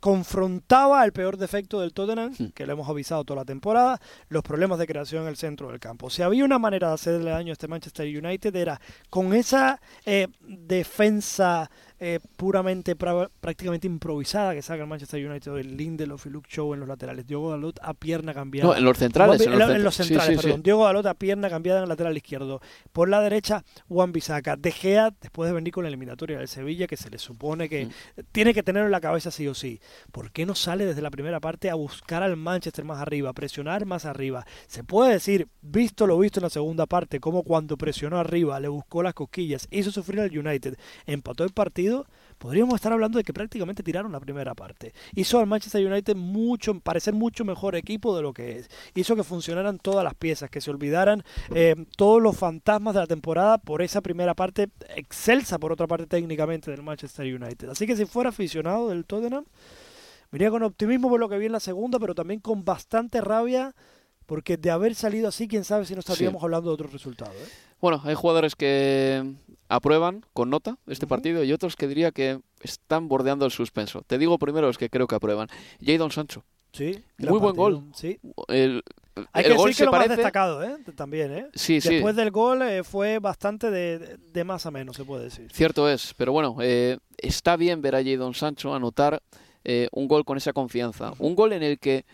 confrontaba 0.00 1.04
el 1.04 1.12
peor 1.12 1.36
defecto 1.36 1.80
del 1.80 1.92
Tottenham, 1.92 2.32
hmm. 2.38 2.48
que 2.54 2.66
le 2.66 2.72
hemos 2.72 2.88
avisado 2.88 3.24
toda 3.24 3.40
la 3.40 3.44
temporada, 3.44 4.00
los 4.28 4.42
problemas 4.42 4.78
de 4.78 4.86
creación 4.86 5.22
en 5.22 5.28
el 5.28 5.36
centro 5.36 5.70
del 5.70 5.80
campo. 5.80 6.10
Si 6.10 6.22
había 6.22 6.44
una 6.44 6.58
manera 6.58 6.88
de 6.88 6.94
hacerle 6.94 7.30
daño 7.30 7.50
a 7.50 7.52
este 7.52 7.68
Manchester 7.68 8.06
United 8.06 8.54
era 8.54 8.80
con 9.10 9.34
esa 9.34 9.80
eh, 10.04 10.28
defensa 10.40 11.70
eh, 11.98 12.20
puramente 12.36 12.94
prácticamente 12.94 13.86
improvisada 13.86 14.52
que 14.52 14.60
saca 14.60 14.82
el 14.82 14.88
Manchester 14.88 15.26
United 15.26 15.56
el 15.56 15.78
Lindelof 15.78 16.26
y 16.26 16.30
Luke 16.30 16.48
Shaw 16.50 16.74
en 16.74 16.80
los 16.80 16.88
laterales. 16.88 17.26
Diogo 17.26 17.50
Dalot 17.50 17.78
a 17.82 17.94
pierna 17.94 18.34
cambiada. 18.34 18.68
No, 18.68 18.76
en 18.76 18.84
los 18.84 18.98
centrales 18.98 19.40
en 19.40 19.82
los, 19.82 19.94
centrales 19.94 20.42
perdón. 20.42 20.62
Diogo 20.62 20.84
Dalot 20.84 21.06
a 21.06 21.14
pierna 21.14 21.48
cambiada 21.48 21.78
en 21.78 21.84
el 21.84 21.88
lateral 21.88 22.14
izquierdo. 22.14 22.60
Por 22.92 23.08
la 23.08 23.22
derecha 23.22 23.64
Juan 23.88 24.12
Bisaca 24.12 24.56
De 24.56 24.72
Gea 24.72 25.14
después 25.22 25.48
de 25.48 25.54
venir 25.54 25.72
con 25.72 25.84
la 25.84 25.88
eliminatoria 25.88 26.38
del 26.38 26.48
Sevilla 26.48 26.86
que 26.86 26.98
se 26.98 27.08
le 27.08 27.18
supone 27.18 27.68
que 27.68 27.86
mm. 27.86 27.90
tiene 28.30 28.52
que 28.52 28.62
tenerlo 28.62 28.86
en 28.86 28.92
la 28.92 29.00
cabeza 29.00 29.30
sí 29.30 29.48
o 29.48 29.54
sí 29.54 29.75
¿por 30.12 30.30
qué 30.30 30.46
no 30.46 30.54
sale 30.54 30.86
desde 30.86 31.02
la 31.02 31.10
primera 31.10 31.40
parte 31.40 31.70
a 31.70 31.74
buscar 31.74 32.22
al 32.22 32.36
Manchester 32.36 32.84
más 32.84 33.00
arriba 33.00 33.32
presionar 33.32 33.86
más 33.86 34.04
arriba 34.04 34.46
se 34.66 34.84
puede 34.84 35.12
decir 35.12 35.48
visto 35.62 36.06
lo 36.06 36.18
visto 36.18 36.40
en 36.40 36.44
la 36.44 36.50
segunda 36.50 36.86
parte 36.86 37.20
como 37.20 37.42
cuando 37.42 37.76
presionó 37.76 38.18
arriba 38.18 38.60
le 38.60 38.68
buscó 38.68 39.02
las 39.02 39.14
cosquillas 39.14 39.68
hizo 39.70 39.90
sufrir 39.90 40.20
al 40.20 40.36
United 40.36 40.76
empató 41.06 41.44
el 41.44 41.52
partido 41.52 42.06
podríamos 42.38 42.74
estar 42.74 42.92
hablando 42.92 43.18
de 43.18 43.24
que 43.24 43.32
prácticamente 43.32 43.82
tiraron 43.82 44.12
la 44.12 44.20
primera 44.20 44.54
parte. 44.54 44.92
Hizo 45.14 45.38
al 45.38 45.46
Manchester 45.46 45.86
United 45.86 46.16
mucho, 46.16 46.78
parecer 46.80 47.14
mucho 47.14 47.44
mejor 47.44 47.76
equipo 47.76 48.16
de 48.16 48.22
lo 48.22 48.32
que 48.32 48.58
es. 48.58 48.70
Hizo 48.94 49.16
que 49.16 49.24
funcionaran 49.24 49.78
todas 49.78 50.04
las 50.04 50.14
piezas, 50.14 50.50
que 50.50 50.60
se 50.60 50.70
olvidaran 50.70 51.22
eh, 51.54 51.74
todos 51.96 52.22
los 52.22 52.36
fantasmas 52.36 52.94
de 52.94 53.00
la 53.00 53.06
temporada 53.06 53.58
por 53.58 53.82
esa 53.82 54.00
primera 54.00 54.34
parte 54.34 54.68
excelsa, 54.94 55.58
por 55.58 55.72
otra 55.72 55.86
parte 55.86 56.06
técnicamente 56.06 56.70
del 56.70 56.82
Manchester 56.82 57.26
United. 57.26 57.68
Así 57.68 57.86
que 57.86 57.96
si 57.96 58.04
fuera 58.04 58.30
aficionado 58.30 58.88
del 58.88 59.04
Tottenham, 59.04 59.44
me 60.30 60.50
con 60.50 60.62
optimismo 60.62 61.08
por 61.08 61.20
lo 61.20 61.28
que 61.28 61.38
vi 61.38 61.46
en 61.46 61.52
la 61.52 61.60
segunda, 61.60 61.98
pero 61.98 62.14
también 62.14 62.40
con 62.40 62.64
bastante 62.64 63.20
rabia 63.20 63.74
porque 64.26 64.56
de 64.56 64.70
haber 64.70 64.94
salido 64.94 65.28
así, 65.28 65.48
quién 65.48 65.64
sabe 65.64 65.86
si 65.86 65.94
no 65.94 66.00
estaríamos 66.00 66.42
hablando 66.42 66.68
de 66.68 66.74
otros 66.74 66.92
resultados. 66.92 67.34
¿eh? 67.34 67.48
Bueno, 67.86 68.02
hay 68.04 68.16
jugadores 68.16 68.56
que 68.56 69.22
aprueban 69.68 70.24
con 70.32 70.50
nota 70.50 70.76
este 70.88 71.06
partido 71.06 71.44
y 71.44 71.52
otros 71.52 71.76
que 71.76 71.86
diría 71.86 72.10
que 72.10 72.40
están 72.62 73.06
bordeando 73.06 73.44
el 73.44 73.52
suspenso. 73.52 74.02
Te 74.02 74.18
digo 74.18 74.40
primero 74.40 74.66
los 74.66 74.76
que 74.76 74.90
creo 74.90 75.06
que 75.06 75.14
aprueban. 75.14 75.46
Jadon 75.80 76.10
Sancho. 76.10 76.42
Sí, 76.72 76.98
muy 77.18 77.38
buen 77.38 77.54
gol. 77.54 77.84
Sí. 77.94 78.18
El, 78.48 78.82
Hay 79.32 79.44
que 79.44 79.50
decir 79.50 79.76
que 79.76 79.84
lo 79.84 79.92
más 79.92 80.08
destacado, 80.08 80.64
¿eh? 80.64 80.78
También, 80.96 81.32
¿eh? 81.32 81.46
Sí, 81.54 81.78
Después 81.78 82.16
del 82.16 82.32
gol 82.32 82.62
eh, 82.62 82.82
fue 82.82 83.20
bastante 83.20 83.70
de, 83.70 84.44
más 84.44 84.66
a 84.66 84.72
menos, 84.72 84.96
se 84.96 85.04
puede 85.04 85.22
decir. 85.22 85.48
Cierto 85.52 85.88
es, 85.88 86.12
pero 86.16 86.32
bueno, 86.32 86.56
eh, 86.62 86.98
está 87.18 87.56
bien 87.56 87.82
ver 87.82 87.94
a 87.94 88.02
Jadon 88.02 88.34
Sancho 88.34 88.74
anotar 88.74 89.22
eh, 89.62 89.86
un 89.92 90.08
gol 90.08 90.24
con 90.24 90.36
esa 90.38 90.52
confianza. 90.52 91.12
Un 91.20 91.36
gol 91.36 91.52
en 91.52 91.62
el 91.62 91.78
que 91.78 92.04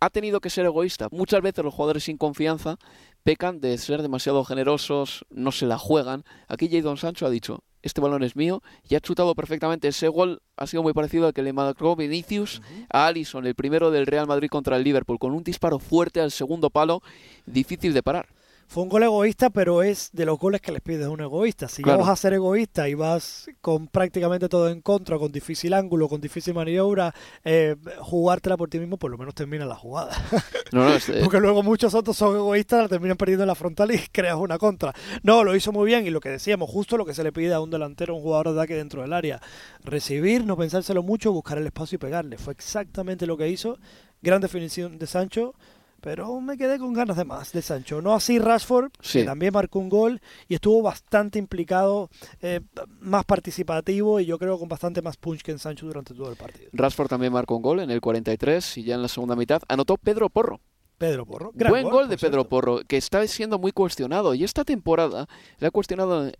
ha 0.00 0.10
tenido 0.10 0.40
que 0.40 0.50
ser 0.50 0.64
egoísta. 0.64 1.08
Muchas 1.10 1.42
veces 1.42 1.62
los 1.64 1.74
jugadores 1.74 2.04
sin 2.04 2.16
confianza 2.16 2.78
pecan 3.22 3.60
de 3.60 3.76
ser 3.78 4.02
demasiado 4.02 4.44
generosos, 4.44 5.26
no 5.30 5.52
se 5.52 5.66
la 5.66 5.78
juegan. 5.78 6.24
Aquí 6.48 6.68
Jadon 6.70 6.96
Sancho 6.96 7.26
ha 7.26 7.30
dicho, 7.30 7.62
este 7.82 8.00
balón 8.00 8.22
es 8.22 8.34
mío 8.34 8.62
y 8.88 8.94
ha 8.94 9.00
chutado 9.00 9.34
perfectamente. 9.34 9.88
Ese 9.88 10.08
gol 10.08 10.42
ha 10.56 10.66
sido 10.66 10.82
muy 10.82 10.94
parecido 10.94 11.26
al 11.26 11.34
que 11.34 11.42
le 11.42 11.52
marcó 11.52 11.96
Vinicius 11.96 12.62
a 12.90 13.06
Allison, 13.06 13.46
el 13.46 13.54
primero 13.54 13.90
del 13.90 14.06
Real 14.06 14.26
Madrid 14.26 14.48
contra 14.48 14.76
el 14.76 14.84
Liverpool, 14.84 15.18
con 15.18 15.32
un 15.32 15.44
disparo 15.44 15.78
fuerte 15.78 16.20
al 16.20 16.30
segundo 16.30 16.70
palo, 16.70 17.02
difícil 17.46 17.92
de 17.92 18.02
parar. 18.02 18.28
Fue 18.70 18.84
un 18.84 18.88
gol 18.88 19.02
egoísta, 19.02 19.50
pero 19.50 19.82
es 19.82 20.10
de 20.12 20.24
los 20.24 20.38
goles 20.38 20.60
que 20.60 20.70
les 20.70 20.80
pides 20.80 21.04
a 21.04 21.10
un 21.10 21.20
egoísta. 21.20 21.66
Si 21.66 21.82
vas 21.82 22.08
a 22.08 22.14
ser 22.14 22.34
egoísta 22.34 22.88
y 22.88 22.94
vas 22.94 23.50
con 23.60 23.88
prácticamente 23.88 24.48
todo 24.48 24.68
en 24.68 24.80
contra, 24.80 25.18
con 25.18 25.32
difícil 25.32 25.74
ángulo, 25.74 26.08
con 26.08 26.20
difícil 26.20 26.54
maniobra, 26.54 27.12
eh, 27.42 27.74
jugártela 27.98 28.56
por 28.56 28.70
ti 28.70 28.78
mismo, 28.78 28.96
por 28.96 29.10
lo 29.10 29.18
menos 29.18 29.34
termina 29.34 29.64
la 29.66 29.74
jugada. 29.74 30.12
Eh, 30.72 31.20
Porque 31.24 31.40
luego 31.40 31.64
muchos 31.64 31.94
otros 31.94 32.16
son 32.16 32.36
egoístas, 32.36 32.82
la 32.82 32.88
terminan 32.88 33.16
perdiendo 33.16 33.42
en 33.42 33.48
la 33.48 33.56
frontal 33.56 33.90
y 33.90 33.98
creas 34.12 34.36
una 34.36 34.56
contra. 34.56 34.94
No, 35.24 35.42
lo 35.42 35.56
hizo 35.56 35.72
muy 35.72 35.84
bien 35.84 36.06
y 36.06 36.10
lo 36.10 36.20
que 36.20 36.28
decíamos, 36.28 36.70
justo 36.70 36.96
lo 36.96 37.04
que 37.04 37.12
se 37.12 37.24
le 37.24 37.32
pide 37.32 37.52
a 37.54 37.60
un 37.60 37.70
delantero, 37.70 38.14
un 38.14 38.22
jugador 38.22 38.52
de 38.52 38.60
ataque 38.60 38.76
dentro 38.76 39.02
del 39.02 39.12
área. 39.12 39.40
Recibir, 39.82 40.46
no 40.46 40.56
pensárselo 40.56 41.02
mucho, 41.02 41.32
buscar 41.32 41.58
el 41.58 41.66
espacio 41.66 41.96
y 41.96 41.98
pegarle. 41.98 42.38
Fue 42.38 42.52
exactamente 42.52 43.26
lo 43.26 43.36
que 43.36 43.48
hizo. 43.48 43.78
Gran 44.22 44.40
definición 44.40 44.96
de 44.96 45.08
Sancho 45.08 45.56
pero 46.00 46.40
me 46.40 46.56
quedé 46.56 46.78
con 46.78 46.92
ganas 46.92 47.16
de 47.16 47.24
más 47.24 47.52
de 47.52 47.62
Sancho. 47.62 48.00
No 48.02 48.14
así 48.14 48.38
Rashford, 48.38 48.92
que 49.00 49.24
también 49.24 49.52
marcó 49.52 49.78
un 49.78 49.88
gol 49.88 50.20
y 50.48 50.54
estuvo 50.54 50.82
bastante 50.82 51.38
implicado, 51.38 52.10
eh, 52.40 52.60
más 53.00 53.24
participativo 53.24 54.20
y 54.20 54.26
yo 54.26 54.38
creo 54.38 54.58
con 54.58 54.68
bastante 54.68 55.02
más 55.02 55.16
punch 55.16 55.42
que 55.42 55.52
en 55.52 55.58
Sancho 55.58 55.86
durante 55.86 56.14
todo 56.14 56.30
el 56.30 56.36
partido. 56.36 56.70
Rashford 56.72 57.08
también 57.08 57.32
marcó 57.32 57.56
un 57.56 57.62
gol 57.62 57.80
en 57.80 57.90
el 57.90 58.00
43 58.00 58.78
y 58.78 58.84
ya 58.84 58.94
en 58.94 59.02
la 59.02 59.08
segunda 59.08 59.36
mitad 59.36 59.62
anotó 59.68 59.96
Pedro 59.96 60.30
Porro. 60.30 60.60
Pedro 60.98 61.24
Porro. 61.24 61.52
Buen 61.54 61.88
gol, 61.88 62.08
de 62.08 62.18
Pedro 62.18 62.46
Porro, 62.46 62.80
que 62.86 62.98
está 62.98 63.26
siendo 63.26 63.58
muy 63.58 63.72
cuestionado. 63.72 64.34
Y 64.34 64.44
esta 64.44 64.64
temporada 64.64 65.28
le 65.58 65.66
ha 65.66 65.70
cuestionado 65.70 66.30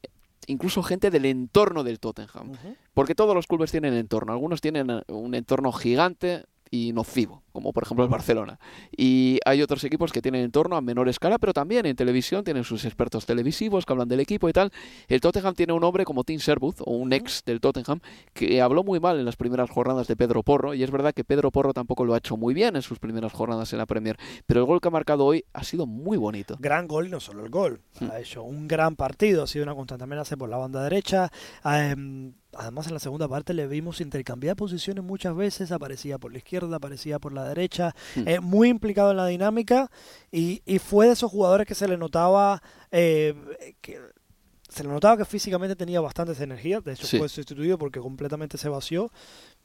incluso 0.46 0.82
gente 0.82 1.10
del 1.10 1.24
entorno 1.24 1.82
del 1.82 1.98
Tottenham. 1.98 2.52
Porque 2.92 3.14
todos 3.14 3.34
los 3.34 3.46
clubes 3.46 3.70
tienen 3.70 3.94
entorno. 3.94 4.32
Algunos 4.32 4.60
tienen 4.60 5.02
un 5.08 5.34
entorno 5.34 5.72
gigante, 5.72 6.44
y 6.70 6.92
nocivo, 6.92 7.42
como 7.52 7.72
por 7.72 7.84
ejemplo 7.84 8.04
el 8.04 8.10
Barcelona. 8.10 8.58
Y 8.96 9.38
hay 9.44 9.62
otros 9.62 9.84
equipos 9.84 10.12
que 10.12 10.22
tienen 10.22 10.44
entorno 10.44 10.76
a 10.76 10.80
menor 10.80 11.08
escala, 11.08 11.38
pero 11.38 11.52
también 11.52 11.86
en 11.86 11.96
televisión 11.96 12.44
tienen 12.44 12.64
sus 12.64 12.84
expertos 12.84 13.26
televisivos 13.26 13.86
que 13.86 13.92
hablan 13.92 14.08
del 14.08 14.20
equipo 14.20 14.48
y 14.48 14.52
tal. 14.52 14.72
El 15.08 15.20
Tottenham 15.20 15.54
tiene 15.54 15.72
un 15.72 15.84
hombre 15.84 16.04
como 16.04 16.24
Tim 16.24 16.38
Sherwood, 16.38 16.76
o 16.80 16.92
un 16.92 17.12
ex 17.12 17.44
del 17.44 17.60
Tottenham, 17.60 18.00
que 18.32 18.60
habló 18.60 18.84
muy 18.84 19.00
mal 19.00 19.18
en 19.18 19.24
las 19.24 19.36
primeras 19.36 19.70
jornadas 19.70 20.06
de 20.06 20.16
Pedro 20.16 20.42
Porro, 20.42 20.74
y 20.74 20.82
es 20.82 20.90
verdad 20.90 21.12
que 21.14 21.24
Pedro 21.24 21.50
Porro 21.50 21.72
tampoco 21.72 22.04
lo 22.04 22.14
ha 22.14 22.18
hecho 22.18 22.36
muy 22.36 22.54
bien 22.54 22.76
en 22.76 22.82
sus 22.82 22.98
primeras 22.98 23.32
jornadas 23.32 23.72
en 23.72 23.78
la 23.78 23.86
Premier, 23.86 24.16
pero 24.46 24.60
el 24.60 24.66
gol 24.66 24.80
que 24.80 24.88
ha 24.88 24.90
marcado 24.90 25.24
hoy 25.24 25.44
ha 25.52 25.64
sido 25.64 25.86
muy 25.86 26.16
bonito. 26.16 26.56
Gran 26.58 26.86
gol, 26.86 27.06
y 27.06 27.10
no 27.10 27.20
solo 27.20 27.44
el 27.44 27.50
gol, 27.50 27.80
hmm. 28.00 28.10
ha 28.10 28.20
hecho 28.20 28.42
un 28.42 28.68
gran 28.68 28.96
partido, 28.96 29.42
ha 29.42 29.46
sido 29.46 29.64
una 29.64 29.74
constante 29.74 30.04
amenaza 30.04 30.36
por 30.36 30.48
la 30.48 30.56
banda 30.56 30.82
derecha. 30.82 31.30
Em, 31.64 32.32
Además, 32.52 32.88
en 32.88 32.94
la 32.94 32.98
segunda 32.98 33.28
parte 33.28 33.54
le 33.54 33.68
vimos 33.68 34.00
intercambiar 34.00 34.56
posiciones 34.56 35.04
muchas 35.04 35.36
veces, 35.36 35.70
aparecía 35.70 36.18
por 36.18 36.32
la 36.32 36.38
izquierda, 36.38 36.76
aparecía 36.76 37.20
por 37.20 37.32
la 37.32 37.39
derecha, 37.48 37.94
hmm. 38.16 38.28
eh, 38.28 38.40
muy 38.40 38.68
implicado 38.68 39.10
en 39.10 39.16
la 39.16 39.26
dinámica 39.26 39.90
y, 40.30 40.62
y, 40.66 40.78
fue 40.78 41.06
de 41.06 41.12
esos 41.12 41.30
jugadores 41.30 41.66
que 41.66 41.74
se 41.74 41.88
le 41.88 41.96
notaba 41.96 42.62
eh, 42.90 43.34
que 43.80 43.98
se 44.70 44.84
le 44.84 44.88
notaba 44.88 45.16
que 45.16 45.24
físicamente 45.24 45.74
tenía 45.74 46.00
bastantes 46.00 46.40
energías, 46.40 46.84
de 46.84 46.92
hecho 46.92 47.06
fue 47.18 47.28
sustituido 47.28 47.76
porque 47.76 47.98
completamente 47.98 48.56
se 48.56 48.68
vació, 48.68 49.10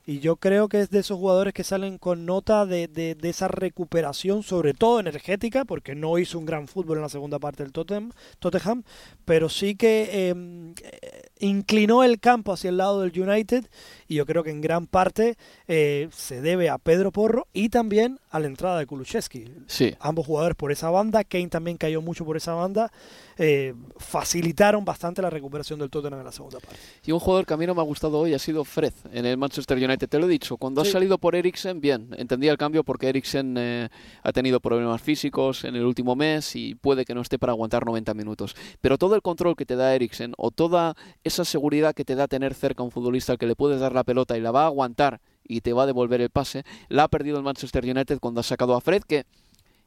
Y 0.05 0.19
yo 0.19 0.35
creo 0.35 0.67
que 0.69 0.81
es 0.81 0.89
de 0.89 0.99
esos 0.99 1.17
jugadores 1.17 1.53
que 1.53 1.63
salen 1.63 1.97
con 1.97 2.25
nota 2.25 2.65
de, 2.65 2.87
de, 2.87 3.15
de, 3.15 3.29
esa 3.29 3.47
recuperación, 3.47 4.43
sobre 4.43 4.73
todo 4.73 4.99
energética, 4.99 5.65
porque 5.65 5.95
no 5.95 6.19
hizo 6.19 6.37
un 6.37 6.45
gran 6.45 6.67
fútbol 6.67 6.97
en 6.97 7.03
la 7.03 7.09
segunda 7.09 7.39
parte 7.39 7.63
del 7.63 7.71
Tottenham, 7.71 8.11
Tottenham 8.39 8.83
pero 9.25 9.49
sí 9.49 9.75
que 9.75 10.09
eh, 10.11 11.23
inclinó 11.39 12.03
el 12.03 12.19
campo 12.19 12.53
hacia 12.53 12.69
el 12.69 12.77
lado 12.77 13.01
del 13.01 13.19
United 13.19 13.65
y 14.07 14.15
yo 14.15 14.25
creo 14.25 14.43
que 14.43 14.51
en 14.51 14.61
gran 14.61 14.87
parte 14.87 15.37
eh, 15.67 16.07
se 16.11 16.41
debe 16.41 16.69
a 16.69 16.77
Pedro 16.77 17.11
Porro 17.11 17.47
y 17.53 17.69
también 17.69 18.19
a 18.29 18.39
la 18.39 18.47
entrada 18.47 18.79
de 18.79 18.85
Kulusevski. 18.85 19.51
Sí. 19.67 19.95
Ambos 19.99 20.25
jugadores 20.25 20.55
por 20.55 20.71
esa 20.71 20.89
banda, 20.89 21.23
Kane 21.23 21.47
también 21.47 21.77
cayó 21.77 22.01
mucho 22.01 22.25
por 22.25 22.37
esa 22.37 22.53
banda, 22.53 22.91
eh, 23.37 23.73
facilitaron 23.97 24.85
bastante 24.85 25.21
la 25.21 25.29
recuperación 25.29 25.79
del 25.79 25.89
Tottenham 25.89 26.19
en 26.19 26.25
la 26.25 26.31
segunda 26.31 26.59
parte. 26.59 26.77
Y 27.05 27.11
un 27.11 27.19
jugador 27.19 27.45
que 27.45 27.53
a 27.53 27.57
mí 27.57 27.65
no 27.65 27.73
me 27.73 27.81
ha 27.81 27.85
gustado 27.85 28.19
hoy 28.19 28.33
ha 28.33 28.39
sido 28.39 28.63
Fred 28.63 28.93
en 29.11 29.25
el 29.25 29.37
Manchester 29.37 29.77
United, 29.77 29.94
te 29.97 30.19
lo 30.19 30.25
he 30.25 30.29
dicho, 30.29 30.57
cuando 30.57 30.83
Sí. 30.83 30.89
ha 30.89 30.91
salido 30.93 31.17
por 31.17 31.35
Eriksen, 31.35 31.81
bien, 31.81 32.09
entendía 32.17 32.51
el 32.51 32.57
cambio 32.57 32.83
porque 32.83 33.09
Eriksen 33.09 33.55
eh, 33.57 33.89
ha 34.23 34.31
tenido 34.31 34.59
problemas 34.59 35.01
físicos 35.01 35.63
en 35.63 35.75
el 35.75 35.83
último 35.85 36.15
mes 36.15 36.55
y 36.55 36.75
puede 36.75 37.05
que 37.05 37.15
no 37.15 37.21
esté 37.21 37.39
para 37.39 37.53
aguantar 37.53 37.85
90 37.85 38.13
minutos. 38.13 38.55
Pero 38.81 38.97
todo 38.97 39.15
el 39.15 39.21
control 39.21 39.55
que 39.55 39.65
te 39.65 39.75
da 39.75 39.95
Eriksen 39.95 40.33
o 40.37 40.51
toda 40.51 40.95
esa 41.23 41.45
seguridad 41.45 41.93
que 41.93 42.05
te 42.05 42.15
da 42.15 42.27
tener 42.27 42.53
cerca 42.53 42.83
a 42.83 42.85
un 42.85 42.91
futbolista 42.91 43.31
al 43.33 43.37
que 43.37 43.47
le 43.47 43.55
puedes 43.55 43.79
dar 43.79 43.93
la 43.93 44.03
pelota 44.03 44.37
y 44.37 44.41
la 44.41 44.51
va 44.51 44.63
a 44.63 44.67
aguantar 44.67 45.21
y 45.47 45.61
te 45.61 45.73
va 45.73 45.83
a 45.83 45.85
devolver 45.85 46.21
el 46.21 46.29
pase, 46.29 46.63
la 46.89 47.03
ha 47.03 47.07
perdido 47.07 47.37
el 47.37 47.43
Manchester 47.43 47.83
United 47.85 48.19
cuando 48.19 48.39
ha 48.39 48.43
sacado 48.43 48.75
a 48.75 48.81
Fred, 48.81 49.03
que 49.03 49.25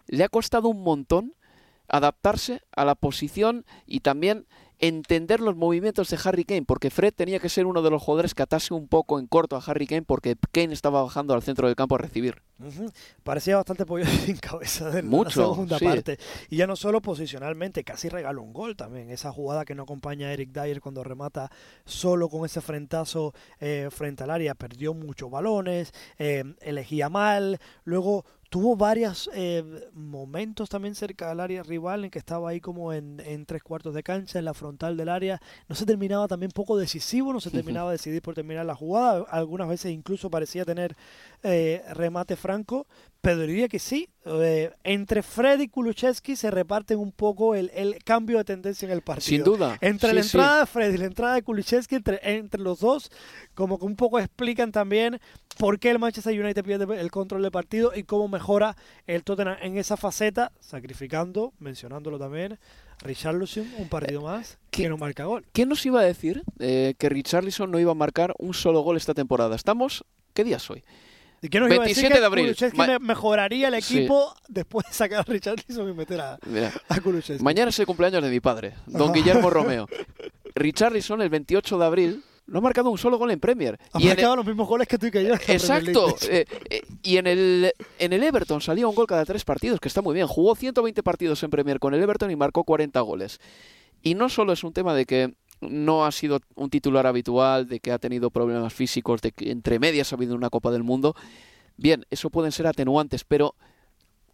le 0.06 0.24
ha 0.24 0.28
costado 0.28 0.68
un 0.68 0.82
montón 0.82 1.34
adaptarse 1.88 2.60
a 2.72 2.84
la 2.84 2.94
posición 2.94 3.64
y 3.86 4.00
también 4.00 4.46
entender 4.78 5.40
los 5.40 5.56
movimientos 5.56 6.08
de 6.08 6.18
Harry 6.24 6.44
Kane, 6.44 6.64
porque 6.64 6.90
Fred 6.90 7.12
tenía 7.14 7.40
que 7.40 7.48
ser 7.48 7.66
uno 7.66 7.82
de 7.82 7.90
los 7.90 8.02
jugadores 8.02 8.34
que 8.34 8.42
atase 8.42 8.74
un 8.74 8.88
poco 8.88 9.18
en 9.18 9.26
corto 9.26 9.56
a 9.56 9.62
Harry 9.66 9.86
Kane 9.86 10.02
porque 10.02 10.36
Kane 10.52 10.72
estaba 10.72 11.02
bajando 11.02 11.34
al 11.34 11.42
centro 11.42 11.66
del 11.66 11.76
campo 11.76 11.96
a 11.96 11.98
recibir. 11.98 12.42
Parecía 13.22 13.56
bastante 13.56 13.86
pollo 13.86 14.04
sin 14.26 14.36
cabeza 14.36 14.98
en 14.98 15.08
Mucho, 15.08 15.40
la 15.40 15.46
segunda 15.48 15.78
sí. 15.78 15.84
parte. 15.84 16.18
Y 16.50 16.56
ya 16.56 16.66
no 16.66 16.76
solo 16.76 17.00
posicionalmente, 17.00 17.84
casi 17.84 18.08
regaló 18.08 18.42
un 18.42 18.52
gol 18.52 18.76
también. 18.76 19.10
Esa 19.10 19.32
jugada 19.32 19.64
que 19.64 19.74
no 19.74 19.84
acompaña 19.84 20.28
a 20.28 20.32
Eric 20.32 20.50
Dyer 20.50 20.80
cuando 20.80 21.04
remata 21.04 21.50
solo 21.84 22.28
con 22.28 22.44
ese 22.44 22.60
frentazo 22.60 23.32
eh, 23.60 23.88
frente 23.90 24.24
al 24.24 24.30
área. 24.30 24.54
Perdió 24.54 24.94
muchos 24.94 25.30
balones, 25.30 25.92
eh, 26.18 26.44
elegía 26.60 27.08
mal. 27.08 27.60
Luego 27.84 28.24
tuvo 28.50 28.76
varios 28.76 29.30
eh, 29.34 29.62
momentos 29.92 30.70
también 30.70 30.94
cerca 30.94 31.28
del 31.28 31.40
área 31.40 31.62
rival 31.62 32.04
en 32.04 32.10
que 32.10 32.18
estaba 32.18 32.48
ahí 32.48 32.60
como 32.60 32.94
en, 32.94 33.20
en 33.20 33.44
tres 33.44 33.62
cuartos 33.62 33.94
de 33.94 34.02
cancha, 34.02 34.38
en 34.38 34.46
la 34.46 34.54
frontal 34.54 34.96
del 34.96 35.10
área. 35.10 35.40
No 35.68 35.76
se 35.76 35.86
terminaba 35.86 36.26
también 36.26 36.50
poco 36.50 36.76
decisivo, 36.76 37.32
no 37.32 37.40
se 37.40 37.50
terminaba 37.50 37.90
de 37.90 37.98
decidir 37.98 38.22
por 38.22 38.34
terminar 38.34 38.66
la 38.66 38.74
jugada. 38.74 39.26
Algunas 39.30 39.68
veces 39.68 39.92
incluso 39.92 40.30
parecía 40.30 40.64
tener 40.64 40.96
remate 41.42 42.34
franco, 42.48 42.86
pero 43.20 43.40
diría 43.42 43.68
que 43.68 43.78
sí. 43.78 44.08
eh, 44.24 44.70
entre 44.84 45.22
Fred 45.22 45.60
y 45.60 45.68
Kulusevski 45.68 46.34
se 46.34 46.50
reparten 46.50 46.98
un 46.98 47.12
poco 47.12 47.54
el, 47.54 47.70
el 47.74 48.02
cambio 48.04 48.38
de 48.38 48.44
tendencia 48.44 48.86
en 48.86 48.92
el 48.92 49.02
partido. 49.02 49.26
Sin 49.26 49.44
duda. 49.44 49.76
Entre 49.82 50.08
Sí, 50.10 50.16
la 50.16 50.22
sí. 50.22 50.28
entrada 50.28 50.60
de 50.60 50.66
Fred 50.66 50.94
y 50.94 50.96
la 50.96 51.04
entrada 51.04 51.34
de 51.34 51.42
Kulusevski, 51.42 51.96
entre, 51.96 52.20
entre 52.22 52.60
los 52.62 52.80
dos, 52.80 53.10
como 53.54 53.78
que 53.78 53.84
un 53.84 53.96
poco 53.96 54.18
explican 54.18 54.72
también 54.72 55.20
por 55.58 55.78
qué 55.78 55.90
el 55.90 55.98
Manchester 55.98 56.40
United 56.42 56.64
pierde 56.64 56.98
el 56.98 57.10
control 57.10 57.42
del 57.42 57.50
partido 57.50 57.92
y 57.94 58.04
cómo 58.04 58.28
mejora 58.28 58.76
el 59.06 59.24
Tottenham 59.24 59.56
en 59.60 59.76
esa 59.76 59.98
faceta, 59.98 60.52
sacrificando, 60.60 61.52
mencionándolo 61.58 62.18
también, 62.18 62.58
Richarlison, 63.02 63.66
un 63.78 63.88
partido 63.90 64.22
más, 64.22 64.56
que 64.70 64.88
no 64.88 64.96
marca 64.96 65.24
gol. 65.26 65.44
¿Quién 65.52 65.68
nos 65.68 65.84
iba 65.84 66.00
a 66.00 66.04
decir 66.04 66.44
eh, 66.60 66.94
que 66.98 67.08
Richarlison 67.10 67.70
no 67.70 67.78
iba 67.78 67.92
a 67.92 67.94
marcar 67.94 68.32
un 68.38 68.54
solo 68.54 68.80
gol 68.80 68.96
esta 68.96 69.12
temporada? 69.12 69.54
Estamos, 69.54 70.04
¿qué 70.32 70.44
día 70.44 70.56
es 70.56 70.70
hoy? 70.70 70.82
¿Y 71.40 71.48
qué 71.48 71.60
nos 71.60 71.72
iba 71.72 71.84
a 71.84 71.86
decir 71.86 72.04
27 72.10 72.14
que 72.14 72.20
de 72.20 72.26
abril. 72.26 72.56
Ma- 72.74 72.86
me- 72.86 72.98
mejoraría 72.98 73.68
el 73.68 73.82
Sí. 73.82 73.98
equipo 73.98 74.34
después 74.48 74.86
de 74.86 74.92
sacar 74.92 75.20
a 75.20 75.22
Richarlison 75.22 75.88
y 75.88 75.92
meter 75.92 76.20
a, 76.20 76.38
Mira, 76.46 76.72
a 76.88 76.98
mañana 77.40 77.70
es 77.70 77.78
el 77.78 77.86
cumpleaños 77.86 78.22
de 78.22 78.30
mi 78.30 78.40
padre, 78.40 78.74
don 78.86 79.12
Guillermo 79.12 79.48
Romeo. 79.50 79.86
Richarlison, 80.54 81.22
el 81.22 81.28
28 81.30 81.78
de 81.78 81.84
abril, 81.84 82.22
no 82.46 82.58
ha 82.58 82.62
marcado 82.62 82.90
un 82.90 82.98
solo 82.98 83.18
gol 83.18 83.30
en 83.30 83.38
Premier. 83.40 83.78
Ha 83.92 84.00
Y 84.00 84.06
marcado 84.06 84.36
los 84.36 84.46
mismos 84.46 84.66
goles 84.66 84.88
que 84.88 84.98
tú 84.98 85.06
y 85.06 85.10
que 85.10 85.22
yo. 85.24 85.34
Exacto. 85.34 86.16
Eh, 86.28 86.46
eh, 86.70 86.82
y 87.02 87.18
en 87.18 87.26
el, 87.26 87.72
en 87.98 88.12
el 88.12 88.22
Everton 88.24 88.60
salía 88.60 88.88
un 88.88 88.94
gol 88.94 89.06
cada 89.06 89.24
tres 89.24 89.44
partidos, 89.44 89.78
que 89.80 89.88
está 89.88 90.02
muy 90.02 90.14
bien. 90.14 90.26
Jugó 90.26 90.56
120 90.56 91.02
partidos 91.02 91.42
en 91.42 91.50
Premier 91.50 91.78
con 91.78 91.94
el 91.94 92.02
Everton 92.02 92.30
y 92.30 92.36
marcó 92.36 92.64
40 92.64 93.00
goles. 93.00 93.38
Y 94.02 94.14
no 94.14 94.28
solo 94.28 94.52
es 94.52 94.64
un 94.64 94.72
tema 94.72 94.94
de 94.94 95.04
que 95.04 95.34
no 95.60 96.04
ha 96.04 96.12
sido 96.12 96.40
un 96.54 96.70
titular 96.70 97.06
habitual, 97.06 97.66
de 97.66 97.80
que 97.80 97.92
ha 97.92 97.98
tenido 97.98 98.30
problemas 98.30 98.72
físicos, 98.72 99.20
de 99.20 99.32
que 99.32 99.50
entre 99.50 99.78
medias 99.78 100.12
ha 100.12 100.16
habido 100.16 100.34
una 100.34 100.50
Copa 100.50 100.70
del 100.70 100.84
Mundo. 100.84 101.14
Bien, 101.76 102.06
eso 102.10 102.30
pueden 102.30 102.52
ser 102.52 102.66
atenuantes, 102.66 103.24
pero 103.24 103.54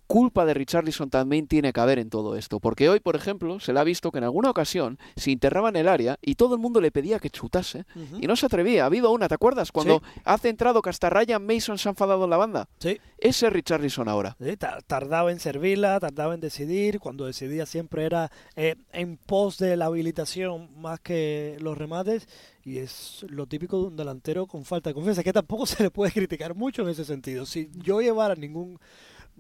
culpa 0.07 0.45
de 0.45 0.55
Richarlison 0.55 1.11
también 1.11 1.47
tiene 1.47 1.73
que 1.73 1.81
haber 1.81 1.99
en 1.99 2.11
todo 2.11 2.37
esto. 2.37 2.61
Porque 2.61 2.89
hoy, 2.89 3.01
por 3.01 3.17
ejemplo, 3.17 3.59
se 3.61 3.73
le 3.73 3.81
ha 3.81 3.85
visto 3.85 4.11
que 4.13 4.19
en 4.19 4.25
alguna 4.25 4.51
ocasión 4.51 4.99
se 5.17 5.31
internaba 5.31 5.69
en 5.71 5.77
el 5.77 5.89
área 5.89 6.19
y 6.23 6.35
todo 6.35 6.55
el 6.55 6.61
mundo 6.61 6.81
le 6.81 6.91
pedía 6.91 7.19
que 7.19 7.31
chutase 7.31 7.85
y 8.21 8.27
no 8.27 8.37
se 8.37 8.47
atrevía. 8.47 8.83
Ha 8.85 8.87
habido 8.87 9.11
una, 9.13 9.29
¿te 9.29 9.35
acuerdas? 9.35 9.73
Cuando 9.73 10.03
ha 10.25 10.39
centrado 10.39 10.83
que 10.83 10.91
hasta 10.91 11.11
Ryan 11.11 11.45
Mason 11.45 11.79
se 11.79 11.89
ha 11.89 11.91
enfadado 11.91 12.25
en 12.25 12.31
la 12.31 12.37
banda. 12.37 12.69
Sí. 12.79 12.99
Ese 13.19 13.47
es 13.47 13.53
Richarlison 13.53 14.09
ahora. 14.09 14.37
Sí, 14.41 14.57
ta- 14.57 14.79
tardaba 14.87 15.33
en 15.33 15.41
servirla, 15.41 15.99
tardaba 16.01 16.35
en 16.35 16.41
decidir. 16.41 17.01
Cuando 17.01 17.25
decidía 17.27 17.67
siempre 17.67 18.05
era 18.05 18.31
eh, 18.57 18.77
en 18.93 19.17
pos 19.17 19.59
de 19.59 19.77
la 19.77 19.87
habilitación 19.87 20.69
más 20.81 21.01
que 21.01 21.57
los 21.61 21.77
remates. 21.79 22.29
Y 22.67 22.79
es 22.79 23.27
lo 23.29 23.47
típico 23.47 23.79
de 23.81 23.89
un 23.89 23.97
delantero 23.97 24.47
con 24.47 24.65
falta 24.65 24.89
de 24.91 24.95
confianza, 24.95 25.23
que 25.23 25.33
tampoco 25.35 25.67
se 25.67 25.83
le 25.83 25.91
puede 25.91 26.13
criticar 26.13 26.55
mucho 26.55 26.83
en 26.83 26.89
ese 26.89 27.05
sentido. 27.05 27.45
Si 27.47 27.71
yo 27.75 28.01
llevara 28.01 28.35
ningún, 28.35 28.79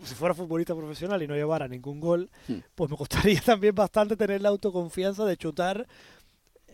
si 0.03 0.15
fuera 0.15 0.35
futbolista 0.35 0.75
profesional 0.75 1.23
y 1.23 1.27
no 1.29 1.35
llevara 1.35 1.69
ningún 1.69 2.01
gol, 2.01 2.31
Hmm. 2.49 2.59
pues 2.75 2.91
me 2.91 2.97
costaría 2.97 3.41
también 3.45 3.75
bastante 3.75 4.17
tener 4.17 4.41
la 4.43 4.49
autoconfianza 4.51 5.25
de 5.25 5.37
chutar 5.37 5.87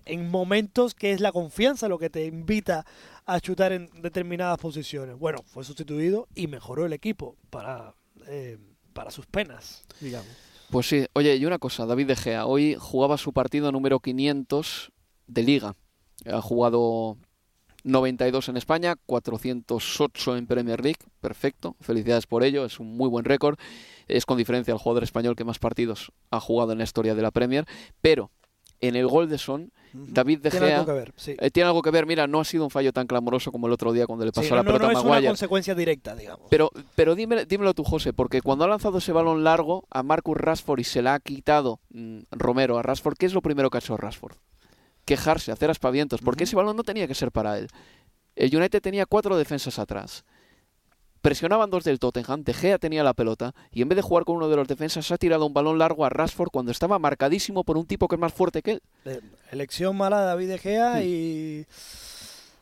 en 0.07 0.31
momentos 0.31 0.95
que 0.95 1.13
es 1.13 1.21
la 1.21 1.31
confianza 1.31 1.89
lo 1.89 1.99
que 1.99 2.11
te 2.11 2.25
invita 2.25 2.87
a 3.27 3.39
chutar 3.41 3.73
en 3.73 3.91
determinadas 4.01 4.59
posiciones. 4.59 5.19
Bueno, 5.19 5.43
fue 5.47 5.63
sustituido 5.65 6.27
y 6.35 6.47
mejoró 6.47 6.87
el 6.87 6.93
equipo 6.93 7.37
para, 7.51 7.95
eh, 8.27 8.59
para 8.93 9.11
sus 9.11 9.27
penas, 9.27 9.85
digamos. 10.01 10.29
Pues 10.71 10.87
sí. 10.87 11.07
Oye, 11.15 11.37
y 11.37 11.45
una 11.47 11.59
cosa, 11.59 11.85
David 11.85 12.07
De 12.07 12.17
Gea. 12.17 12.47
Hoy 12.47 12.77
jugaba 12.79 13.19
su 13.19 13.33
partido 13.33 13.71
número 13.73 14.01
500 14.01 14.91
de 15.27 15.43
Liga. 15.43 15.77
Ha 16.27 16.41
jugado 16.41 17.17
92 17.85 18.49
en 18.49 18.57
España, 18.57 18.97
408 19.07 20.37
en 20.37 20.47
Premier 20.47 20.83
League. 20.83 20.99
Perfecto. 21.21 21.77
Felicidades 21.81 22.27
por 22.27 22.43
ello. 22.45 22.65
Es 22.65 22.81
un 22.81 22.97
muy 22.97 23.09
buen 23.09 23.25
récord. 23.25 23.59
Es 24.09 24.27
con 24.27 24.39
diferencia 24.39 24.73
el 24.73 24.79
jugador 24.79 25.03
español 25.05 25.37
que 25.37 25.45
más 25.45 25.59
partidos 25.59 26.13
ha 26.31 26.41
jugado 26.41 26.73
en 26.73 26.79
la 26.79 26.85
historia 26.85 27.15
de 27.15 27.23
la 27.23 27.31
Premier. 27.31 27.65
Pero 28.01 28.31
en 28.81 28.97
el 28.97 29.07
gol 29.07 29.29
de 29.29 29.37
Son, 29.39 29.73
David 29.93 30.39
De 30.41 30.51
Tiene 30.51 30.67
Gea 30.69 30.79
algo 30.79 30.87
que 30.87 30.99
ver, 30.99 31.13
sí. 31.17 31.37
eh, 31.39 31.51
tiene 31.51 31.67
algo 31.67 31.83
que 31.83 31.91
ver. 31.91 32.07
Mira, 32.07 32.27
no 32.27 32.41
ha 32.41 32.45
sido 32.45 32.65
un 32.65 32.71
fallo 32.71 32.93
tan 32.93 33.07
clamoroso 33.07 33.53
como 33.53 33.67
el 33.67 33.73
otro 33.75 33.93
día 33.93 34.07
cuando 34.07 34.25
le 34.25 34.33
pasó 34.33 34.49
Sí, 34.49 34.55
la 34.55 34.63
no, 34.63 34.73
no, 34.73 34.79
pelota 34.79 34.85
no 34.85 34.89
a 34.89 34.93
es 34.93 35.01
una 35.05 35.11
Maguire. 35.11 35.29
consecuencia 35.29 35.75
directa, 35.75 36.15
digamos. 36.17 36.47
Pero, 36.49 36.71
pero 36.95 37.15
dime, 37.15 37.45
dímelo 37.45 37.75
tú, 37.75 37.85
José, 37.85 38.13
porque 38.15 38.41
cuando 38.41 38.65
ha 38.65 38.69
lanzado 38.69 38.99
ese 38.99 39.13
balón 39.13 39.45
largo 39.45 39.85
a 39.91 40.03
Marcus 40.03 40.37
Rashford 40.39 40.81
y 40.81 40.85
se 40.85 41.03
la 41.03 41.15
ha 41.15 41.21
quitado 41.21 41.81
mm, 41.91 42.21
Romero 42.31 42.79
a 42.79 42.83
Rashford, 42.83 43.17
¿qué 43.19 43.27
es 43.27 43.35
lo 43.35 43.43
primero 43.43 43.69
que 43.69 43.77
ha 43.79 43.81
hecho 43.81 43.97
Rashford? 43.99 44.37
Quejarse, 45.11 45.51
hacer 45.51 45.71
aspavientos, 45.71 46.21
porque 46.21 46.45
ese 46.45 46.55
balón 46.55 46.77
no 46.77 46.85
tenía 46.85 47.09
que 47.09 47.17
ser 47.17 47.33
para 47.33 47.59
él. 47.59 47.67
El 48.37 48.55
United 48.55 48.81
tenía 48.81 49.07
cuatro 49.07 49.37
defensas 49.37 49.81
atrás. 49.81 50.25
Presionaban 51.21 51.69
dos 51.69 51.83
del 51.83 51.99
Tottenham, 51.99 52.45
De 52.45 52.55
Gea 52.55 52.79
tenía 52.79 53.03
la 53.03 53.13
pelota 53.13 53.53
y 53.73 53.83
en 53.83 53.89
vez 53.89 53.97
de 53.97 54.03
jugar 54.03 54.25
con 54.25 54.37
uno 54.37 54.49
de 54.49 54.55
los 54.55 54.69
defensas 54.69 55.11
ha 55.11 55.19
tirado 55.19 55.47
un 55.47 55.53
balón 55.53 55.79
largo 55.79 56.05
a 56.05 56.11
Rashford 56.11 56.51
cuando 56.53 56.71
estaba 56.71 57.01
marcadísimo 57.01 57.65
por 57.65 57.77
un 57.77 57.87
tipo 57.87 58.07
que 58.07 58.15
es 58.15 58.21
más 58.21 58.33
fuerte 58.33 58.63
que 58.63 58.71
él. 58.71 58.83
Eh, 59.05 59.21
elección 59.51 59.97
mala 59.97 60.21
de 60.21 60.27
David 60.27 60.49
De 60.49 60.59
Gea 60.59 61.03
y 61.03 61.67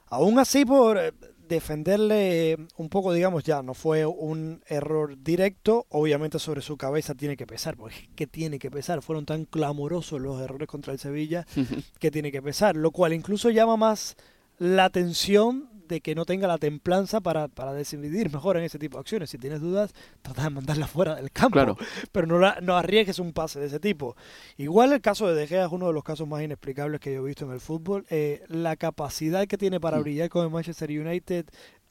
aún 0.06 0.38
así 0.38 0.64
por 0.64 0.96
eh, 0.96 1.12
defenderle 1.48 2.56
un 2.76 2.88
poco, 2.88 3.12
digamos, 3.12 3.44
ya 3.44 3.62
no 3.62 3.74
fue 3.74 4.06
un 4.06 4.62
error 4.66 5.16
directo, 5.22 5.86
obviamente 5.88 6.38
sobre 6.38 6.62
su 6.62 6.76
cabeza 6.76 7.14
tiene 7.14 7.36
que 7.36 7.46
pesar, 7.46 7.76
porque 7.76 7.96
es 7.96 8.08
que 8.14 8.26
tiene 8.26 8.58
que 8.58 8.70
pesar, 8.70 9.02
fueron 9.02 9.26
tan 9.26 9.44
clamorosos 9.44 10.20
los 10.20 10.40
errores 10.40 10.68
contra 10.68 10.92
el 10.92 10.98
Sevilla 10.98 11.46
que 11.98 12.10
tiene 12.10 12.30
que 12.30 12.42
pesar, 12.42 12.76
lo 12.76 12.90
cual 12.90 13.12
incluso 13.12 13.50
llama 13.50 13.76
más 13.76 14.16
la 14.58 14.84
atención 14.84 15.77
de 15.88 16.00
que 16.00 16.14
no 16.14 16.24
tenga 16.24 16.46
la 16.46 16.58
templanza 16.58 17.20
para, 17.20 17.48
para 17.48 17.72
decidir 17.72 18.30
mejor 18.32 18.56
en 18.56 18.64
ese 18.64 18.78
tipo 18.78 18.98
de 18.98 19.00
acciones. 19.00 19.30
Si 19.30 19.38
tienes 19.38 19.60
dudas, 19.60 19.92
trata 20.22 20.44
de 20.44 20.50
mandarla 20.50 20.86
fuera 20.86 21.14
del 21.16 21.30
campo, 21.32 21.54
Claro. 21.54 21.76
pero 22.12 22.26
no, 22.26 22.38
la- 22.38 22.58
no 22.62 22.76
arriesgues 22.76 23.18
un 23.18 23.32
pase 23.32 23.58
de 23.58 23.66
ese 23.66 23.80
tipo. 23.80 24.14
Igual 24.56 24.92
el 24.92 25.00
caso 25.00 25.26
de 25.26 25.34
De 25.34 25.46
Gea 25.46 25.66
es 25.66 25.72
uno 25.72 25.86
de 25.88 25.92
los 25.94 26.04
casos 26.04 26.28
más 26.28 26.42
inexplicables 26.42 27.00
que 27.00 27.14
yo 27.14 27.22
he 27.22 27.26
visto 27.26 27.44
en 27.46 27.52
el 27.52 27.60
fútbol. 27.60 28.04
Eh, 28.10 28.42
la 28.48 28.76
capacidad 28.76 29.46
que 29.46 29.58
tiene 29.58 29.80
para 29.80 29.98
Mm. 29.98 30.02
brillar 30.02 30.28
con 30.28 30.44
el 30.44 30.50
Manchester 30.50 30.90
United 30.90 31.46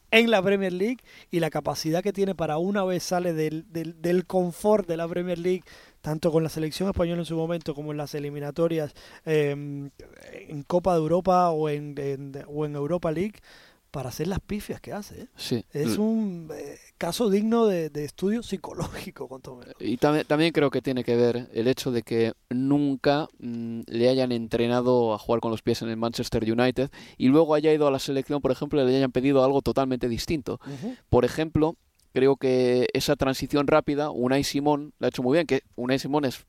en 0.10 0.32
la 0.32 0.42
Premier 0.42 0.72
League 0.72 1.00
y 1.32 1.42
la 1.42 1.50
capacidad 1.50 2.02
que 2.02 2.14
tiene 2.14 2.34
para 2.34 2.58
una 2.60 2.86
vez 2.86 3.04
sale 3.04 3.34
del, 3.34 3.66
del, 3.74 4.02
del 4.02 4.26
confort 4.26 4.88
de 4.88 4.96
la 4.96 5.06
Premier 5.06 5.38
League, 5.38 5.64
tanto 6.00 6.32
con 6.32 6.44
la 6.44 6.50
selección 6.50 6.88
española 6.88 7.20
en 7.24 7.26
su 7.26 7.36
momento 7.36 7.76
como 7.76 7.92
en 7.92 7.98
las 7.98 8.16
eliminatorias 8.16 8.94
eh, 9.26 9.50
en 9.52 10.64
Copa 10.66 10.94
de 10.94 11.00
Europa 11.02 11.50
o 11.50 11.68
en, 11.68 11.94
en- 11.98 12.46
o 12.48 12.66
en 12.66 12.76
Europa 12.76 13.12
League, 13.12 13.34
para 13.98 14.10
hacer 14.10 14.28
las 14.28 14.40
pifias 14.40 14.80
que 14.80 14.94
hace. 14.94 15.22
¿eh? 15.22 15.28
Sí. 15.36 15.66
Es 15.74 15.98
un 15.98 16.52
eh, 16.54 16.78
caso 17.00 17.32
digno 17.32 17.66
de, 17.66 17.90
de 17.90 18.06
estudio 18.06 18.44
psicológico, 18.44 19.28
con 19.28 19.42
todo. 19.42 19.62
Y 19.80 19.98
también, 19.98 20.24
también 20.28 20.52
creo 20.52 20.70
que 20.70 20.84
tiene 20.84 21.04
que 21.04 21.16
ver 21.16 21.50
el 21.52 21.68
hecho 21.68 21.90
de 21.90 22.04
que 22.04 22.34
nunca 22.52 23.28
mm, 23.40 23.82
le 23.88 24.08
hayan 24.08 24.32
entrenado 24.32 25.16
a 25.16 25.18
jugar 25.18 25.42
con 25.42 25.50
los 25.50 25.64
pies 25.64 25.82
en 25.82 25.90
el 25.90 25.98
Manchester 25.98 26.44
United 26.44 26.92
y 27.18 27.30
luego 27.30 27.56
haya 27.56 27.74
ido 27.74 27.88
a 27.88 27.92
la 27.92 27.98
selección, 27.98 28.40
por 28.40 28.52
ejemplo, 28.52 28.80
y 28.80 28.86
le 28.86 28.98
hayan 28.98 29.12
pedido 29.12 29.44
algo 29.44 29.64
totalmente 29.64 30.08
distinto. 30.08 30.60
Por 31.10 31.26
ejemplo, 31.26 31.76
creo 32.14 32.36
que 32.36 32.90
esa 32.94 33.16
transición 33.16 33.66
rápida, 33.66 34.12
Unai 34.12 34.44
Simón 34.44 34.94
la 35.00 35.08
ha 35.08 35.10
hecho 35.10 35.24
muy 35.24 35.38
bien, 35.38 35.48
que 35.48 35.64
Unai 35.76 35.98
Simón 35.98 36.26
es 36.26 36.46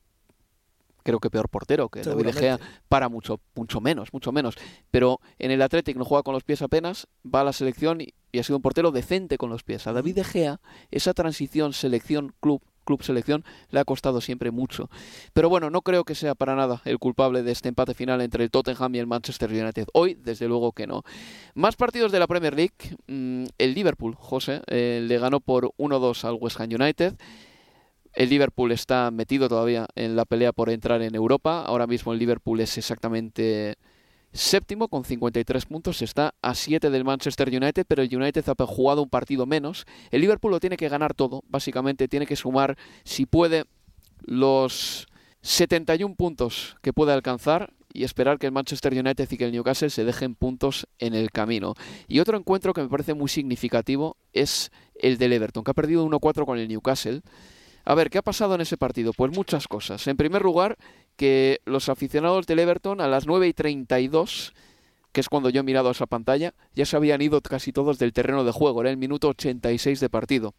creo 1.03 1.19
que 1.19 1.29
peor 1.29 1.49
portero 1.49 1.89
que 1.89 2.01
David 2.01 2.25
De 2.25 2.33
Gea 2.33 2.59
para 2.87 3.09
mucho 3.09 3.39
mucho 3.55 3.81
menos 3.81 4.13
mucho 4.13 4.31
menos. 4.31 4.55
Pero 4.91 5.19
en 5.37 5.51
el 5.51 5.61
Athletic 5.61 5.97
no 5.97 6.05
juega 6.05 6.23
con 6.23 6.33
los 6.33 6.43
pies 6.43 6.61
apenas 6.61 7.07
va 7.23 7.41
a 7.41 7.43
la 7.43 7.53
selección 7.53 8.01
y, 8.01 8.13
y 8.31 8.39
ha 8.39 8.43
sido 8.43 8.57
un 8.57 8.61
portero 8.61 8.91
decente 8.91 9.37
con 9.37 9.49
los 9.49 9.63
pies. 9.63 9.87
A 9.87 9.93
David 9.93 10.15
De 10.15 10.23
Gea 10.23 10.61
esa 10.91 11.13
transición 11.13 11.73
selección 11.73 12.33
club 12.39 12.61
club 12.89 13.03
selección 13.03 13.45
le 13.69 13.79
ha 13.79 13.85
costado 13.85 14.19
siempre 14.19 14.49
mucho. 14.49 14.89
Pero 15.33 15.47
bueno 15.47 15.69
no 15.69 15.81
creo 15.81 16.03
que 16.03 16.15
sea 16.15 16.33
para 16.33 16.55
nada 16.55 16.81
el 16.85 16.97
culpable 16.97 17.43
de 17.43 17.51
este 17.51 17.69
empate 17.69 17.93
final 17.93 18.21
entre 18.21 18.43
el 18.43 18.49
Tottenham 18.49 18.95
y 18.95 18.99
el 18.99 19.07
Manchester 19.07 19.51
United. 19.51 19.87
Hoy 19.93 20.15
desde 20.15 20.47
luego 20.47 20.71
que 20.71 20.87
no. 20.87 21.03
Más 21.53 21.75
partidos 21.75 22.11
de 22.11 22.19
la 22.19 22.27
Premier 22.27 22.55
League. 22.55 22.97
Mm, 23.07 23.45
el 23.57 23.73
Liverpool 23.75 24.15
José 24.15 24.61
eh, 24.67 25.03
le 25.07 25.19
ganó 25.19 25.39
por 25.39 25.71
1-2 25.77 26.23
al 26.25 26.37
West 26.39 26.59
Ham 26.59 26.69
United 26.71 27.15
el 28.13 28.29
Liverpool 28.29 28.71
está 28.71 29.11
metido 29.11 29.47
todavía 29.49 29.87
en 29.95 30.15
la 30.15 30.25
pelea 30.25 30.51
por 30.51 30.69
entrar 30.69 31.01
en 31.01 31.15
Europa. 31.15 31.63
Ahora 31.65 31.87
mismo 31.87 32.13
el 32.13 32.19
Liverpool 32.19 32.59
es 32.59 32.77
exactamente 32.77 33.77
séptimo 34.31 34.87
con 34.87 35.03
53 35.03 35.65
puntos. 35.65 36.01
Está 36.01 36.33
a 36.41 36.55
7 36.55 36.89
del 36.89 37.03
Manchester 37.03 37.49
United, 37.49 37.85
pero 37.87 38.01
el 38.01 38.15
United 38.15 38.43
ha 38.47 38.65
jugado 38.65 39.01
un 39.01 39.09
partido 39.09 39.45
menos. 39.45 39.85
El 40.11 40.21
Liverpool 40.21 40.51
lo 40.51 40.59
tiene 40.59 40.77
que 40.77 40.89
ganar 40.89 41.13
todo. 41.13 41.43
Básicamente 41.47 42.07
tiene 42.07 42.25
que 42.25 42.35
sumar, 42.35 42.77
si 43.03 43.25
puede, 43.25 43.65
los 44.21 45.07
71 45.41 46.15
puntos 46.15 46.77
que 46.81 46.93
puede 46.93 47.13
alcanzar 47.13 47.73
y 47.91 48.03
esperar 48.03 48.37
que 48.37 48.45
el 48.45 48.51
Manchester 48.51 48.93
United 48.93 49.27
y 49.31 49.37
que 49.37 49.45
el 49.45 49.51
Newcastle 49.51 49.89
se 49.89 50.03
dejen 50.03 50.35
puntos 50.35 50.87
en 50.99 51.15
el 51.15 51.31
camino. 51.31 51.73
Y 52.07 52.19
otro 52.19 52.37
encuentro 52.37 52.73
que 52.73 52.81
me 52.81 52.89
parece 52.89 53.13
muy 53.13 53.29
significativo 53.29 54.17
es 54.33 54.71
el 54.95 55.17
del 55.17 55.33
Everton, 55.33 55.63
que 55.63 55.71
ha 55.71 55.73
perdido 55.73 56.05
1-4 56.05 56.45
con 56.45 56.59
el 56.59 56.67
Newcastle. 56.67 57.21
A 57.85 57.95
ver, 57.95 58.09
¿qué 58.09 58.17
ha 58.17 58.21
pasado 58.21 58.55
en 58.55 58.61
ese 58.61 58.77
partido? 58.77 59.13
Pues 59.13 59.31
muchas 59.35 59.67
cosas. 59.67 60.07
En 60.07 60.17
primer 60.17 60.41
lugar, 60.41 60.77
que 61.15 61.59
los 61.65 61.89
aficionados 61.89 62.45
del 62.47 62.59
Everton 62.59 63.01
a 63.01 63.07
las 63.07 63.25
9 63.25 63.47
y 63.47 63.53
32, 63.53 64.53
que 65.11 65.21
es 65.21 65.29
cuando 65.29 65.49
yo 65.49 65.61
he 65.61 65.63
mirado 65.63 65.89
a 65.89 65.91
esa 65.91 66.05
pantalla, 66.05 66.53
ya 66.75 66.85
se 66.85 66.95
habían 66.95 67.21
ido 67.21 67.41
casi 67.41 67.71
todos 67.71 67.99
del 67.99 68.13
terreno 68.13 68.43
de 68.43 68.51
juego. 68.51 68.81
Era 68.81 68.89
el 68.89 68.97
minuto 68.97 69.29
86 69.29 69.99
de 69.99 70.09
partido. 70.09 70.53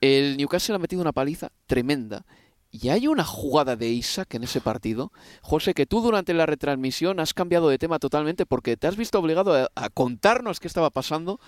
El 0.00 0.36
Newcastle 0.36 0.76
ha 0.76 0.78
metido 0.78 1.02
una 1.02 1.12
paliza 1.12 1.50
tremenda. 1.66 2.24
Y 2.72 2.90
hay 2.90 3.08
una 3.08 3.24
jugada 3.24 3.74
de 3.74 3.88
Isaac 3.88 4.34
en 4.34 4.44
ese 4.44 4.60
partido. 4.60 5.12
José, 5.42 5.74
que 5.74 5.86
tú 5.86 6.00
durante 6.00 6.32
la 6.34 6.46
retransmisión 6.46 7.18
has 7.18 7.34
cambiado 7.34 7.68
de 7.68 7.78
tema 7.78 7.98
totalmente 7.98 8.46
porque 8.46 8.76
te 8.76 8.86
has 8.86 8.96
visto 8.96 9.18
obligado 9.18 9.54
a, 9.54 9.70
a 9.74 9.88
contarnos 9.88 10.60
qué 10.60 10.68
estaba 10.68 10.90
pasando 10.90 11.40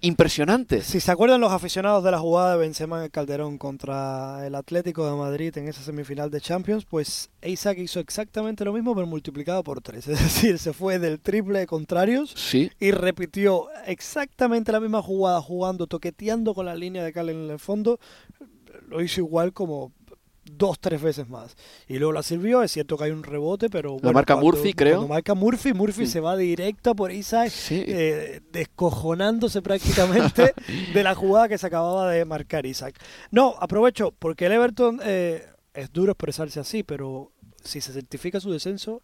impresionante. 0.00 0.82
Si 0.82 1.00
se 1.00 1.10
acuerdan 1.10 1.40
los 1.40 1.52
aficionados 1.52 2.02
de 2.02 2.10
la 2.10 2.18
jugada 2.18 2.52
de 2.52 2.58
Benzema 2.58 2.98
en 2.98 3.04
el 3.04 3.10
Calderón 3.10 3.58
contra 3.58 4.46
el 4.46 4.54
Atlético 4.54 5.08
de 5.10 5.16
Madrid 5.16 5.56
en 5.58 5.68
esa 5.68 5.82
semifinal 5.82 6.30
de 6.30 6.40
Champions, 6.40 6.84
pues 6.84 7.30
Isaac 7.42 7.78
hizo 7.78 8.00
exactamente 8.00 8.64
lo 8.64 8.72
mismo 8.72 8.94
pero 8.94 9.06
multiplicado 9.06 9.62
por 9.62 9.80
tres. 9.80 10.08
Es 10.08 10.18
decir, 10.18 10.58
se 10.58 10.72
fue 10.72 10.98
del 10.98 11.20
triple 11.20 11.60
de 11.60 11.66
contrarios 11.66 12.32
sí. 12.34 12.70
y 12.80 12.90
repitió 12.92 13.68
exactamente 13.86 14.72
la 14.72 14.80
misma 14.80 15.02
jugada 15.02 15.40
jugando, 15.40 15.86
toqueteando 15.86 16.54
con 16.54 16.66
la 16.66 16.74
línea 16.74 17.04
de 17.04 17.12
Cal 17.12 17.28
en 17.28 17.50
el 17.50 17.58
fondo. 17.58 17.98
Lo 18.88 19.02
hizo 19.02 19.20
igual 19.20 19.52
como 19.52 19.92
dos, 20.44 20.78
tres 20.80 21.00
veces 21.00 21.28
más. 21.28 21.56
Y 21.88 21.98
luego 21.98 22.12
la 22.12 22.22
sirvió, 22.22 22.62
es 22.62 22.72
cierto 22.72 22.96
que 22.96 23.04
hay 23.04 23.10
un 23.10 23.22
rebote, 23.22 23.68
pero... 23.70 23.92
Bueno, 23.92 24.08
la 24.08 24.12
marca 24.12 24.34
cuando, 24.34 24.52
Murphy, 24.52 24.72
creo. 24.74 24.96
Cuando 24.96 25.14
marca 25.14 25.34
Murphy, 25.34 25.72
Murphy 25.72 26.06
sí. 26.06 26.12
se 26.12 26.20
va 26.20 26.36
directo 26.36 26.94
por 26.94 27.12
Isaac, 27.12 27.50
sí. 27.50 27.84
eh, 27.86 28.40
descojonándose 28.52 29.62
prácticamente 29.62 30.54
de 30.94 31.02
la 31.02 31.14
jugada 31.14 31.48
que 31.48 31.58
se 31.58 31.66
acababa 31.66 32.10
de 32.10 32.24
marcar 32.24 32.66
Isaac. 32.66 32.96
No, 33.30 33.54
aprovecho, 33.60 34.12
porque 34.18 34.46
el 34.46 34.52
Everton 34.52 35.00
eh, 35.04 35.46
es 35.74 35.92
duro 35.92 36.12
expresarse 36.12 36.58
así, 36.60 36.82
pero 36.82 37.32
si 37.62 37.80
se 37.80 37.92
certifica 37.92 38.40
su 38.40 38.50
descenso, 38.50 39.02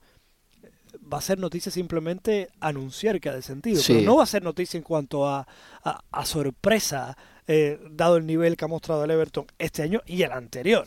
va 1.13 1.19
a 1.19 1.23
ser 1.23 1.39
noticia 1.39 1.71
simplemente 1.71 2.49
anunciar 2.59 3.21
que 3.21 3.29
ha 3.29 3.35
descendido, 3.35 3.81
Sí. 3.81 3.93
pero 3.95 4.07
no 4.07 4.17
va 4.17 4.23
a 4.23 4.27
ser 4.27 4.43
noticia 4.43 4.79
en 4.79 4.83
cuanto 4.83 5.29
a, 5.29 5.47
a, 5.85 6.01
a 6.11 6.27
sorpresa, 6.27 7.17
eh, 7.47 7.79
dado 7.91 8.17
el 8.17 8.27
nivel 8.27 8.57
que 8.57 8.65
ha 8.65 8.69
mostrado 8.69 9.05
el 9.05 9.11
Everton 9.11 9.47
este 9.59 9.83
año 9.83 10.01
y 10.07 10.23
el 10.23 10.33
anterior. 10.33 10.87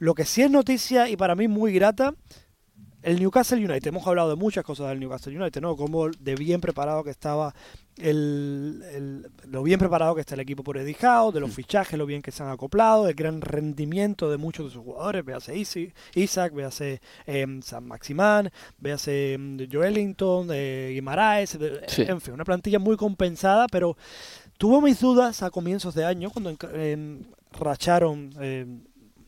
Lo 0.00 0.14
que 0.14 0.24
sí 0.24 0.42
es 0.42 0.50
noticia 0.50 1.08
y 1.08 1.16
para 1.16 1.34
mí 1.36 1.46
muy 1.46 1.72
grata, 1.72 2.14
el 3.02 3.18
Newcastle 3.20 3.58
United. 3.64 3.86
Hemos 3.88 4.06
hablado 4.06 4.30
de 4.30 4.36
muchas 4.36 4.64
cosas 4.64 4.88
del 4.88 4.98
Newcastle 5.00 5.34
United, 5.38 5.60
¿no? 5.62 5.76
Como 5.76 6.08
de 6.10 6.34
bien 6.34 6.60
preparado 6.60 7.04
que 7.04 7.10
estaba 7.10 7.54
el, 7.96 8.82
el- 8.94 9.30
lo 9.50 9.62
bien 9.62 9.78
preparado 9.78 10.14
que 10.14 10.20
está 10.22 10.34
el 10.34 10.40
equipo 10.40 10.62
por 10.62 10.76
Eddie 10.78 10.96
Howe, 11.02 11.32
de 11.32 11.40
los 11.40 11.50
fichajes, 11.54 11.98
lo 11.98 12.06
bien 12.06 12.22
que 12.22 12.30
se 12.30 12.42
han 12.42 12.48
acoplado, 12.50 13.08
el 13.08 13.14
gran 13.14 13.40
rendimiento 13.42 14.30
de 14.30 14.36
muchos 14.38 14.66
de 14.66 14.72
sus 14.72 14.82
jugadores, 14.82 15.24
véase 15.24 15.54
Isaac, 16.14 16.54
véase 16.54 17.00
eh, 17.26 17.46
San 17.62 17.86
Maximán, 17.86 18.50
véase 18.78 19.36
mm, 19.38 19.60
Joelinton, 19.70 20.48
eh, 20.52 20.90
Guimaraes, 20.94 21.58
Sí. 21.88 22.02
en 22.02 22.20
fin, 22.20 22.34
una 22.34 22.44
plantilla 22.44 22.78
muy 22.78 22.96
compensada, 22.96 23.66
pero 23.70 23.96
tuvo 24.58 24.80
mis 24.80 24.98
dudas 25.00 25.42
a 25.42 25.50
comienzos 25.50 25.94
de 25.94 26.04
año 26.04 26.30
cuando 26.30 26.54
en- 26.74 27.26
racharon 27.52 28.30
eh, 28.40 28.66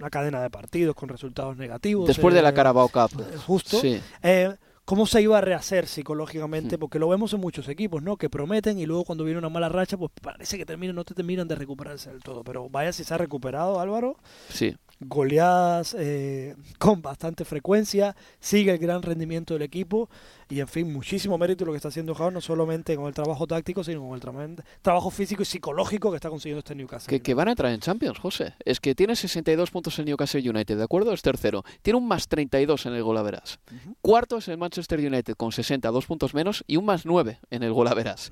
una 0.02 0.10
cadena 0.10 0.42
de 0.42 0.50
partidos 0.50 0.96
con 0.96 1.08
resultados 1.08 1.56
negativos. 1.56 2.08
Después 2.08 2.34
de 2.34 2.42
la 2.42 2.50
eh, 2.50 2.54
Carabao 2.54 2.88
Cup. 2.88 3.24
Justo. 3.46 3.80
Sí. 3.80 4.00
Eh, 4.22 4.54
¿Cómo 4.84 5.06
se 5.06 5.22
iba 5.22 5.38
a 5.38 5.40
rehacer 5.40 5.86
psicológicamente? 5.86 6.76
Mm. 6.76 6.80
Porque 6.80 6.98
lo 6.98 7.08
vemos 7.08 7.32
en 7.32 7.40
muchos 7.40 7.68
equipos, 7.68 8.02
¿no? 8.02 8.16
Que 8.16 8.28
prometen 8.28 8.80
y 8.80 8.86
luego 8.86 9.04
cuando 9.04 9.22
viene 9.22 9.38
una 9.38 9.48
mala 9.48 9.68
racha, 9.68 9.96
pues 9.96 10.10
parece 10.20 10.58
que 10.58 10.66
terminan, 10.66 10.96
no 10.96 11.04
te 11.04 11.14
terminan 11.14 11.46
de 11.46 11.54
recuperarse 11.54 12.10
del 12.10 12.20
todo. 12.20 12.42
Pero 12.42 12.68
vaya 12.68 12.92
si 12.92 13.04
se 13.04 13.14
ha 13.14 13.18
recuperado, 13.18 13.78
Álvaro. 13.78 14.16
Sí. 14.48 14.76
Goleadas 15.06 15.94
eh, 15.98 16.54
con 16.78 17.02
bastante 17.02 17.44
frecuencia, 17.44 18.16
sigue 18.40 18.72
el 18.72 18.78
gran 18.78 19.02
rendimiento 19.02 19.54
del 19.54 19.62
equipo 19.62 20.08
y, 20.48 20.60
en 20.60 20.68
fin, 20.68 20.92
muchísimo 20.92 21.38
mérito 21.38 21.64
lo 21.64 21.72
que 21.72 21.76
está 21.76 21.88
haciendo 21.88 22.12
Howe, 22.12 22.30
no 22.30 22.40
solamente 22.40 22.94
con 22.96 23.06
el 23.06 23.14
trabajo 23.14 23.46
táctico, 23.46 23.82
sino 23.82 24.06
con 24.06 24.40
el 24.40 24.56
trabajo 24.82 25.10
físico 25.10 25.42
y 25.42 25.46
psicológico 25.46 26.10
que 26.10 26.16
está 26.16 26.28
consiguiendo 26.28 26.58
este 26.58 26.74
Newcastle. 26.74 27.10
Que, 27.10 27.22
que 27.22 27.34
van 27.34 27.48
a 27.48 27.52
entrar 27.52 27.72
en 27.72 27.80
Champions, 27.80 28.18
José. 28.18 28.54
Es 28.64 28.80
que 28.80 28.94
tiene 28.94 29.16
62 29.16 29.70
puntos 29.70 29.98
el 29.98 30.04
Newcastle 30.04 30.48
United, 30.48 30.76
¿de 30.76 30.84
acuerdo? 30.84 31.12
Es 31.12 31.22
tercero. 31.22 31.64
Tiene 31.80 31.98
un 31.98 32.06
más 32.06 32.28
32 32.28 32.86
en 32.86 32.94
el 32.94 33.02
golaveras. 33.02 33.58
Cuarto 34.00 34.38
es 34.38 34.48
el 34.48 34.58
Manchester 34.58 34.98
United 35.00 35.34
con 35.36 35.52
60, 35.52 35.90
dos 35.90 36.06
puntos 36.06 36.34
menos, 36.34 36.64
y 36.66 36.76
un 36.76 36.84
más 36.84 37.06
9 37.06 37.38
en 37.50 37.62
el 37.62 37.72
golaveras. 37.72 38.30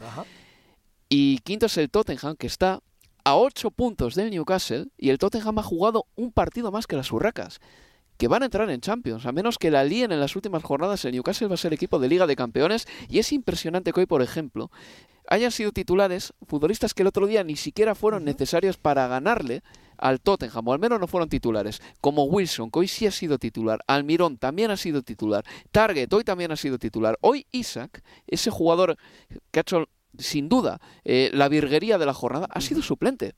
Y 1.08 1.38
quinto 1.38 1.66
es 1.66 1.76
el 1.78 1.90
Tottenham, 1.90 2.36
que 2.36 2.46
está 2.46 2.80
a 3.24 3.36
8 3.36 3.70
puntos 3.70 4.14
del 4.14 4.30
Newcastle, 4.30 4.88
y 4.96 5.10
el 5.10 5.18
Tottenham 5.18 5.58
ha 5.58 5.62
jugado 5.62 6.06
un 6.16 6.32
partido 6.32 6.70
más 6.70 6.86
que 6.86 6.96
las 6.96 7.12
Urracas. 7.12 7.60
Que 8.16 8.28
van 8.28 8.42
a 8.42 8.46
entrar 8.46 8.68
en 8.68 8.80
Champions, 8.80 9.24
a 9.24 9.32
menos 9.32 9.56
que 9.56 9.70
la 9.70 9.82
líen 9.82 10.12
en 10.12 10.20
las 10.20 10.36
últimas 10.36 10.62
jornadas. 10.62 11.04
El 11.04 11.12
Newcastle 11.12 11.48
va 11.48 11.54
a 11.54 11.56
ser 11.56 11.72
equipo 11.72 11.98
de 11.98 12.08
Liga 12.08 12.26
de 12.26 12.36
Campeones, 12.36 12.86
y 13.08 13.18
es 13.18 13.32
impresionante 13.32 13.92
que 13.92 14.00
hoy, 14.00 14.06
por 14.06 14.20
ejemplo, 14.20 14.70
hayan 15.28 15.50
sido 15.52 15.72
titulares 15.72 16.34
futbolistas 16.46 16.92
que 16.92 17.02
el 17.02 17.08
otro 17.08 17.26
día 17.26 17.44
ni 17.44 17.56
siquiera 17.56 17.94
fueron 17.94 18.24
necesarios 18.24 18.76
para 18.76 19.06
ganarle 19.06 19.62
al 19.96 20.20
Tottenham, 20.20 20.66
o 20.66 20.72
al 20.72 20.78
menos 20.78 20.98
no 20.98 21.06
fueron 21.06 21.28
titulares, 21.28 21.80
como 22.00 22.24
Wilson, 22.24 22.70
que 22.70 22.80
hoy 22.80 22.88
sí 22.88 23.06
ha 23.06 23.10
sido 23.10 23.38
titular, 23.38 23.80
Almirón 23.86 24.38
también 24.38 24.70
ha 24.70 24.76
sido 24.76 25.02
titular, 25.02 25.44
Target 25.70 26.12
hoy 26.12 26.24
también 26.24 26.52
ha 26.52 26.56
sido 26.56 26.78
titular, 26.78 27.18
hoy 27.20 27.46
Isaac, 27.52 28.02
ese 28.26 28.50
jugador 28.50 28.96
que 29.50 29.60
ha 29.60 29.62
hecho 29.62 29.88
sin 30.18 30.48
duda 30.48 30.80
eh, 31.04 31.30
la 31.32 31.48
virguería 31.48 31.98
de 31.98 32.06
la 32.06 32.14
jornada, 32.14 32.46
ha 32.50 32.60
sido 32.60 32.82
suplente. 32.82 33.34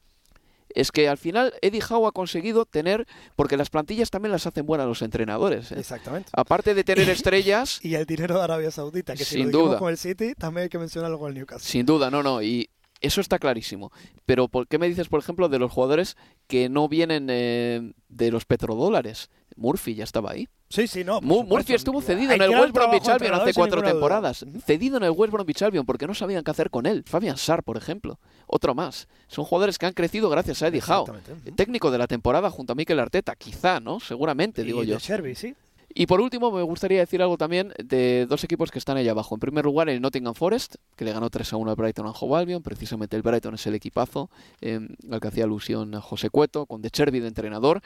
Es 0.74 0.90
que 0.90 1.06
al 1.08 1.18
final 1.18 1.52
Eddie 1.60 1.82
Howe 1.86 2.06
ha 2.08 2.12
conseguido 2.12 2.64
tener, 2.64 3.06
porque 3.36 3.58
las 3.58 3.68
plantillas 3.68 4.08
también 4.10 4.32
las 4.32 4.46
hacen 4.46 4.64
buenas 4.64 4.86
los 4.86 5.02
entrenadores. 5.02 5.70
¿eh? 5.70 5.76
Exactamente. 5.78 6.30
Aparte 6.32 6.72
de 6.74 6.82
tener 6.82 7.08
estrellas, 7.10 7.78
Y 7.82 7.94
el 7.94 8.06
dinero 8.06 8.36
de 8.38 8.42
Arabia 8.44 8.70
Saudita, 8.70 9.14
que 9.14 9.24
si 9.24 9.34
Sin 9.34 9.40
lo 9.42 9.46
dijimos 9.48 9.68
duda. 9.70 9.78
con 9.78 9.90
el 9.90 9.98
City, 9.98 10.32
también 10.34 10.62
hay 10.64 10.68
que 10.70 10.78
mencionarlo 10.78 11.18
con 11.18 11.28
el 11.28 11.34
Newcastle. 11.34 11.68
Sin 11.70 11.84
duda, 11.84 12.10
no, 12.10 12.22
no, 12.22 12.40
y 12.42 12.70
eso 13.02 13.20
está 13.20 13.38
clarísimo. 13.38 13.92
Pero 14.24 14.48
¿por 14.48 14.66
qué 14.66 14.78
me 14.78 14.88
dices, 14.88 15.08
por 15.08 15.20
ejemplo, 15.20 15.50
de 15.50 15.58
los 15.58 15.70
jugadores 15.70 16.16
que 16.46 16.70
no 16.70 16.88
vienen 16.88 17.26
eh, 17.28 17.92
de 18.08 18.30
los 18.30 18.46
petrodólares? 18.46 19.28
Murphy 19.56 19.94
ya 19.94 20.04
estaba 20.04 20.30
ahí. 20.32 20.48
Sí, 20.68 20.86
sí, 20.86 21.04
no. 21.04 21.16
supuesto. 21.20 21.44
Murphy 21.44 21.74
estuvo 21.74 22.00
cedido 22.00 22.30
Hay 22.30 22.36
en 22.36 22.42
el 22.42 22.50
West 22.50 22.72
Bromwich 22.72 23.08
Albion 23.08 23.34
hace 23.34 23.52
cuatro 23.52 23.80
duda. 23.80 23.90
temporadas. 23.92 24.44
Cedido 24.64 24.96
en 24.96 25.02
el 25.02 25.10
West 25.10 25.32
Bromwich 25.32 25.62
Albion 25.62 25.84
porque 25.84 26.06
no 26.06 26.14
sabían 26.14 26.42
qué 26.44 26.50
hacer 26.50 26.70
con 26.70 26.86
él. 26.86 27.04
Fabian 27.06 27.36
Sar, 27.36 27.62
por 27.62 27.76
ejemplo. 27.76 28.18
Otro 28.46 28.74
más. 28.74 29.06
Son 29.28 29.44
jugadores 29.44 29.78
que 29.78 29.86
han 29.86 29.92
crecido 29.92 30.30
gracias 30.30 30.62
a 30.62 30.68
Eddie 30.68 30.82
Howe. 30.86 31.12
Técnico 31.56 31.90
de 31.90 31.98
la 31.98 32.06
temporada 32.06 32.50
junto 32.50 32.72
a 32.72 32.76
Mikel 32.76 32.98
Arteta, 33.00 33.34
quizá, 33.36 33.80
¿no? 33.80 34.00
Seguramente, 34.00 34.62
Y 34.62 34.64
digo 34.64 34.80
de 34.80 34.86
yo. 34.86 34.98
Sí. 35.00 35.54
Y 35.94 36.06
por 36.06 36.22
último, 36.22 36.50
me 36.50 36.62
gustaría 36.62 37.00
decir 37.00 37.20
algo 37.20 37.36
también 37.36 37.74
de 37.84 38.24
dos 38.26 38.42
equipos 38.44 38.70
que 38.70 38.78
están 38.78 38.96
ahí 38.96 39.08
abajo. 39.08 39.34
En 39.34 39.40
primer 39.40 39.66
lugar, 39.66 39.90
el 39.90 40.00
Nottingham 40.00 40.34
Forest, 40.34 40.76
que 40.96 41.04
le 41.04 41.12
ganó 41.12 41.28
3 41.28 41.52
a 41.52 41.56
1 41.58 41.70
al 41.70 41.76
Brighton 41.76 42.06
and 42.06 42.14
Hove 42.18 42.38
Albion. 42.38 42.62
Precisamente 42.62 43.14
el 43.14 43.20
Brighton 43.20 43.54
es 43.56 43.66
el 43.66 43.74
equipazo 43.74 44.30
eh, 44.62 44.80
al 45.10 45.20
que 45.20 45.28
hacía 45.28 45.44
alusión 45.44 45.94
a 45.94 46.00
José 46.00 46.30
Cueto, 46.30 46.64
con 46.64 46.80
De 46.80 46.88
Cherby 46.90 47.20
de 47.20 47.28
entrenador. 47.28 47.82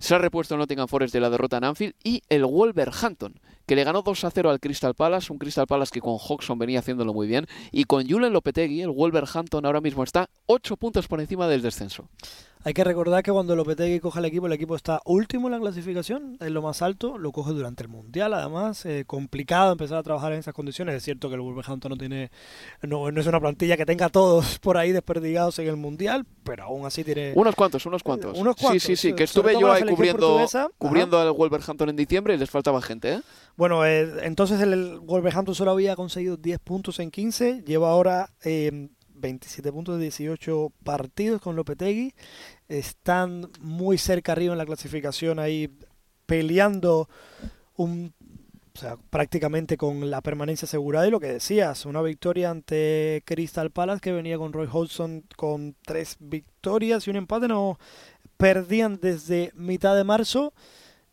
Se 0.00 0.14
ha 0.14 0.18
repuesto 0.18 0.54
el 0.54 0.60
Nottingham 0.60 0.88
Forest 0.88 1.12
de 1.12 1.20
la 1.20 1.28
derrota 1.28 1.58
en 1.58 1.64
Anfield 1.64 1.94
y 2.02 2.22
el 2.30 2.46
Wolverhampton, 2.46 3.34
que 3.66 3.76
le 3.76 3.84
ganó 3.84 4.00
2 4.00 4.24
a 4.24 4.30
0 4.30 4.50
al 4.50 4.58
Crystal 4.58 4.94
Palace, 4.94 5.30
un 5.30 5.38
Crystal 5.38 5.66
Palace 5.66 5.92
que 5.92 6.00
con 6.00 6.16
Hodgson 6.16 6.58
venía 6.58 6.78
haciéndolo 6.78 7.12
muy 7.12 7.28
bien. 7.28 7.46
Y 7.70 7.84
con 7.84 8.08
Julen 8.08 8.32
Lopetegui, 8.32 8.80
el 8.80 8.88
Wolverhampton 8.88 9.66
ahora 9.66 9.82
mismo 9.82 10.02
está 10.02 10.30
8 10.46 10.78
puntos 10.78 11.06
por 11.06 11.20
encima 11.20 11.46
del 11.48 11.60
descenso. 11.60 12.08
Hay 12.62 12.74
que 12.74 12.84
recordar 12.84 13.22
que 13.22 13.32
cuando 13.32 13.56
Lopetegui 13.56 14.00
coge 14.00 14.18
el 14.18 14.26
equipo, 14.26 14.46
el 14.46 14.52
equipo 14.52 14.76
está 14.76 15.00
último 15.06 15.48
en 15.48 15.52
la 15.52 15.60
clasificación, 15.60 16.36
es 16.40 16.50
lo 16.50 16.60
más 16.60 16.82
alto, 16.82 17.16
lo 17.16 17.32
coge 17.32 17.52
durante 17.52 17.84
el 17.84 17.88
Mundial, 17.88 18.34
además, 18.34 18.84
eh, 18.84 19.04
complicado 19.06 19.72
empezar 19.72 19.96
a 19.96 20.02
trabajar 20.02 20.34
en 20.34 20.40
esas 20.40 20.52
condiciones. 20.52 20.94
Es 20.94 21.02
cierto 21.02 21.30
que 21.30 21.36
el 21.36 21.40
Wolverhampton 21.40 21.88
no 21.88 21.96
tiene, 21.96 22.30
no, 22.82 23.10
no, 23.10 23.20
es 23.20 23.26
una 23.26 23.40
plantilla 23.40 23.78
que 23.78 23.86
tenga 23.86 24.10
todos 24.10 24.58
por 24.62 24.76
ahí 24.76 24.92
desperdigados 24.92 25.58
en 25.58 25.68
el 25.68 25.78
Mundial, 25.78 26.26
pero 26.44 26.64
aún 26.64 26.84
así 26.84 27.02
tiene... 27.02 27.32
Unos 27.34 27.54
cuantos, 27.54 27.86
unos 27.86 28.02
cuantos. 28.02 28.38
Unos 28.38 28.56
cuantos. 28.56 28.82
Sí, 28.82 28.94
sí, 28.94 29.08
sí, 29.08 29.14
que 29.14 29.24
estuve 29.24 29.58
yo 29.58 29.72
ahí 29.72 29.82
cubriendo, 29.84 30.46
cubriendo 30.76 31.18
al 31.18 31.32
Wolverhampton 31.32 31.88
en 31.88 31.96
diciembre 31.96 32.34
y 32.34 32.36
les 32.36 32.50
faltaba 32.50 32.82
gente, 32.82 33.14
¿eh? 33.14 33.20
Bueno, 33.56 33.86
eh, 33.86 34.26
entonces 34.26 34.60
el, 34.60 35.00
Wolverhampton 35.00 35.54
solo 35.54 35.70
había 35.70 35.96
conseguido 35.96 36.36
10 36.36 36.58
puntos 36.58 37.00
en 37.00 37.10
15, 37.10 37.62
lleva 37.66 37.88
ahora... 37.88 38.28
Eh, 38.44 38.90
27 39.20 39.72
puntos 39.72 39.96
de 39.96 40.02
18 40.02 40.72
partidos 40.82 41.40
con 41.40 41.56
Lopetegui. 41.56 42.14
Están 42.68 43.50
muy 43.60 43.98
cerca 43.98 44.32
arriba 44.32 44.52
en 44.52 44.58
la 44.58 44.66
clasificación 44.66 45.38
ahí 45.38 45.70
peleando 46.26 47.08
un, 47.76 48.14
o 48.74 48.78
sea, 48.78 48.96
prácticamente 49.10 49.76
con 49.76 50.10
la 50.10 50.20
permanencia 50.20 50.66
asegurada. 50.66 51.06
Y 51.06 51.10
lo 51.10 51.20
que 51.20 51.32
decías, 51.32 51.86
una 51.86 52.02
victoria 52.02 52.50
ante 52.50 53.22
Crystal 53.24 53.70
Palace 53.70 54.00
que 54.00 54.12
venía 54.12 54.38
con 54.38 54.52
Roy 54.52 54.68
Hodgson 54.70 55.24
con 55.36 55.76
tres 55.84 56.16
victorias 56.20 57.06
y 57.06 57.10
un 57.10 57.16
empate. 57.16 57.48
No 57.48 57.78
perdían 58.36 58.98
desde 59.00 59.52
mitad 59.54 59.94
de 59.96 60.04
marzo 60.04 60.54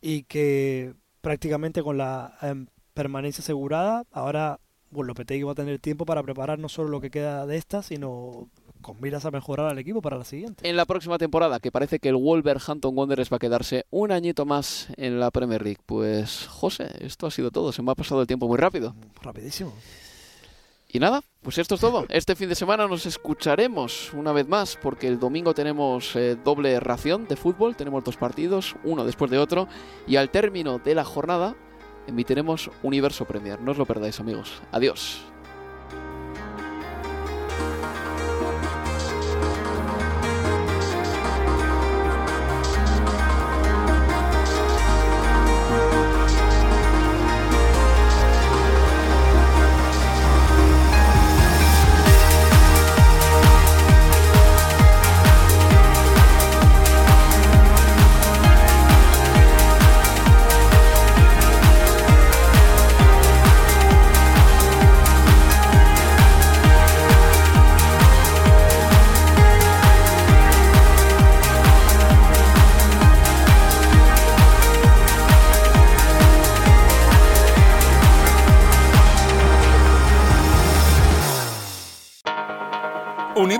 y 0.00 0.22
que 0.22 0.94
prácticamente 1.20 1.82
con 1.82 1.98
la 1.98 2.38
eh, 2.42 2.66
permanencia 2.94 3.42
asegurada 3.42 4.04
ahora 4.12 4.60
bueno, 4.90 5.08
Lopetegui 5.08 5.42
va 5.42 5.52
a 5.52 5.54
tener 5.54 5.78
tiempo 5.78 6.04
para 6.04 6.22
preparar 6.22 6.58
no 6.58 6.68
solo 6.68 6.88
lo 6.88 7.00
que 7.00 7.10
queda 7.10 7.46
de 7.46 7.56
esta, 7.56 7.82
sino 7.82 8.48
con 8.80 9.00
miras 9.00 9.24
a 9.24 9.30
mejorar 9.30 9.66
al 9.66 9.78
equipo 9.78 10.00
para 10.00 10.16
la 10.16 10.24
siguiente. 10.24 10.68
En 10.68 10.76
la 10.76 10.86
próxima 10.86 11.18
temporada, 11.18 11.60
que 11.60 11.72
parece 11.72 11.98
que 11.98 12.08
el 12.08 12.16
Wolverhampton 12.16 12.96
Wanderers 12.96 13.32
va 13.32 13.36
a 13.36 13.40
quedarse 13.40 13.86
un 13.90 14.12
añito 14.12 14.46
más 14.46 14.88
en 14.96 15.20
la 15.20 15.30
Premier 15.30 15.62
League. 15.62 15.80
Pues, 15.84 16.46
José, 16.46 16.88
esto 17.00 17.26
ha 17.26 17.30
sido 17.30 17.50
todo. 17.50 17.72
Se 17.72 17.82
me 17.82 17.90
ha 17.90 17.94
pasado 17.94 18.20
el 18.20 18.26
tiempo 18.26 18.48
muy 18.48 18.56
rápido. 18.56 18.94
Rapidísimo. 19.22 19.72
Y 20.90 21.00
nada, 21.00 21.22
pues 21.42 21.58
esto 21.58 21.74
es 21.74 21.82
todo. 21.82 22.06
Este 22.08 22.34
fin 22.34 22.48
de 22.48 22.54
semana 22.54 22.86
nos 22.86 23.04
escucharemos 23.04 24.14
una 24.14 24.32
vez 24.32 24.48
más 24.48 24.78
porque 24.80 25.06
el 25.06 25.18
domingo 25.18 25.52
tenemos 25.52 26.16
eh, 26.16 26.34
doble 26.42 26.80
ración 26.80 27.28
de 27.28 27.36
fútbol, 27.36 27.76
tenemos 27.76 28.04
dos 28.04 28.16
partidos, 28.16 28.74
uno 28.84 29.04
después 29.04 29.30
de 29.30 29.36
otro, 29.36 29.68
y 30.06 30.16
al 30.16 30.30
término 30.30 30.78
de 30.78 30.94
la 30.94 31.04
jornada 31.04 31.56
emitiremos 32.08 32.70
Universo 32.82 33.24
Premier. 33.24 33.60
No 33.60 33.72
os 33.72 33.78
lo 33.78 33.86
perdáis, 33.86 34.18
amigos. 34.18 34.60
Adiós. 34.72 35.22